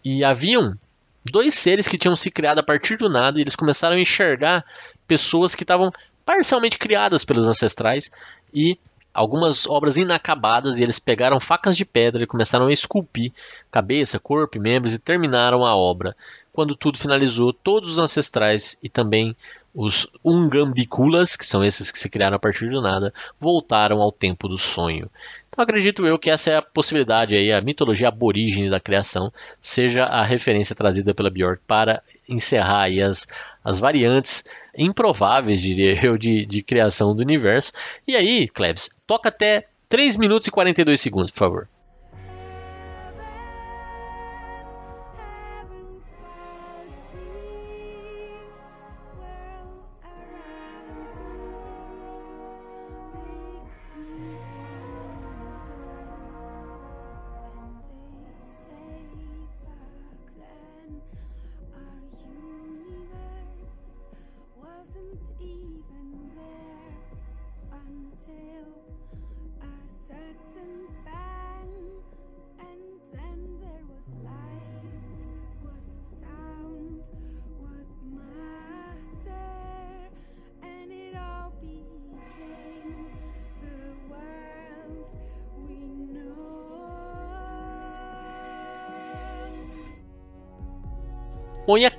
E 0.05 0.25
haviam 0.25 0.77
dois 1.25 1.55
seres 1.55 1.87
que 1.87 1.99
tinham 1.99 2.17
se 2.17 2.31
criado 2.31 2.59
a 2.59 2.63
partir 2.63 2.97
do 2.97 3.09
nada 3.09 3.39
e 3.39 3.43
eles 3.43 3.57
começaram 3.57 3.97
a 3.97 4.01
enxergar 4.01 4.65
pessoas 5.11 5.57
que 5.57 5.65
estavam 5.65 5.93
parcialmente 6.25 6.79
criadas 6.79 7.25
pelos 7.25 7.49
ancestrais 7.49 8.13
e 8.55 8.79
algumas 9.13 9.67
obras 9.67 9.97
inacabadas 9.97 10.79
e 10.79 10.85
eles 10.85 11.01
pegaram 11.01 11.41
facas 11.41 11.77
de 11.77 11.85
pedra 11.85 12.23
e 12.23 12.29
começaram 12.29 12.69
a 12.69 12.73
esculpir 12.73 13.33
cabeça, 13.73 14.21
corpo 14.21 14.57
e 14.57 14.61
membros 14.61 14.95
e 14.95 15.01
terminaram 15.01 15.67
a 15.67 15.75
obra. 15.75 16.17
Quando 16.53 16.77
tudo 16.77 16.97
finalizou, 16.97 17.53
todos 17.53 17.91
os 17.91 17.99
ancestrais 17.99 18.79
e 18.81 18.89
também 18.89 19.37
os 19.75 20.07
Ungambiculas, 20.25 21.35
que 21.35 21.45
são 21.45 21.65
esses 21.65 21.91
que 21.91 21.99
se 21.99 22.09
criaram 22.09 22.37
a 22.37 22.41
partir 22.41 22.71
do 22.71 22.81
nada, 22.81 23.13
voltaram 23.41 24.01
ao 24.01 24.13
tempo 24.13 24.47
do 24.47 24.57
sonho. 24.57 25.11
Então 25.51 25.65
acredito 25.65 26.07
eu 26.07 26.19
que 26.19 26.31
essa 26.31 26.51
é 26.51 26.57
a 26.57 26.63
possibilidade 26.63 27.37
aí, 27.37 27.53
a 27.53 27.61
mitologia 27.61 28.09
aborígene 28.09 28.71
da 28.71 28.79
criação, 28.79 29.33
seja 29.61 30.05
a 30.05 30.25
referência 30.25 30.77
trazida 30.77 31.13
pela 31.13 31.29
Björk 31.29 31.61
para 31.67 32.03
encerrar 32.29 32.83
aí 32.83 33.03
as, 33.03 33.27
as 33.65 33.79
variantes 33.79 34.45
improváveis, 34.77 35.61
diria 35.61 36.07
eu, 36.07 36.17
de, 36.17 36.47
de 36.47 36.63
criação 36.63 37.15
do 37.15 37.21
universo. 37.21 37.73
E 38.07 38.15
aí, 38.15 38.49
Klebs, 38.49 38.91
toca 39.07 39.29
até 39.29 39.67
3 39.89 40.17
minutos 40.17 40.47
e 40.47 40.53
42 40.53 41.01
segundos, 41.01 41.33
por 41.33 41.39
favor. 41.39 41.69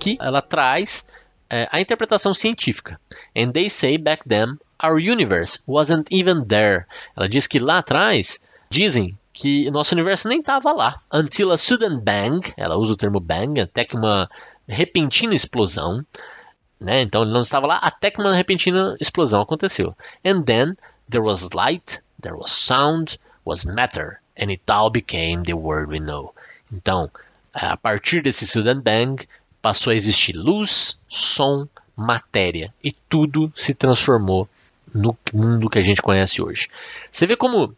Aqui 0.02 0.18
ela 0.20 0.42
traz 0.42 1.06
é, 1.50 1.68
a 1.72 1.80
interpretação 1.80 2.34
científica. 2.34 3.00
And 3.38 3.52
they 3.52 3.70
say 3.70 3.98
back 3.98 4.28
then 4.28 4.58
our 4.84 4.98
universe 5.00 5.60
wasn't 5.68 6.08
even 6.12 6.46
there. 6.46 6.86
Ela 7.16 7.30
diz 7.30 7.46
que 7.46 7.60
lá 7.60 7.78
atrás 7.78 8.40
dizem 8.70 9.18
que 9.32 9.70
nosso 9.70 9.94
universo 9.94 10.28
nem 10.28 10.40
estava 10.40 10.72
lá. 10.72 11.02
Until 11.14 11.52
a 11.52 11.58
sudden 11.58 12.00
bang, 12.00 12.54
ela 12.58 12.78
usa 12.78 12.94
o 12.94 12.98
termo 12.98 13.20
bang, 13.20 13.62
até 13.62 13.86
que 13.86 13.96
uma 13.96 14.30
repentina 14.68 15.36
explosão. 15.36 16.04
Né? 16.80 17.02
Então 17.04 17.22
ele 17.22 17.32
não 17.32 17.42
estava 17.42 17.68
lá 17.68 17.78
até 17.78 18.10
que 18.10 18.20
uma 18.20 18.36
repentina 18.36 18.96
explosão 19.00 19.42
aconteceu. 19.42 19.96
And 20.26 20.42
then 20.42 20.76
there 21.10 21.24
was 21.24 21.50
light, 21.54 22.02
there 22.20 22.36
was 22.36 22.52
sound, 22.52 23.20
was 23.46 23.66
matter, 23.66 24.20
and 24.38 24.50
it 24.50 24.64
all 24.70 24.90
became 24.90 25.44
the 25.44 25.54
world 25.54 25.92
we 25.92 26.00
know. 26.00 26.34
Então, 26.72 27.12
a 27.54 27.76
partir 27.76 28.22
desse 28.22 28.48
sudden 28.48 28.82
bang, 28.82 29.28
passou 29.62 29.92
a 29.92 29.96
existir 29.96 30.34
luz, 30.34 31.00
som, 31.08 31.68
matéria 31.96 32.74
e 32.84 32.92
tudo 32.92 33.52
se 33.56 33.74
transformou 33.74 34.48
no 34.94 35.16
mundo 35.34 35.70
que 35.70 35.80
a 35.80 35.82
gente 35.82 36.02
conhece 36.02 36.42
hoje. 36.42 36.68
Você 37.10 37.26
vê 37.26 37.36
como 37.36 37.76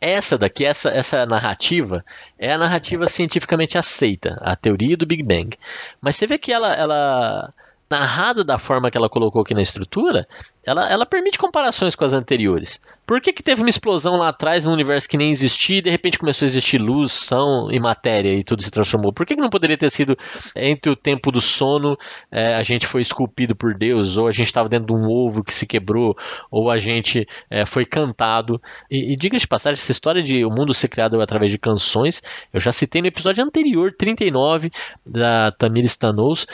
essa 0.00 0.38
daqui, 0.38 0.64
essa, 0.64 0.88
essa 0.90 1.26
narrativa, 1.26 2.04
é 2.38 2.52
a 2.52 2.58
narrativa 2.58 3.06
cientificamente 3.06 3.76
aceita, 3.76 4.38
a 4.40 4.56
teoria 4.56 4.96
do 4.96 5.06
Big 5.06 5.22
Bang. 5.22 5.56
Mas 6.00 6.16
você 6.16 6.26
vê 6.26 6.38
que 6.38 6.52
ela, 6.52 6.74
ela 6.74 7.52
narrada 7.90 8.42
da 8.42 8.58
forma 8.58 8.90
que 8.90 8.96
ela 8.96 9.10
colocou 9.10 9.42
aqui 9.42 9.52
na 9.52 9.62
estrutura, 9.62 10.26
ela, 10.64 10.90
ela 10.90 11.06
permite 11.06 11.38
comparações 11.38 11.94
com 11.94 12.04
as 12.04 12.12
anteriores. 12.12 12.80
Por 13.06 13.20
que, 13.20 13.32
que 13.32 13.42
teve 13.42 13.60
uma 13.60 13.68
explosão 13.68 14.16
lá 14.16 14.28
atrás 14.28 14.64
num 14.64 14.72
universo 14.72 15.08
que 15.08 15.16
nem 15.16 15.32
existia 15.32 15.78
e 15.78 15.82
de 15.82 15.90
repente 15.90 16.16
começou 16.16 16.46
a 16.46 16.48
existir 16.48 16.78
luz, 16.78 17.10
som 17.10 17.68
e 17.68 17.80
matéria 17.80 18.32
e 18.32 18.44
tudo 18.44 18.62
se 18.62 18.70
transformou? 18.70 19.12
Por 19.12 19.26
que, 19.26 19.34
que 19.34 19.40
não 19.40 19.50
poderia 19.50 19.76
ter 19.76 19.90
sido 19.90 20.16
entre 20.54 20.92
o 20.92 20.94
tempo 20.94 21.32
do 21.32 21.40
sono 21.40 21.98
é, 22.30 22.54
a 22.54 22.62
gente 22.62 22.86
foi 22.86 23.02
esculpido 23.02 23.56
por 23.56 23.74
Deus, 23.74 24.16
ou 24.16 24.28
a 24.28 24.32
gente 24.32 24.46
estava 24.46 24.68
dentro 24.68 24.86
de 24.86 24.92
um 24.92 25.08
ovo 25.10 25.42
que 25.42 25.52
se 25.52 25.66
quebrou, 25.66 26.16
ou 26.52 26.70
a 26.70 26.78
gente 26.78 27.26
é, 27.50 27.66
foi 27.66 27.84
cantado? 27.84 28.62
E, 28.88 29.12
e 29.12 29.16
diga 29.16 29.36
de 29.36 29.48
passagem, 29.48 29.80
essa 29.80 29.90
história 29.90 30.22
de 30.22 30.44
o 30.44 30.50
mundo 30.50 30.72
ser 30.72 30.86
criado 30.86 31.20
através 31.20 31.50
de 31.50 31.58
canções, 31.58 32.22
eu 32.52 32.60
já 32.60 32.70
citei 32.70 33.02
no 33.02 33.08
episódio 33.08 33.42
anterior, 33.42 33.92
39, 33.92 34.70
da 35.04 35.50
Tamir 35.50 35.84
Stanos, 35.84 36.46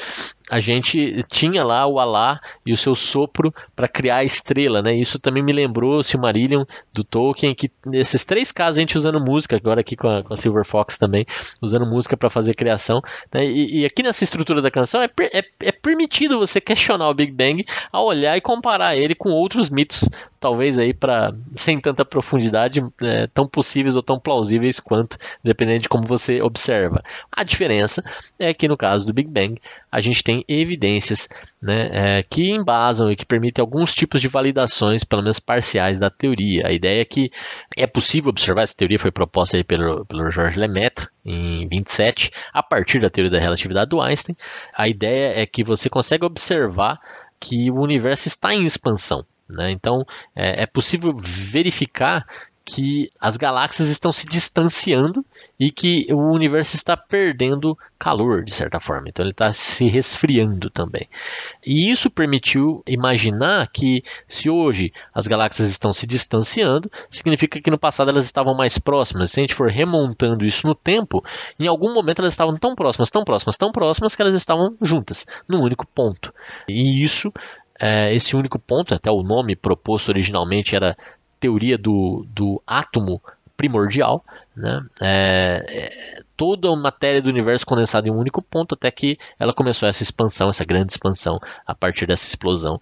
a 0.50 0.60
gente 0.60 1.22
tinha 1.24 1.64
lá 1.64 1.86
o 1.86 1.98
Alá 1.98 2.40
e 2.64 2.72
o 2.72 2.76
seu 2.76 2.94
sopro 2.94 3.52
para 3.74 3.88
criar 3.96 4.16
a 4.16 4.24
estrela, 4.24 4.82
né? 4.82 4.94
Isso 4.94 5.18
também 5.18 5.42
me 5.42 5.54
lembrou 5.54 6.02
Silmarillion 6.02 6.66
do 6.92 7.02
Tolkien, 7.02 7.54
que 7.54 7.70
nesses 7.86 8.26
três 8.26 8.52
casos 8.52 8.76
a 8.76 8.80
gente 8.82 8.94
usando 8.94 9.18
música, 9.18 9.56
agora 9.56 9.80
aqui 9.80 9.96
com 9.96 10.06
a, 10.06 10.22
com 10.22 10.34
a 10.34 10.36
Silver 10.36 10.66
Fox 10.66 10.98
também, 10.98 11.24
usando 11.62 11.86
música 11.86 12.14
para 12.14 12.28
fazer 12.28 12.52
criação. 12.52 13.00
Né? 13.32 13.46
E, 13.46 13.80
e, 13.80 13.86
aqui 13.86 14.02
nessa 14.02 14.22
estrutura 14.22 14.60
da 14.60 14.70
canção 14.70 15.00
é, 15.00 15.08
é, 15.32 15.42
é 15.60 15.72
permitido 15.72 16.38
você 16.38 16.60
questionar 16.60 17.08
o 17.08 17.14
Big 17.14 17.32
Bang 17.32 17.64
ao 17.90 18.04
olhar 18.04 18.36
e 18.36 18.40
comparar 18.42 18.94
ele 18.98 19.14
com 19.14 19.30
outros 19.30 19.70
mitos, 19.70 20.06
talvez 20.38 20.78
aí 20.78 20.92
para 20.92 21.34
sem 21.54 21.80
tanta 21.80 22.04
profundidade, 22.04 22.84
é, 23.02 23.26
tão 23.28 23.48
possíveis 23.48 23.96
ou 23.96 24.02
tão 24.02 24.20
plausíveis 24.20 24.78
quanto, 24.78 25.16
dependendo 25.42 25.80
de 25.80 25.88
como 25.88 26.06
você 26.06 26.42
observa. 26.42 27.02
A 27.32 27.42
diferença 27.42 28.04
é 28.38 28.52
que 28.52 28.68
no 28.68 28.76
caso 28.76 29.06
do 29.06 29.14
Big 29.14 29.30
Bang 29.30 29.58
a 29.96 30.00
gente 30.02 30.22
tem 30.22 30.44
evidências 30.46 31.26
né, 31.60 32.18
é, 32.18 32.22
que 32.22 32.50
embasam 32.50 33.10
e 33.10 33.16
que 33.16 33.24
permitem 33.24 33.62
alguns 33.62 33.94
tipos 33.94 34.20
de 34.20 34.28
validações, 34.28 35.02
pelo 35.02 35.22
menos 35.22 35.40
parciais, 35.40 35.98
da 35.98 36.10
teoria. 36.10 36.66
A 36.66 36.70
ideia 36.70 37.00
é 37.00 37.04
que 37.06 37.30
é 37.74 37.86
possível 37.86 38.28
observar, 38.28 38.60
essa 38.60 38.76
teoria 38.76 38.98
foi 38.98 39.10
proposta 39.10 39.56
aí 39.56 39.64
pelo, 39.64 40.04
pelo 40.04 40.30
Georges 40.30 40.58
Lemaitre 40.58 41.08
em 41.24 41.66
27, 41.66 42.30
a 42.52 42.62
partir 42.62 43.00
da 43.00 43.08
teoria 43.08 43.32
da 43.32 43.38
relatividade 43.38 43.88
do 43.88 44.02
Einstein. 44.02 44.36
A 44.76 44.86
ideia 44.86 45.40
é 45.40 45.46
que 45.46 45.64
você 45.64 45.88
consegue 45.88 46.26
observar 46.26 47.00
que 47.40 47.70
o 47.70 47.80
universo 47.80 48.28
está 48.28 48.52
em 48.52 48.66
expansão. 48.66 49.24
Né? 49.48 49.70
Então 49.70 50.04
é, 50.34 50.64
é 50.64 50.66
possível 50.66 51.16
verificar 51.18 52.26
que 52.66 53.08
as 53.20 53.36
galáxias 53.36 53.88
estão 53.88 54.12
se 54.12 54.26
distanciando 54.26 55.24
e 55.58 55.70
que 55.70 56.04
o 56.10 56.32
universo 56.32 56.74
está 56.74 56.96
perdendo 56.96 57.78
calor, 57.96 58.42
de 58.42 58.52
certa 58.52 58.80
forma. 58.80 59.08
Então 59.08 59.24
ele 59.24 59.30
está 59.30 59.52
se 59.52 59.86
resfriando 59.86 60.68
também. 60.68 61.08
E 61.64 61.88
isso 61.88 62.10
permitiu 62.10 62.82
imaginar 62.84 63.68
que 63.68 64.02
se 64.26 64.50
hoje 64.50 64.92
as 65.14 65.28
galáxias 65.28 65.70
estão 65.70 65.92
se 65.92 66.08
distanciando, 66.08 66.90
significa 67.08 67.60
que 67.60 67.70
no 67.70 67.78
passado 67.78 68.10
elas 68.10 68.24
estavam 68.24 68.52
mais 68.52 68.78
próximas. 68.78 69.30
Se 69.30 69.38
a 69.38 69.42
gente 69.42 69.54
for 69.54 69.70
remontando 69.70 70.44
isso 70.44 70.66
no 70.66 70.74
tempo, 70.74 71.24
em 71.60 71.68
algum 71.68 71.94
momento 71.94 72.18
elas 72.18 72.32
estavam 72.32 72.56
tão 72.56 72.74
próximas, 72.74 73.10
tão 73.10 73.22
próximas, 73.22 73.56
tão 73.56 73.70
próximas 73.70 74.16
que 74.16 74.22
elas 74.22 74.34
estavam 74.34 74.76
juntas, 74.82 75.24
num 75.48 75.62
único 75.62 75.86
ponto. 75.86 76.34
E 76.68 77.00
isso 77.00 77.32
é, 77.78 78.14
esse 78.14 78.34
único 78.34 78.58
ponto, 78.58 78.94
até 78.94 79.10
o 79.10 79.22
nome 79.22 79.54
proposto 79.54 80.08
originalmente 80.08 80.74
era 80.74 80.96
teoria 81.46 81.78
do, 81.78 82.26
do 82.28 82.60
átomo 82.66 83.22
primordial, 83.56 84.24
né? 84.56 84.84
É, 85.00 85.64
é, 85.68 86.22
toda 86.36 86.68
a 86.68 86.76
matéria 86.76 87.22
do 87.22 87.30
universo 87.30 87.64
condensada 87.64 88.08
em 88.08 88.10
um 88.10 88.18
único 88.18 88.42
ponto, 88.42 88.74
até 88.74 88.90
que 88.90 89.16
ela 89.38 89.54
começou 89.54 89.88
essa 89.88 90.02
expansão, 90.02 90.48
essa 90.48 90.64
grande 90.64 90.92
expansão, 90.92 91.40
a 91.64 91.74
partir 91.74 92.06
dessa 92.06 92.26
explosão. 92.26 92.78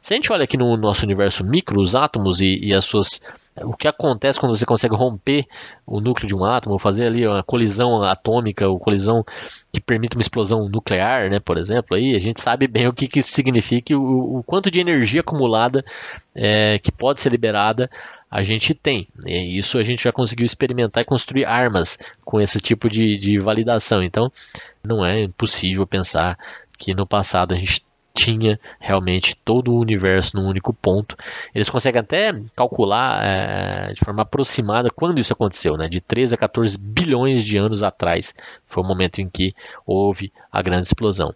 Se 0.00 0.14
a 0.14 0.16
gente 0.16 0.32
olha 0.32 0.44
aqui 0.44 0.56
no 0.56 0.76
nosso 0.76 1.04
universo 1.04 1.44
micro, 1.44 1.80
os 1.80 1.94
átomos 1.94 2.40
e, 2.40 2.58
e 2.62 2.74
as 2.74 2.84
suas 2.84 3.20
o 3.62 3.76
que 3.76 3.88
acontece 3.88 4.38
quando 4.38 4.56
você 4.56 4.66
consegue 4.66 4.94
romper 4.94 5.46
o 5.86 6.00
núcleo 6.00 6.26
de 6.26 6.34
um 6.34 6.44
átomo, 6.44 6.78
fazer 6.78 7.06
ali 7.06 7.26
uma 7.26 7.42
colisão 7.42 8.02
atômica, 8.02 8.68
ou 8.68 8.78
colisão 8.78 9.24
que 9.72 9.80
permite 9.80 10.16
uma 10.16 10.22
explosão 10.22 10.68
nuclear, 10.68 11.30
né, 11.30 11.38
por 11.38 11.58
exemplo, 11.58 11.96
aí 11.96 12.14
a 12.14 12.18
gente 12.18 12.40
sabe 12.40 12.66
bem 12.66 12.86
o 12.88 12.92
que, 12.92 13.06
que 13.06 13.20
isso 13.20 13.32
significa, 13.32 13.96
o, 13.96 14.38
o 14.38 14.42
quanto 14.42 14.70
de 14.70 14.80
energia 14.80 15.20
acumulada 15.20 15.84
é, 16.34 16.78
que 16.78 16.90
pode 16.90 17.20
ser 17.20 17.30
liberada 17.30 17.90
a 18.30 18.42
gente 18.42 18.74
tem. 18.74 19.08
E 19.26 19.58
isso 19.58 19.78
a 19.78 19.82
gente 19.82 20.02
já 20.02 20.12
conseguiu 20.12 20.44
experimentar 20.44 21.02
e 21.02 21.06
construir 21.06 21.44
armas 21.44 21.98
com 22.24 22.40
esse 22.40 22.60
tipo 22.60 22.88
de, 22.88 23.16
de 23.16 23.38
validação. 23.38 24.02
Então, 24.02 24.30
não 24.84 25.04
é 25.04 25.22
impossível 25.22 25.86
pensar 25.86 26.38
que 26.76 26.94
no 26.94 27.06
passado 27.06 27.54
a 27.54 27.56
gente 27.56 27.82
tinha 28.14 28.58
realmente 28.80 29.36
todo 29.44 29.72
o 29.72 29.80
universo 29.80 30.36
num 30.36 30.46
único 30.46 30.72
ponto. 30.72 31.16
Eles 31.54 31.70
conseguem 31.70 32.00
até 32.00 32.32
calcular 32.56 33.24
é, 33.24 33.92
de 33.92 34.04
forma 34.04 34.22
aproximada 34.22 34.90
quando 34.90 35.20
isso 35.20 35.32
aconteceu, 35.32 35.76
né? 35.76 35.88
de 35.88 36.00
13 36.00 36.34
a 36.34 36.38
14 36.38 36.76
bilhões 36.78 37.44
de 37.44 37.58
anos 37.58 37.82
atrás 37.82 38.34
foi 38.66 38.82
o 38.82 38.86
momento 38.86 39.20
em 39.20 39.28
que 39.28 39.54
houve 39.86 40.32
a 40.50 40.60
grande 40.62 40.86
explosão. 40.86 41.34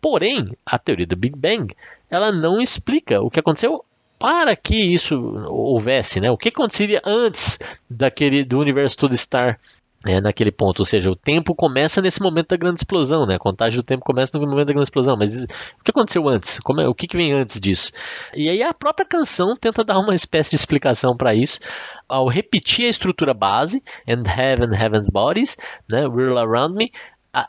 Porém, 0.00 0.56
a 0.64 0.78
teoria 0.78 1.06
do 1.06 1.16
Big 1.16 1.36
Bang 1.36 1.74
ela 2.08 2.32
não 2.32 2.60
explica 2.60 3.20
o 3.20 3.30
que 3.30 3.40
aconteceu 3.40 3.84
para 4.18 4.54
que 4.54 4.76
isso 4.76 5.16
houvesse, 5.48 6.20
né? 6.20 6.30
O 6.30 6.36
que 6.36 6.50
aconteceria 6.50 7.00
antes 7.04 7.58
daquele 7.88 8.44
do 8.44 8.58
universo 8.58 8.96
todo 8.96 9.14
estar 9.14 9.58
é, 10.06 10.20
naquele 10.20 10.50
ponto, 10.50 10.80
ou 10.80 10.84
seja, 10.86 11.10
o 11.10 11.16
tempo 11.16 11.54
começa 11.54 12.00
nesse 12.00 12.22
momento 12.22 12.48
da 12.48 12.56
grande 12.56 12.80
explosão, 12.80 13.26
né? 13.26 13.34
A 13.34 13.38
contagem 13.38 13.78
do 13.78 13.82
tempo 13.82 14.02
começa 14.02 14.38
no 14.38 14.46
momento 14.46 14.68
da 14.68 14.72
grande 14.72 14.86
explosão, 14.86 15.14
mas 15.16 15.44
o 15.44 15.84
que 15.84 15.90
aconteceu 15.90 16.26
antes? 16.26 16.58
É, 16.78 16.88
o 16.88 16.94
que, 16.94 17.06
que, 17.06 17.16
vem 17.16 17.32
antes 17.32 17.60
disso? 17.60 17.92
E 18.34 18.48
aí 18.48 18.62
a 18.62 18.72
própria 18.72 19.06
canção 19.06 19.54
tenta 19.54 19.84
dar 19.84 19.98
uma 19.98 20.14
espécie 20.14 20.50
de 20.50 20.56
explicação 20.56 21.14
para 21.14 21.34
isso, 21.34 21.60
ao 22.08 22.28
repetir 22.28 22.86
a 22.86 22.88
estrutura 22.88 23.34
base, 23.34 23.82
and 24.08 24.22
heaven, 24.26 24.74
heaven's 24.74 25.10
bodies, 25.10 25.58
né? 25.86 26.06
Whirl 26.06 26.38
around 26.38 26.74
me, 26.74 26.90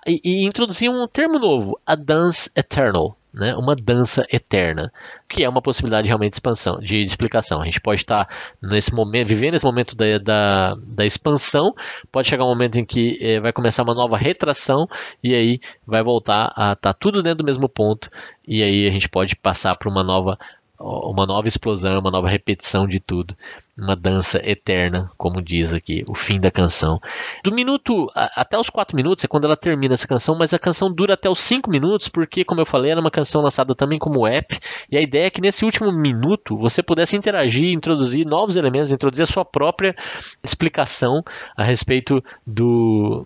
e, 0.05 0.19
e 0.23 0.45
introduzir 0.45 0.89
um 0.89 1.07
termo 1.07 1.39
novo, 1.39 1.79
a 1.85 1.95
dance 1.95 2.51
eternal, 2.55 3.15
né, 3.33 3.55
uma 3.55 3.75
dança 3.75 4.25
eterna, 4.31 4.91
que 5.27 5.43
é 5.43 5.49
uma 5.49 5.61
possibilidade 5.61 6.07
realmente 6.07 6.31
de 6.31 6.35
expansão, 6.35 6.79
de 6.79 7.01
explicação. 7.01 7.61
A 7.61 7.65
gente 7.65 7.79
pode 7.79 8.01
estar 8.01 8.27
nesse 8.61 8.93
momento, 8.93 9.27
vivendo 9.27 9.53
esse 9.53 9.65
momento 9.65 9.95
da, 9.95 10.17
da, 10.17 10.75
da 10.75 11.05
expansão, 11.05 11.73
pode 12.11 12.27
chegar 12.27 12.43
um 12.43 12.49
momento 12.49 12.77
em 12.77 12.85
que 12.85 13.17
eh, 13.21 13.39
vai 13.39 13.53
começar 13.53 13.83
uma 13.83 13.93
nova 13.93 14.17
retração 14.17 14.87
e 15.23 15.33
aí 15.33 15.59
vai 15.85 16.03
voltar 16.03 16.51
a 16.55 16.73
estar 16.73 16.75
tá 16.75 16.93
tudo 16.93 17.23
dentro 17.23 17.39
do 17.39 17.45
mesmo 17.45 17.69
ponto 17.69 18.09
e 18.47 18.61
aí 18.63 18.87
a 18.87 18.91
gente 18.91 19.07
pode 19.07 19.35
passar 19.35 19.75
para 19.75 19.89
uma 19.89 20.03
nova 20.03 20.37
uma 20.81 21.25
nova 21.25 21.47
explosão, 21.47 21.99
uma 21.99 22.11
nova 22.11 22.27
repetição 22.27 22.87
de 22.87 22.99
tudo, 22.99 23.35
uma 23.77 23.95
dança 23.95 24.41
eterna, 24.43 25.09
como 25.17 25.41
diz 25.41 25.73
aqui, 25.73 26.03
o 26.09 26.13
fim 26.13 26.39
da 26.39 26.51
canção. 26.51 26.99
Do 27.43 27.51
minuto 27.51 28.07
até 28.13 28.57
os 28.57 28.69
4 28.69 28.95
minutos 28.95 29.23
é 29.23 29.27
quando 29.27 29.45
ela 29.45 29.55
termina 29.55 29.93
essa 29.93 30.07
canção, 30.07 30.35
mas 30.35 30.53
a 30.53 30.59
canção 30.59 30.91
dura 30.91 31.13
até 31.13 31.29
os 31.29 31.39
5 31.41 31.69
minutos, 31.69 32.07
porque, 32.07 32.43
como 32.43 32.61
eu 32.61 32.65
falei, 32.65 32.91
era 32.91 33.01
uma 33.01 33.11
canção 33.11 33.41
lançada 33.41 33.73
também 33.73 33.99
como 33.99 34.27
app, 34.27 34.59
e 34.89 34.97
a 34.97 35.01
ideia 35.01 35.27
é 35.27 35.29
que 35.29 35.41
nesse 35.41 35.65
último 35.65 35.91
minuto 35.91 36.57
você 36.57 36.83
pudesse 36.83 37.15
interagir, 37.15 37.71
introduzir 37.73 38.25
novos 38.25 38.55
elementos, 38.55 38.91
introduzir 38.91 39.23
a 39.23 39.27
sua 39.27 39.45
própria 39.45 39.95
explicação 40.43 41.23
a 41.55 41.63
respeito 41.63 42.23
do, 42.45 43.25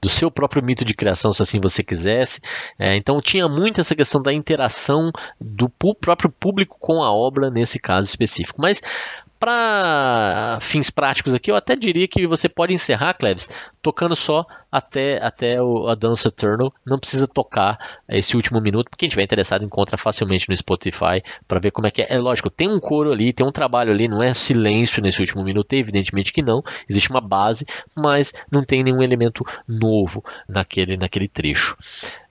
do 0.00 0.08
seu 0.08 0.30
próprio 0.30 0.62
mito 0.62 0.84
de 0.84 0.94
criação, 0.94 1.32
se 1.32 1.42
assim 1.42 1.60
você 1.60 1.82
quisesse. 1.82 2.40
É, 2.78 2.96
então 2.96 3.20
tinha 3.20 3.48
muito 3.48 3.80
essa 3.80 3.94
questão 3.94 4.22
da 4.22 4.32
interação 4.32 5.10
do 5.40 5.68
próprio 5.68 6.30
público 6.30 6.76
com 6.78 7.02
a 7.02 7.12
obra 7.12 7.50
nesse 7.50 7.78
caso 7.78 8.08
específico. 8.08 8.60
Mas 8.60 8.82
para 9.46 10.58
fins 10.60 10.90
práticos 10.90 11.32
aqui, 11.32 11.52
eu 11.52 11.54
até 11.54 11.76
diria 11.76 12.08
que 12.08 12.26
você 12.26 12.48
pode 12.48 12.74
encerrar, 12.74 13.14
Cleves, 13.14 13.48
tocando 13.80 14.16
só 14.16 14.44
até, 14.72 15.24
até 15.24 15.62
o, 15.62 15.86
a 15.86 15.94
Dance 15.94 16.26
Eternal. 16.26 16.74
Não 16.84 16.98
precisa 16.98 17.28
tocar 17.28 17.78
esse 18.08 18.34
último 18.34 18.60
minuto, 18.60 18.90
porque 18.90 19.02
quem 19.02 19.06
estiver 19.06 19.22
interessado 19.22 19.64
encontra 19.64 19.96
facilmente 19.96 20.48
no 20.48 20.56
Spotify 20.56 21.22
para 21.46 21.60
ver 21.60 21.70
como 21.70 21.86
é 21.86 21.92
que 21.92 22.02
é. 22.02 22.06
É 22.16 22.18
lógico, 22.18 22.50
tem 22.50 22.68
um 22.68 22.80
coro 22.80 23.12
ali, 23.12 23.32
tem 23.32 23.46
um 23.46 23.52
trabalho 23.52 23.92
ali, 23.92 24.08
não 24.08 24.20
é 24.20 24.34
silêncio 24.34 25.00
nesse 25.00 25.20
último 25.20 25.44
minuto, 25.44 25.72
evidentemente 25.74 26.32
que 26.32 26.42
não. 26.42 26.60
Existe 26.90 27.10
uma 27.10 27.20
base, 27.20 27.64
mas 27.94 28.32
não 28.50 28.64
tem 28.64 28.82
nenhum 28.82 29.00
elemento 29.00 29.44
novo 29.68 30.24
naquele, 30.48 30.96
naquele 30.96 31.28
trecho. 31.28 31.76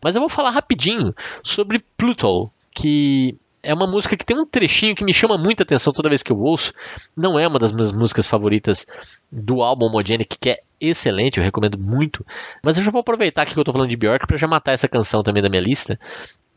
Mas 0.03 0.17
eu 0.17 0.19
vou 0.19 0.29
falar 0.29 0.49
rapidinho 0.49 1.15
sobre 1.41 1.79
Pluto, 1.95 2.51
que 2.71 3.37
é 3.65 3.73
uma 3.73 3.87
música 3.87 4.15
que 4.15 4.25
tem 4.25 4.37
um 4.37 4.45
trechinho 4.45 4.95
que 4.95 5.03
me 5.03 5.13
chama 5.13 5.37
muita 5.37 5.63
atenção 5.63 5.91
toda 5.91 6.07
vez 6.07 6.21
que 6.21 6.31
eu 6.31 6.39
ouço. 6.39 6.71
Não 7.17 7.39
é 7.39 7.47
uma 7.47 7.59
das 7.59 7.71
minhas 7.71 7.91
músicas 7.91 8.27
favoritas 8.27 8.85
do 9.31 9.61
álbum 9.63 9.85
Homogenic, 9.85 10.37
que 10.39 10.51
é 10.51 10.61
excelente, 10.79 11.39
eu 11.39 11.43
recomendo 11.43 11.77
muito. 11.77 12.25
Mas 12.63 12.77
eu 12.77 12.83
já 12.83 12.91
vou 12.91 13.01
aproveitar 13.01 13.45
que 13.45 13.57
eu 13.57 13.61
estou 13.61 13.73
falando 13.73 13.89
de 13.89 13.97
Bjork 13.97 14.27
para 14.27 14.37
já 14.37 14.47
matar 14.47 14.73
essa 14.73 14.87
canção 14.87 15.23
também 15.23 15.41
da 15.41 15.49
minha 15.49 15.61
lista. 15.61 15.99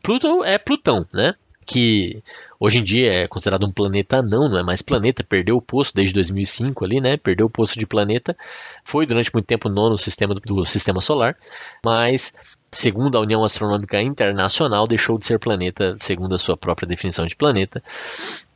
Pluto 0.03 0.43
é 0.43 0.57
Plutão, 0.57 1.05
né? 1.11 1.33
Que 1.65 2.23
hoje 2.59 2.79
em 2.79 2.83
dia 2.83 3.11
é 3.11 3.27
considerado 3.27 3.65
um 3.65 3.71
planeta 3.71 4.21
não, 4.21 4.47
não 4.47 4.59
é 4.59 4.63
mais 4.63 4.81
planeta, 4.81 5.23
perdeu 5.23 5.57
o 5.57 5.61
posto 5.61 5.95
desde 5.95 6.13
2005 6.13 6.85
ali, 6.85 7.01
né? 7.01 7.17
Perdeu 7.17 7.47
o 7.47 7.49
posto 7.49 7.77
de 7.79 7.87
planeta. 7.87 8.37
Foi 8.83 9.05
durante 9.05 9.33
muito 9.33 9.45
tempo 9.45 9.67
nono 9.67 9.97
sistema 9.97 10.35
do, 10.35 10.41
do 10.41 10.65
sistema 10.65 11.01
solar, 11.01 11.35
mas 11.83 12.33
segundo 12.71 13.17
a 13.17 13.21
União 13.21 13.43
Astronômica 13.43 14.01
Internacional, 14.01 14.85
deixou 14.85 15.17
de 15.17 15.25
ser 15.25 15.39
planeta, 15.39 15.97
segundo 15.99 16.35
a 16.35 16.37
sua 16.37 16.57
própria 16.57 16.87
definição 16.87 17.25
de 17.25 17.35
planeta. 17.35 17.83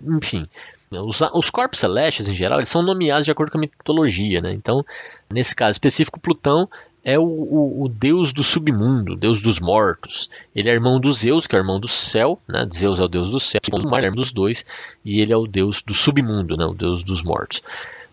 Enfim, 0.01 0.47
os, 0.91 1.22
os 1.34 1.49
corpos 1.49 1.80
celestes, 1.80 2.28
em 2.28 2.34
geral, 2.34 2.59
eles 2.59 2.70
são 2.70 2.82
nomeados 2.82 3.26
de 3.26 3.32
acordo 3.32 3.51
com 3.51 3.57
a 3.57 3.61
mitologia. 3.61 4.41
Né? 4.41 4.53
Então, 4.53 4.86
nesse 5.32 5.55
caso 5.55 5.72
específico, 5.72 6.20
Plutão 6.20 6.70
é 7.03 7.20
o, 7.20 7.24
o, 7.24 7.84
o, 7.84 7.89
deus 7.89 8.32
do 8.32 8.43
submundo, 8.43 9.16
deus 9.16 9.41
dos 9.41 9.59
mortos. 9.59 10.30
Ele 10.55 10.70
é 10.70 10.74
irmão 10.74 10.99
do 10.99 11.11
Zeus, 11.11 11.45
que 11.45 11.55
é 11.55 11.59
irmão 11.59 11.80
do 11.80 11.88
céu, 11.88 12.39
né? 12.47 12.66
Zeus 12.74 12.99
é 12.99 13.03
o 13.03 13.09
deus 13.09 13.30
do 13.30 13.41
céu, 13.41 13.59
o 13.74 13.89
mar 13.89 14.01
é 14.01 14.05
irmão 14.05 14.22
dos 14.22 14.32
dois, 14.32 14.66
e 15.03 15.20
ele 15.20 15.34
é 15.34 15.38
o 15.38 15.45
deus 15.45 15.82
do 15.82 15.93
submundo, 15.93 16.55
né? 16.55 16.66
o 16.66 16.74
deus 16.74 17.03
dos 17.03 17.22
mortos. 17.22 17.61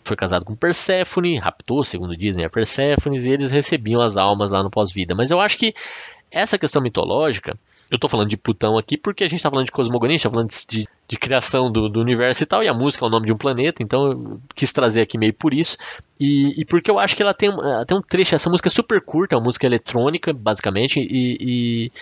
Foi 0.05 0.17
casado 0.17 0.45
com 0.45 0.55
Perséfone, 0.55 1.39
raptou, 1.39 1.85
segundo 1.85 2.17
dizem, 2.17 2.45
a 2.45 2.51
Perséfone, 2.51 3.19
e 3.19 3.33
eles 3.33 3.51
recebiam 3.51 4.01
as 4.01 4.17
almas 4.17 4.51
lá 4.51 4.63
no 4.63 4.71
pós-vida. 4.71 5.15
Mas 5.15 5.31
eu 5.31 5.41
acho 5.41 5.59
que 5.59 5.75
essa 6.31 6.59
questão 6.59 6.81
mitológica, 6.81 7.59
eu 7.91 7.97
estou 7.97 8.09
falando 8.09 8.29
de 8.29 8.37
Plutão 8.37 8.79
aqui 8.79 8.97
porque 8.97 9.25
a 9.25 9.27
gente 9.27 9.39
está 9.39 9.51
falando 9.51 9.67
de 9.67 9.73
cosmogonia, 9.73 10.17
está 10.17 10.31
falando 10.31 10.49
de, 10.69 10.89
de 11.09 11.19
criação 11.19 11.71
do, 11.71 11.89
do, 11.89 12.01
universo 12.01 12.43
e 12.43 12.47
tal, 12.47 12.63
e 12.63 12.69
a 12.69 12.75
música 12.75 13.05
é 13.05 13.09
o 13.09 13.11
nome 13.11 13.27
de 13.27 13.33
um 13.33 13.37
planeta, 13.37 13.83
então 13.83 14.13
eu 14.13 14.41
quis 14.55 14.73
trazer 14.73 15.01
aqui 15.01 15.19
meio 15.19 15.35
por 15.35 15.53
isso. 15.53 15.77
E, 16.19 16.61
e 16.61 16.65
porque 16.65 16.89
eu 16.89 17.01
acho 17.01 17.17
que 17.17 17.23
ela 17.23 17.35
tem, 17.35 17.51
tem 17.87 17.97
um 17.97 18.03
trecho, 18.03 18.35
essa 18.35 18.49
música 18.49 18.69
é 18.69 18.71
super 18.71 19.01
curta, 19.01 19.35
é 19.35 19.39
uma 19.39 19.45
música 19.45 19.67
eletrônica, 19.67 20.33
basicamente, 20.33 21.01
e, 21.01 21.37
e 21.41 21.93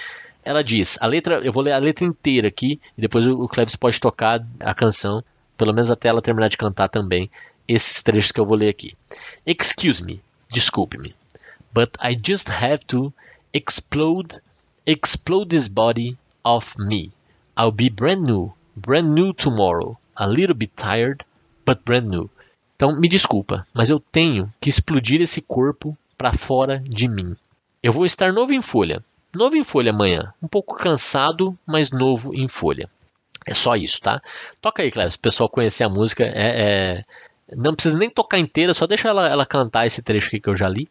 ela 0.44 0.62
diz, 0.62 0.98
a 1.00 1.06
letra, 1.06 1.40
eu 1.42 1.52
vou 1.52 1.62
ler 1.62 1.72
a 1.72 1.78
letra 1.78 2.04
inteira 2.04 2.48
aqui, 2.48 2.78
e 2.96 3.00
depois 3.00 3.26
o 3.26 3.48
Cleves 3.48 3.74
pode 3.74 3.98
tocar 3.98 4.44
a 4.60 4.74
canção, 4.74 5.24
pelo 5.56 5.72
menos 5.72 5.90
até 5.90 6.08
ela 6.08 6.20
terminar 6.20 6.48
de 6.48 6.58
cantar 6.58 6.88
também, 6.88 7.30
esses 7.68 8.02
trechos 8.02 8.32
que 8.32 8.40
eu 8.40 8.46
vou 8.46 8.56
ler 8.56 8.70
aqui. 8.70 8.96
Excuse 9.46 10.02
me, 10.02 10.22
desculpe-me, 10.50 11.14
but 11.72 11.90
I 12.02 12.16
just 12.20 12.48
have 12.48 12.84
to 12.86 13.12
explode 13.52 14.40
explode 14.86 15.50
this 15.50 15.68
body 15.68 16.16
off 16.42 16.76
me. 16.78 17.12
I'll 17.56 17.70
be 17.70 17.90
brand 17.90 18.26
new, 18.26 18.52
brand 18.74 19.12
new 19.12 19.34
tomorrow. 19.34 19.98
A 20.16 20.26
little 20.26 20.54
bit 20.54 20.72
tired, 20.74 21.24
but 21.66 21.84
brand 21.84 22.10
new. 22.10 22.30
Então, 22.74 22.98
me 22.98 23.08
desculpa, 23.08 23.66
mas 23.74 23.90
eu 23.90 24.00
tenho 24.00 24.52
que 24.60 24.70
explodir 24.70 25.20
esse 25.20 25.42
corpo 25.42 25.96
para 26.16 26.32
fora 26.32 26.82
de 26.88 27.08
mim. 27.08 27.36
Eu 27.82 27.92
vou 27.92 28.06
estar 28.06 28.32
novo 28.32 28.52
em 28.52 28.62
folha. 28.62 29.04
Novo 29.34 29.56
em 29.56 29.64
folha 29.64 29.90
amanhã. 29.90 30.32
Um 30.42 30.48
pouco 30.48 30.76
cansado, 30.76 31.56
mas 31.66 31.90
novo 31.90 32.34
em 32.34 32.48
folha. 32.48 32.88
É 33.46 33.54
só 33.54 33.76
isso, 33.76 34.00
tá? 34.00 34.22
Toca 34.60 34.82
aí, 34.82 34.90
Cléber, 34.90 35.10
se 35.10 35.16
o 35.16 35.20
pessoal 35.20 35.48
conhecer 35.48 35.84
a 35.84 35.88
música. 35.88 36.24
É, 36.24 36.60
é... 36.62 37.04
Não 37.56 37.74
precisa 37.74 37.96
nem 37.96 38.10
tocar 38.10 38.38
inteira, 38.38 38.74
só 38.74 38.86
deixa 38.86 39.08
ela, 39.08 39.28
ela 39.28 39.46
cantar 39.46 39.86
esse 39.86 40.02
trecho 40.02 40.28
aqui 40.28 40.40
que 40.40 40.48
eu 40.48 40.56
já 40.56 40.68
li. 40.68 40.88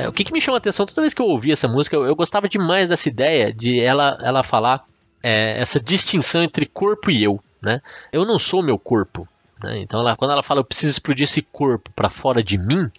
É, 0.00 0.08
o 0.08 0.12
que, 0.12 0.24
que, 0.24 0.32
me 0.32 0.40
chama 0.40 0.56
a 0.56 0.58
atenção 0.58 0.86
toda 0.86 1.02
vez 1.02 1.12
que 1.12 1.20
eu 1.20 1.26
ouvi 1.26 1.52
essa 1.52 1.68
música, 1.68 1.96
eu, 1.96 2.04
eu 2.04 2.16
gostava 2.16 2.48
demais 2.48 2.88
dessa 2.88 3.08
ideia 3.08 3.52
de 3.52 3.80
ela, 3.80 4.18
ela 4.22 4.42
falar 4.42 4.84
é, 5.22 5.60
essa 5.60 5.80
distinção 5.80 6.42
entre 6.42 6.66
corpo 6.66 7.10
e 7.10 7.22
eu. 7.22 7.42
Né? 7.62 7.80
Eu 8.12 8.24
não 8.24 8.38
sou 8.38 8.62
meu 8.62 8.78
corpo. 8.78 9.28
Né? 9.62 9.80
Então, 9.80 10.00
ela, 10.00 10.16
quando 10.16 10.32
ela 10.32 10.42
fala 10.42 10.60
eu 10.60 10.64
preciso 10.64 10.92
explodir 10.92 11.24
esse 11.24 11.42
corpo 11.42 11.90
para 11.94 12.08
fora 12.08 12.42
de 12.42 12.56
mim, 12.56 12.90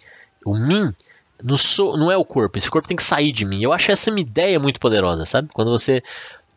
o 0.44 0.54
mim 0.54 0.94
não, 1.42 1.56
sou, 1.56 1.96
não 1.96 2.10
é 2.10 2.16
o 2.16 2.24
corpo, 2.24 2.58
esse 2.58 2.70
corpo 2.70 2.86
tem 2.86 2.96
que 2.96 3.02
sair 3.02 3.32
de 3.32 3.44
mim. 3.44 3.62
Eu 3.62 3.72
acho 3.72 3.90
essa 3.90 4.10
uma 4.10 4.20
ideia 4.20 4.58
muito 4.60 4.78
poderosa, 4.78 5.24
sabe? 5.24 5.48
Quando 5.52 5.70
você 5.70 6.02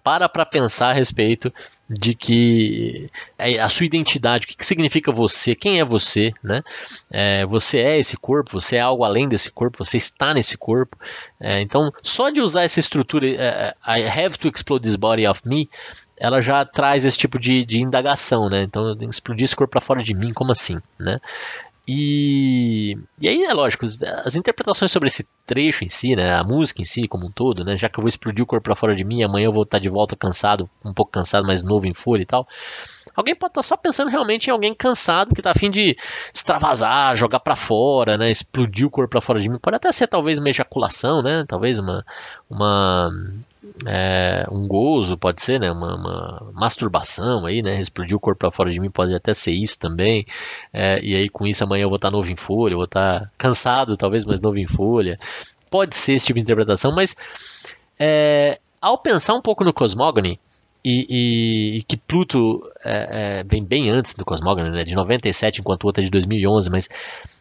para 0.03 0.29
para 0.29 0.45
pensar 0.45 0.89
a 0.89 0.93
respeito 0.93 1.51
de 1.89 2.15
que 2.15 3.09
é, 3.37 3.59
a 3.59 3.69
sua 3.69 3.85
identidade, 3.85 4.45
o 4.45 4.47
que, 4.47 4.65
significa 4.65 5.11
você, 5.11 5.53
quem 5.53 5.79
é 5.79 5.85
você, 5.85 6.33
né? 6.43 6.63
É, 7.11 7.45
você 7.45 7.79
é 7.79 7.99
esse 7.99 8.17
corpo, 8.17 8.59
você 8.59 8.77
é 8.77 8.81
algo 8.81 9.03
além 9.03 9.29
desse 9.29 9.51
corpo, 9.51 9.83
você 9.83 9.97
está 9.97 10.33
nesse 10.33 10.57
corpo. 10.57 10.97
É, 11.39 11.61
então, 11.61 11.91
só 12.01 12.29
de 12.29 12.41
usar 12.41 12.63
essa 12.63 12.79
estrutura, 12.79 13.27
é, 13.27 13.75
é, 13.85 13.99
I 13.99 14.07
have 14.07 14.37
to 14.39 14.47
explode 14.47 14.83
this 14.83 14.95
body 14.95 15.27
of 15.27 15.47
me, 15.47 15.69
ela 16.17 16.41
já 16.41 16.65
traz 16.65 17.05
esse 17.05 17.17
tipo 17.17 17.37
de, 17.37 17.65
de 17.65 17.81
indagação, 17.81 18.49
né? 18.49 18.63
Então, 18.63 18.87
eu 18.87 18.95
tenho 18.95 19.09
que 19.09 19.15
explodir 19.15 19.45
esse 19.45 19.55
corpo 19.55 19.71
para 19.71 19.81
fora 19.81 20.01
de 20.01 20.13
mim, 20.13 20.33
como 20.33 20.51
assim, 20.51 20.79
né? 20.97 21.19
E, 21.87 22.97
e 23.21 23.27
aí 23.27 23.43
é 23.43 23.53
lógico, 23.53 23.85
as 23.85 24.35
interpretações 24.35 24.91
sobre 24.91 25.07
esse 25.07 25.27
trecho 25.45 25.83
em 25.83 25.89
si, 25.89 26.15
né, 26.15 26.33
a 26.33 26.43
música 26.43 26.81
em 26.81 26.85
si 26.85 27.07
como 27.07 27.27
um 27.27 27.31
todo, 27.31 27.63
né, 27.63 27.77
já 27.77 27.87
que 27.87 27.99
eu 27.99 28.01
vou 28.01 28.09
explodir 28.09 28.43
o 28.43 28.47
corpo 28.47 28.63
para 28.63 28.75
fora 28.75 28.95
de 28.95 29.03
mim, 29.03 29.21
amanhã 29.21 29.45
eu 29.45 29.53
vou 29.53 29.61
estar 29.63 29.77
de 29.77 29.87
volta 29.87 30.15
cansado, 30.15 30.67
um 30.83 30.93
pouco 30.93 31.11
cansado, 31.11 31.45
mas 31.45 31.61
novo 31.61 31.87
em 31.87 31.93
folha 31.93 32.23
e 32.23 32.25
tal. 32.25 32.47
Alguém 33.15 33.35
pode 33.35 33.51
estar 33.51 33.63
só 33.63 33.77
pensando 33.77 34.09
realmente 34.09 34.47
em 34.47 34.51
alguém 34.51 34.73
cansado 34.73 35.33
que 35.33 35.39
está 35.39 35.51
afim 35.51 35.69
de 35.69 35.95
extravasar, 36.33 37.15
jogar 37.15 37.39
para 37.39 37.55
fora, 37.55 38.17
né, 38.17 38.31
explodir 38.31 38.87
o 38.87 38.89
corpo 38.89 39.11
para 39.11 39.21
fora 39.21 39.39
de 39.39 39.47
mim. 39.47 39.59
Pode 39.59 39.77
até 39.77 39.91
ser 39.91 40.07
talvez 40.07 40.39
uma 40.39 40.49
ejaculação, 40.49 41.21
né, 41.21 41.45
talvez 41.47 41.77
uma, 41.77 42.03
uma 42.49 43.11
é, 43.85 44.45
um 44.51 44.67
gozo, 44.67 45.17
pode 45.17 45.41
ser, 45.41 45.59
né? 45.59 45.71
Uma, 45.71 45.95
uma, 45.95 46.51
masturbação 46.53 47.45
aí, 47.45 47.61
né? 47.61 47.79
Explodir 47.79 48.15
o 48.15 48.19
corpo 48.19 48.39
para 48.39 48.51
fora 48.51 48.71
de 48.71 48.79
mim 48.79 48.89
pode 48.89 49.13
até 49.13 49.33
ser 49.33 49.51
isso 49.51 49.79
também. 49.79 50.25
É, 50.73 50.99
e 51.03 51.15
aí 51.15 51.29
com 51.29 51.45
isso 51.45 51.63
amanhã 51.63 51.83
eu 51.83 51.89
vou 51.89 51.97
estar 51.97 52.11
novo 52.11 52.31
em 52.31 52.35
folha, 52.35 52.75
vou 52.75 52.85
estar 52.85 53.31
cansado, 53.37 53.97
talvez, 53.97 54.25
mas 54.25 54.41
novo 54.41 54.57
em 54.57 54.67
folha. 54.67 55.19
Pode 55.69 55.95
ser 55.95 56.13
esse 56.13 56.27
tipo 56.27 56.37
de 56.37 56.43
interpretação, 56.43 56.93
mas 56.93 57.15
é, 57.99 58.59
ao 58.81 58.97
pensar 58.97 59.33
um 59.33 59.41
pouco 59.41 59.63
no 59.63 59.73
Cosmogony, 59.73 60.39
e, 60.83 61.07
e, 61.09 61.77
e, 61.77 61.83
que 61.83 61.97
Pluto 61.97 62.71
é, 62.83 63.39
é, 63.39 63.43
vem 63.43 63.63
bem 63.63 63.89
antes 63.89 64.13
do 64.13 64.23
Cosmogony, 64.23 64.69
né, 64.69 64.83
de 64.83 64.93
97, 64.93 65.59
enquanto 65.59 65.83
o 65.83 65.87
outro 65.87 66.01
é 66.01 66.05
de 66.05 66.11
2011, 66.11 66.69
mas 66.69 66.87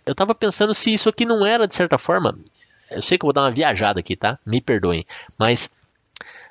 eu 0.06 0.12
estava 0.12 0.34
pensando 0.34 0.72
se 0.72 0.94
isso 0.94 1.10
aqui 1.10 1.26
não 1.26 1.44
era, 1.44 1.68
de 1.68 1.74
certa 1.74 1.98
forma, 1.98 2.38
eu 2.90 3.02
sei 3.02 3.18
que 3.18 3.24
eu 3.24 3.26
vou 3.26 3.34
dar 3.34 3.42
uma 3.42 3.50
viajada 3.50 4.00
aqui, 4.00 4.16
tá? 4.16 4.38
Me 4.46 4.62
perdoem, 4.62 5.04
mas 5.38 5.74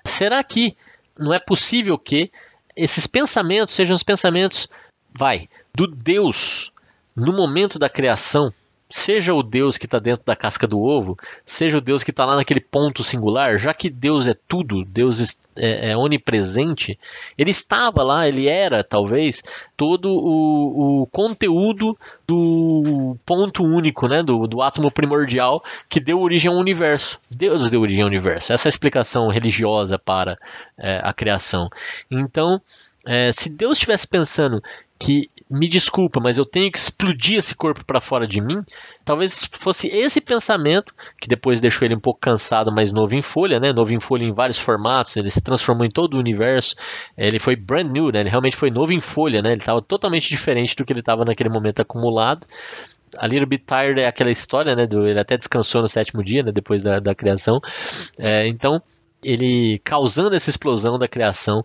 Será 0.06 0.43
que 0.43 0.76
não 1.18 1.34
é 1.34 1.39
possível 1.39 1.97
que 1.97 2.32
esses 2.76 3.08
pensamentos 3.08 3.76
sejam 3.76 3.95
os 3.95 4.04
pensamentos, 4.04 4.68
vai, 5.12 5.47
do 5.74 5.88
Deus 5.88 6.72
no 7.16 7.32
momento 7.32 7.78
da 7.78 7.89
criação 7.89 8.54
seja 8.94 9.34
o 9.34 9.41
Deus 9.41 9.76
que 9.76 9.86
está 9.86 9.98
dentro 9.98 10.24
da 10.24 10.36
casca 10.36 10.68
do 10.68 10.80
ovo, 10.80 11.18
seja 11.44 11.80
o 11.80 11.82
Deus 11.82 12.04
que 12.04 12.12
está 12.12 12.26
lá 12.26 12.36
naquele 12.36 12.60
ponto 12.60 13.04
singular, 13.04 13.58
já 13.58 13.74
que 13.74 13.89
Deus 13.89 14.28
é 14.28 14.36
tudo, 14.48 14.86
Deus 14.86 15.39
é, 15.56 15.89
é 15.89 15.98
onipresente, 15.98 17.00
ele 17.36 17.50
estava 17.50 18.04
lá, 18.04 18.28
ele 18.28 18.48
era 18.48 18.84
talvez 18.84 19.41
todo 19.76 20.14
o, 20.14 21.02
o 21.02 21.08
conteúdo 21.08 21.98
do 22.28 23.18
ponto 23.26 23.64
único, 23.64 24.08
né, 24.08 24.22
do, 24.22 24.46
do 24.46 24.62
átomo 24.62 24.91
primordial 24.91 25.64
que 25.89 26.00
deu 26.00 26.22
origem 26.22 26.52
ao 26.52 26.58
universo. 26.58 27.20
Deus 27.32 27.72
deu 27.72 27.82
origem 27.82 28.04
ao 28.04 28.08
universo. 28.08 28.54
Essa 28.54 28.68
é 28.68 28.70
a 28.70 28.74
explicação 28.74 29.28
religiosa 29.28 29.98
para 29.98 30.38
é, 30.78 31.02
a 31.04 31.12
criação. 31.12 31.68
Então, 32.12 32.62
é, 33.04 33.32
se 33.32 33.50
Deus 33.50 33.74
estivesse 33.74 34.08
pensando 34.08 34.62
que 35.00 35.32
me 35.54 35.68
desculpa, 35.68 36.20
mas 36.20 36.39
eu 36.39 36.45
tenho 36.45 36.72
que 36.72 36.80
explodir 36.80 37.38
esse 37.38 37.54
corpo 37.54 37.86
para 37.86 38.01
fora 38.01 38.28
de 38.28 38.41
mim. 38.41 38.64
Talvez 39.06 39.47
fosse 39.51 39.88
esse 39.88 40.20
pensamento 40.20 40.91
que 41.22 41.28
depois 41.28 41.62
deixou 41.62 41.86
ele 41.86 41.95
um 41.95 41.99
pouco 41.99 42.20
cansado, 42.20 42.72
mas 42.72 42.91
novo 42.91 43.14
em 43.14 43.22
folha, 43.22 43.60
né? 43.60 43.72
Novo 43.72 43.93
em 43.93 43.99
folha 43.99 44.24
em 44.24 44.34
vários 44.34 44.58
formatos, 44.58 45.16
ele 45.16 45.30
se 45.30 45.41
transformou 45.41 45.86
em 45.86 45.91
todo 45.91 46.16
o 46.16 46.20
universo. 46.20 46.76
Ele 47.16 47.38
foi 47.38 47.56
brand 47.56 47.88
new, 47.88 48.12
né? 48.12 48.22
Ele 48.22 48.30
realmente 48.30 48.56
foi 48.56 48.72
novo 48.72 48.91
em 48.91 48.99
folha, 48.99 49.43
né? 49.43 49.51
Ele 49.51 49.62
estava 49.62 49.80
totalmente 49.80 50.28
diferente 50.28 50.76
do 50.76 50.84
que 50.84 50.91
ele 50.91 51.01
estava 51.01 51.24
naquele 51.24 51.49
momento 51.49 51.82
acumulado. 51.82 52.47
A 53.20 53.28
Little 53.28 53.45
Bit 53.45 53.66
Tired 53.68 54.01
é 54.01 54.08
aquela 54.08 54.32
história, 54.32 54.76
né? 54.76 54.88
Ele 54.89 55.20
até 55.20 55.38
descansou 55.38 55.84
no 55.84 55.88
sétimo 55.88 56.24
dia, 56.24 56.41
né? 56.41 56.51
Depois 56.51 56.82
da, 56.82 56.99
da 56.99 57.14
criação. 57.14 57.60
É, 58.18 58.47
então, 58.47 58.82
ele 59.24 59.80
causando 59.80 60.36
essa 60.36 60.50
explosão 60.50 60.98
da 60.98 61.08
criação, 61.08 61.64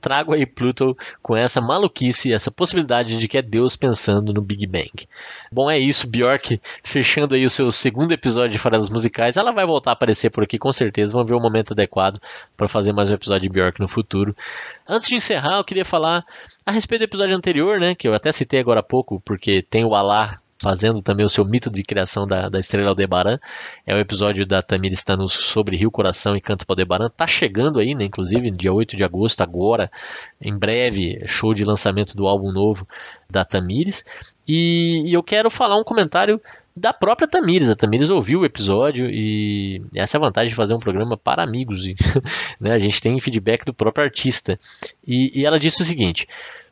trago 0.00 0.32
aí 0.32 0.46
Pluto 0.46 0.96
com 1.22 1.36
essa 1.36 1.60
maluquice, 1.60 2.32
essa 2.32 2.50
possibilidade 2.50 3.18
de 3.18 3.28
que 3.28 3.38
é 3.38 3.42
Deus 3.42 3.76
pensando 3.76 4.32
no 4.32 4.40
Big 4.40 4.66
Bang. 4.66 5.08
Bom, 5.50 5.70
é 5.70 5.78
isso, 5.78 6.08
Bjork 6.08 6.60
fechando 6.82 7.34
aí 7.34 7.44
o 7.44 7.50
seu 7.50 7.70
segundo 7.72 8.12
episódio 8.12 8.52
de 8.52 8.58
Farelas 8.58 8.90
Musicais. 8.90 9.36
Ela 9.36 9.52
vai 9.52 9.66
voltar 9.66 9.90
a 9.90 9.92
aparecer 9.92 10.30
por 10.30 10.44
aqui 10.44 10.58
com 10.58 10.72
certeza, 10.72 11.12
vamos 11.12 11.28
ver 11.28 11.34
o 11.34 11.40
momento 11.40 11.72
adequado 11.72 12.20
para 12.56 12.68
fazer 12.68 12.92
mais 12.92 13.10
um 13.10 13.14
episódio 13.14 13.48
de 13.48 13.48
Bjork 13.48 13.80
no 13.80 13.88
futuro. 13.88 14.36
Antes 14.86 15.08
de 15.08 15.16
encerrar, 15.16 15.58
eu 15.58 15.64
queria 15.64 15.84
falar 15.84 16.24
a 16.64 16.70
respeito 16.70 17.00
do 17.00 17.04
episódio 17.04 17.36
anterior, 17.36 17.80
né, 17.80 17.94
que 17.94 18.06
eu 18.06 18.14
até 18.14 18.30
citei 18.30 18.60
agora 18.60 18.80
há 18.80 18.82
pouco, 18.82 19.20
porque 19.24 19.62
tem 19.62 19.84
o 19.84 19.94
Alá 19.94 20.40
fazendo 20.60 21.00
também 21.00 21.24
o 21.24 21.28
seu 21.28 21.44
mito 21.44 21.70
de 21.70 21.82
criação 21.82 22.26
da, 22.26 22.48
da 22.48 22.58
estrela 22.58 22.90
Aldebaran. 22.90 23.38
É 23.86 23.94
o 23.94 23.98
episódio 23.98 24.44
da 24.44 24.60
Tamir 24.60 24.92
estando 24.92 25.28
sobre 25.28 25.76
Rio 25.76 25.90
Coração 25.90 26.36
e 26.36 26.40
Canto 26.40 26.66
para 26.66 26.74
Aldebaran. 26.74 27.08
Tá 27.08 27.26
chegando 27.26 27.78
aí, 27.78 27.94
né? 27.94 28.04
Inclusive, 28.04 28.50
dia 28.50 28.72
8 28.72 28.96
de 28.96 29.04
agosto, 29.04 29.40
agora, 29.40 29.90
em 30.40 30.56
breve, 30.56 31.22
show 31.26 31.54
de 31.54 31.64
lançamento 31.64 32.16
do 32.16 32.26
álbum 32.26 32.52
novo 32.52 32.86
da 33.30 33.44
Tamires. 33.44 34.04
E, 34.46 35.02
e 35.06 35.12
eu 35.12 35.22
quero 35.22 35.50
falar 35.50 35.76
um 35.76 35.84
comentário 35.84 36.40
da 36.74 36.92
própria 36.92 37.28
Tamires. 37.28 37.70
A 37.70 37.76
Tamires 37.76 38.10
ouviu 38.10 38.40
o 38.40 38.44
episódio 38.44 39.08
e 39.10 39.82
essa 39.94 40.16
é 40.16 40.18
a 40.18 40.22
vantagem 40.22 40.48
de 40.48 40.54
fazer 40.54 40.74
um 40.74 40.78
programa 40.78 41.16
para 41.16 41.42
amigos. 41.42 41.86
E, 41.86 41.94
né, 42.60 42.72
a 42.72 42.78
gente 42.78 43.00
tem 43.00 43.20
feedback 43.20 43.64
do 43.64 43.74
próprio 43.74 44.04
artista. 44.04 44.58
E, 45.06 45.40
e 45.40 45.44
ela 45.46 45.60
disse 45.60 45.82
o 45.82 45.84
seguinte: 45.84 46.26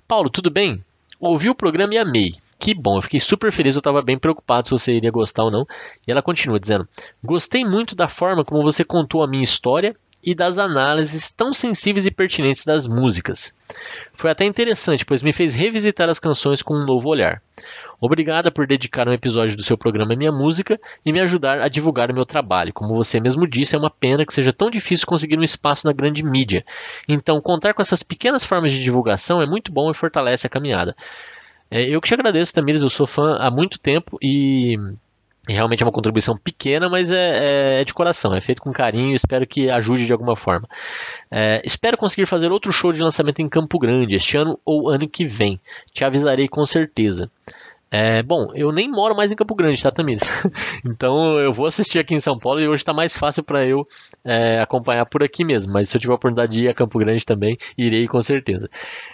Paulo, 0.09 0.31
tudo 0.31 0.51
bem? 0.51 0.83
Ouvi 1.21 1.49
o 1.49 1.55
programa 1.55 1.95
e 1.95 1.99
amei. 1.99 2.35
Que 2.59 2.75
bom, 2.75 2.97
eu 2.97 3.03
fiquei 3.03 3.21
super 3.21 3.53
feliz, 3.53 3.75
eu 3.75 3.81
estava 3.81 4.01
bem 4.03 4.19
preocupado 4.19 4.67
se 4.67 4.71
você 4.71 4.93
iria 4.93 5.11
gostar 5.11 5.45
ou 5.45 5.51
não. 5.51 5.67
E 6.07 6.11
ela 6.11 6.23
continua 6.23 6.59
dizendo: 6.59 6.89
Gostei 7.23 7.65
muito 7.65 7.95
da 7.95 8.09
forma 8.09 8.45
como 8.45 8.63
você 8.63 8.85
contou 8.85 9.23
a 9.23 9.29
minha 9.29 9.45
história 9.45 9.95
e 10.27 10.35
das 10.35 10.59
análises 10.59 11.31
tão 11.31 11.55
sensíveis 11.55 12.05
e 12.05 12.11
pertinentes 12.11 12.65
das 12.65 12.89
músicas. 12.89 13.55
Foi 14.13 14.31
até 14.31 14.45
interessante, 14.45 15.05
pois 15.05 15.23
me 15.23 15.33
fez 15.33 15.55
revisitar 15.55 16.09
as 16.09 16.19
canções 16.19 16.63
com 16.63 16.75
um 16.75 16.85
novo 16.85 17.09
olhar. 17.09 17.41
Obrigada 18.01 18.51
por 18.51 18.67
dedicar 18.67 19.09
um 19.09 19.13
episódio 19.13 19.57
do 19.57 19.63
seu 19.63 19.79
programa 19.79 20.15
à 20.15 20.17
minha 20.17 20.33
música 20.33 20.79
e 21.05 21.13
me 21.13 21.21
ajudar 21.21 21.61
a 21.61 21.69
divulgar 21.69 22.11
o 22.11 22.15
meu 22.15 22.27
trabalho. 22.27 22.73
Como 22.73 22.95
você 22.95 23.21
mesmo 23.21 23.47
disse, 23.47 23.77
é 23.77 23.79
uma 23.79 23.89
pena 23.89 24.27
que 24.27 24.35
seja 24.35 24.53
tão 24.53 24.69
difícil 24.69 25.07
conseguir 25.07 25.39
um 25.39 25.45
espaço 25.45 25.87
na 25.87 25.93
grande 25.93 26.25
mídia. 26.25 26.65
Então, 27.09 27.41
contar 27.41 27.73
com 27.73 27.81
essas 27.81 28.03
pequenas 28.03 28.45
formas 28.45 28.73
de 28.73 28.83
divulgação 28.83 29.41
é 29.41 29.47
muito 29.47 29.73
bom 29.73 29.91
e 29.91 29.95
fortalece 29.95 30.47
a 30.47 30.51
caminhada. 30.51 30.95
É, 31.71 31.83
eu 31.85 32.01
que 32.01 32.09
te 32.09 32.15
agradeço, 32.15 32.55
Tamires, 32.55 32.83
eu 32.83 32.91
sou 32.91 33.07
fã 33.07 33.37
há 33.39 33.51
muito 33.51 33.79
tempo 33.79 34.19
e 34.23 34.77
realmente 35.49 35.83
é 35.83 35.87
uma 35.87 35.93
contribuição 35.93 36.37
pequena, 36.37 36.89
mas 36.89 37.11
é, 37.11 37.77
é, 37.77 37.81
é 37.81 37.85
de 37.85 37.95
coração, 37.95 38.35
é 38.35 38.41
feito 38.41 38.61
com 38.61 38.73
carinho, 38.73 39.15
espero 39.15 39.47
que 39.47 39.71
ajude 39.71 40.07
de 40.07 40.13
alguma 40.13 40.35
forma. 40.35 40.69
É, 41.31 41.63
espero 41.65 41.97
conseguir 41.97 42.27
fazer 42.27 42.51
outro 42.51 42.73
show 42.73 42.93
de 42.93 43.03
lançamento 43.03 43.41
em 43.41 43.49
Campo 43.49 43.79
Grande 43.79 44.17
este 44.17 44.37
ano 44.37 44.59
ou 44.65 44.89
ano 44.89 45.09
que 45.09 45.27
vem. 45.27 45.61
Te 45.93 46.05
avisarei 46.05 46.49
com 46.49 46.65
certeza. 46.65 47.31
É, 47.89 48.21
bom, 48.23 48.49
eu 48.55 48.73
nem 48.73 48.91
moro 48.91 49.15
mais 49.15 49.31
em 49.31 49.37
Campo 49.37 49.55
Grande, 49.55 49.81
tá, 49.81 49.93
Tamires? 49.93 50.29
então 50.85 51.39
eu 51.39 51.53
vou 51.53 51.67
assistir 51.67 52.01
aqui 52.01 52.15
em 52.15 52.21
São 52.21 52.37
Paulo 52.37 52.61
e 52.61 52.67
hoje 52.67 52.83
está 52.83 52.93
mais 52.93 53.17
fácil 53.17 53.45
para 53.45 53.65
eu 53.65 53.87
é, 54.25 54.61
acompanhar 54.61 55.07
por 55.07 55.23
aqui 55.23 55.45
mesmo. 55.45 55.73
Mas 55.73 55.89
se 55.89 55.97
eu 55.97 56.01
tiver 56.01 56.13
a 56.13 56.17
oportunidade 56.17 56.53
de 56.53 56.65
ir 56.65 56.69
a 56.69 56.75
Campo 56.75 56.99
Grande 56.99 57.25
também, 57.25 57.57
irei 57.79 58.09
com 58.09 58.21
certeza. 58.21 58.69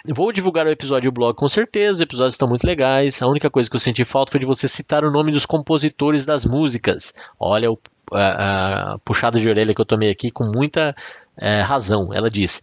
Vou 0.07 0.31
divulgar 0.31 0.65
o 0.65 0.71
episódio 0.71 1.07
e 1.07 1.09
o 1.09 1.11
blog 1.11 1.35
com 1.35 1.47
certeza, 1.47 1.97
os 1.97 2.01
episódios 2.01 2.33
estão 2.33 2.47
muito 2.47 2.65
legais. 2.65 3.21
A 3.21 3.27
única 3.27 3.49
coisa 3.49 3.69
que 3.69 3.75
eu 3.75 3.79
senti 3.79 4.03
falta 4.03 4.31
foi 4.31 4.39
de 4.39 4.45
você 4.45 4.67
citar 4.67 5.05
o 5.05 5.11
nome 5.11 5.31
dos 5.31 5.45
compositores 5.45 6.25
das 6.25 6.43
músicas. 6.43 7.13
Olha 7.39 7.71
o 7.71 7.77
a, 8.11 8.93
a 8.93 8.97
puxada 8.99 9.39
de 9.39 9.47
orelha 9.47 9.73
que 9.73 9.81
eu 9.81 9.85
tomei 9.85 10.09
aqui 10.09 10.29
com 10.31 10.45
muita 10.45 10.95
é, 11.37 11.61
razão. 11.61 12.13
Ela 12.13 12.29
diz: 12.29 12.61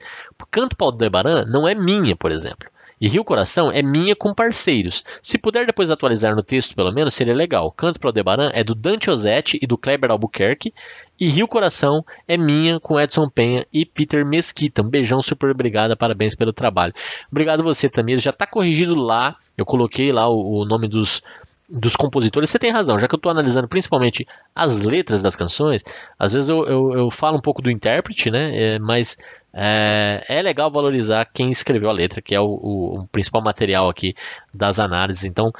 Canto 0.51 0.77
Paulo 0.77 0.97
Debaran 0.97 1.45
não 1.47 1.69
é 1.69 1.75
minha, 1.75 2.17
por 2.17 2.31
exemplo. 2.31 2.69
E 3.01 3.09
Rio 3.09 3.25
Coração 3.25 3.73
é 3.73 3.81
minha 3.83 4.15
com 4.15 4.35
parceiros. 4.35 5.03
Se 5.23 5.39
puder 5.39 5.65
depois 5.65 5.91
atualizar 5.91 6.37
no 6.37 6.43
texto, 6.43 6.77
pelo 6.77 6.93
menos, 6.93 7.15
seria 7.15 7.35
legal. 7.35 7.73
Canto 7.73 7.99
para 7.99 8.11
Aldebaran 8.11 8.51
é 8.53 8.63
do 8.63 8.75
Dante 8.75 9.11
Ozzetti 9.11 9.59
e 9.63 9.67
do 9.67 9.79
Kleber 9.79 10.11
Albuquerque. 10.11 10.75
E 11.19 11.27
Rio 11.27 11.49
Coração 11.49 12.05
é 12.29 12.37
minha 12.37 12.79
com 12.79 13.01
Edson 13.01 13.29
Penha 13.29 13.67
e 13.73 13.87
Peter 13.87 14.25
Mesquita. 14.25 14.83
Um 14.83 14.89
beijão, 14.89 15.23
super 15.23 15.51
obrigada, 15.51 15.97
parabéns 15.97 16.35
pelo 16.35 16.53
trabalho. 16.53 16.95
Obrigado 17.31 17.63
você, 17.63 17.89
Tamir. 17.89 18.19
Já 18.19 18.31
está 18.31 18.47
corrigido 18.47 18.95
lá. 18.95 19.37
Eu 19.57 19.65
coloquei 19.65 20.13
lá 20.13 20.29
o, 20.29 20.61
o 20.61 20.65
nome 20.65 20.89
dos, 20.89 21.23
dos 21.71 21.95
compositores, 21.95 22.51
você 22.51 22.59
tem 22.59 22.73
razão, 22.73 22.99
já 22.99 23.07
que 23.07 23.15
eu 23.15 23.19
estou 23.19 23.31
analisando 23.31 23.69
principalmente 23.69 24.27
as 24.55 24.81
letras 24.81 25.23
das 25.23 25.37
canções, 25.37 25.85
às 26.19 26.33
vezes 26.33 26.49
eu, 26.49 26.67
eu, 26.67 26.93
eu 26.93 27.11
falo 27.11 27.37
um 27.37 27.41
pouco 27.41 27.63
do 27.63 27.71
intérprete, 27.71 28.31
né? 28.31 28.75
É, 28.75 28.79
mas 28.79 29.17
é, 29.53 30.25
é, 30.29 30.43
legal 30.43 30.71
valorizar 30.71 31.25
quem 31.27 31.51
escreveu 31.51 31.91
a 31.91 31.93
letra, 31.93 32.23
que 32.23 32.35
é 32.35 32.41
o, 32.41 32.47
o, 32.47 33.01
o, 33.01 33.07
principal 33.09 33.43
material 33.43 33.89
aqui 33.89 34.15
das 34.55 34.79
análises. 34.79 35.25
Então, 35.25 35.53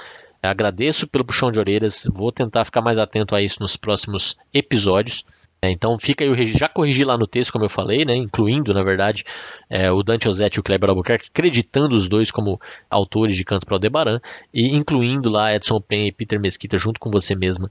agradeço 0.43 1.07
pelo 1.07 1.25
puxão 1.25 1.51
de 1.51 1.59
orelhas, 1.59 2.05
vou 2.13 2.31
tentar 2.31 2.65
ficar 2.65 2.81
mais 2.81 2.99
atento 2.99 3.35
a 3.35 3.43
isso 3.43 3.61
nos 3.61 3.77
próximos 3.77 4.37
episódios. 4.55 5.25
É, 5.63 5.71
então 5.71 5.99
fica 5.99 6.25
aí, 6.25 6.47
já 6.47 6.69
corrigi 6.69 7.05
lá 7.05 7.19
no 7.19 7.27
texto, 7.27 7.53
como 7.53 7.67
eu 7.67 7.69
falei, 7.69 8.07
né, 8.07 8.17
incluindo, 8.17 8.73
na 8.73 8.83
verdade, 8.83 9.25
é, 9.69 9.93
o 9.93 10.03
Dante 10.03 10.27
Ozzetti 10.27 10.57
e 10.57 10.61
o 10.61 10.63
Kleber 10.63 10.89
Albuquerque, 10.89 11.29
acreditando 11.31 11.95
os 11.95 12.09
dois 12.09 12.31
como 12.31 12.59
autores 12.89 13.37
de 13.37 13.45
Canto 13.45 13.67
para 13.67 13.75
Aldebaran, 13.75 14.21
e 14.55 14.75
incluindo 14.75 15.29
lá 15.29 15.55
Edson 15.55 15.79
Penha 15.79 16.07
e 16.07 16.13
Peter 16.13 16.41
Mesquita 16.41 16.79
junto 16.79 16.99
com 16.99 17.11
você 17.11 17.35
mesma 17.35 17.71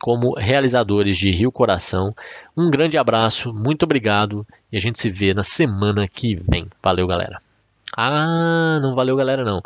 como 0.00 0.34
realizadores 0.38 1.16
de 1.16 1.30
Rio 1.30 1.50
Coração. 1.50 2.14
Um 2.56 2.70
grande 2.70 2.98
abraço, 2.98 3.52
muito 3.52 3.84
obrigado 3.84 4.46
e 4.70 4.76
a 4.76 4.80
gente 4.80 5.00
se 5.00 5.10
vê 5.10 5.32
na 5.34 5.42
semana 5.42 6.06
que 6.08 6.34
vem. 6.34 6.66
Valeu, 6.82 7.06
galera. 7.06 7.40
Ah, 7.96 8.78
não 8.80 8.94
valeu, 8.94 9.16
galera, 9.16 9.44
não. 9.44 9.62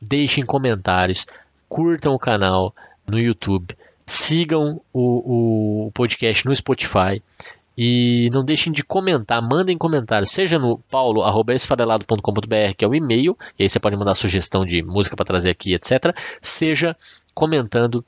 Deixem 0.00 0.44
comentários, 0.44 1.26
curtam 1.68 2.14
o 2.14 2.18
canal 2.18 2.74
no 3.06 3.18
YouTube, 3.18 3.76
sigam 4.06 4.80
o, 4.92 5.86
o 5.86 5.92
podcast 5.92 6.46
no 6.46 6.54
Spotify. 6.54 7.22
E 7.82 8.28
não 8.30 8.44
deixem 8.44 8.70
de 8.70 8.82
comentar, 8.82 9.40
mandem 9.40 9.78
comentários, 9.78 10.30
seja 10.30 10.58
no 10.58 10.78
paulo.esfarelado.com.br, 10.90 12.74
que 12.76 12.84
é 12.84 12.88
o 12.88 12.94
e-mail, 12.94 13.38
e 13.58 13.62
aí 13.62 13.70
você 13.70 13.80
pode 13.80 13.96
mandar 13.96 14.14
sugestão 14.14 14.66
de 14.66 14.82
música 14.82 15.16
para 15.16 15.24
trazer 15.24 15.48
aqui, 15.48 15.72
etc. 15.72 16.14
Seja 16.42 16.94
comentando 17.32 18.04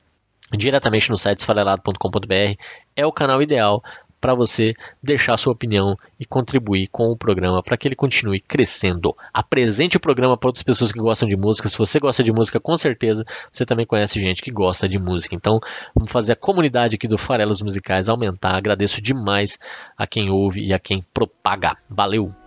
diretamente 0.56 1.10
no 1.10 1.16
site 1.16 1.40
esfarelado.com.br 1.40 2.56
é 2.94 3.06
o 3.06 3.12
canal 3.12 3.42
ideal 3.42 3.82
para 4.22 4.36
você 4.36 4.72
deixar 5.02 5.36
sua 5.36 5.52
opinião 5.52 5.98
e 6.18 6.24
contribuir 6.24 6.86
com 6.92 7.10
o 7.10 7.16
programa 7.16 7.60
para 7.60 7.76
que 7.76 7.88
ele 7.88 7.96
continue 7.96 8.38
crescendo. 8.38 9.16
Apresente 9.34 9.96
o 9.96 10.00
programa 10.00 10.36
para 10.36 10.48
outras 10.48 10.62
pessoas 10.62 10.92
que 10.92 11.00
gostam 11.00 11.28
de 11.28 11.36
música. 11.36 11.68
Se 11.68 11.76
você 11.76 11.98
gosta 11.98 12.22
de 12.22 12.32
música, 12.32 12.60
com 12.60 12.76
certeza 12.76 13.24
você 13.52 13.66
também 13.66 13.84
conhece 13.84 14.20
gente 14.20 14.40
que 14.40 14.52
gosta 14.52 14.88
de 14.88 14.96
música. 14.96 15.34
Então, 15.34 15.58
vamos 15.92 16.12
fazer 16.12 16.34
a 16.34 16.36
comunidade 16.36 16.94
aqui 16.94 17.08
do 17.08 17.18
Farelos 17.18 17.60
Musicais 17.60 18.08
aumentar. 18.08 18.56
Agradeço 18.56 19.02
demais 19.02 19.58
a 19.98 20.06
quem 20.06 20.30
ouve 20.30 20.64
e 20.64 20.72
a 20.72 20.78
quem 20.78 21.04
propaga. 21.12 21.76
Valeu! 21.90 22.41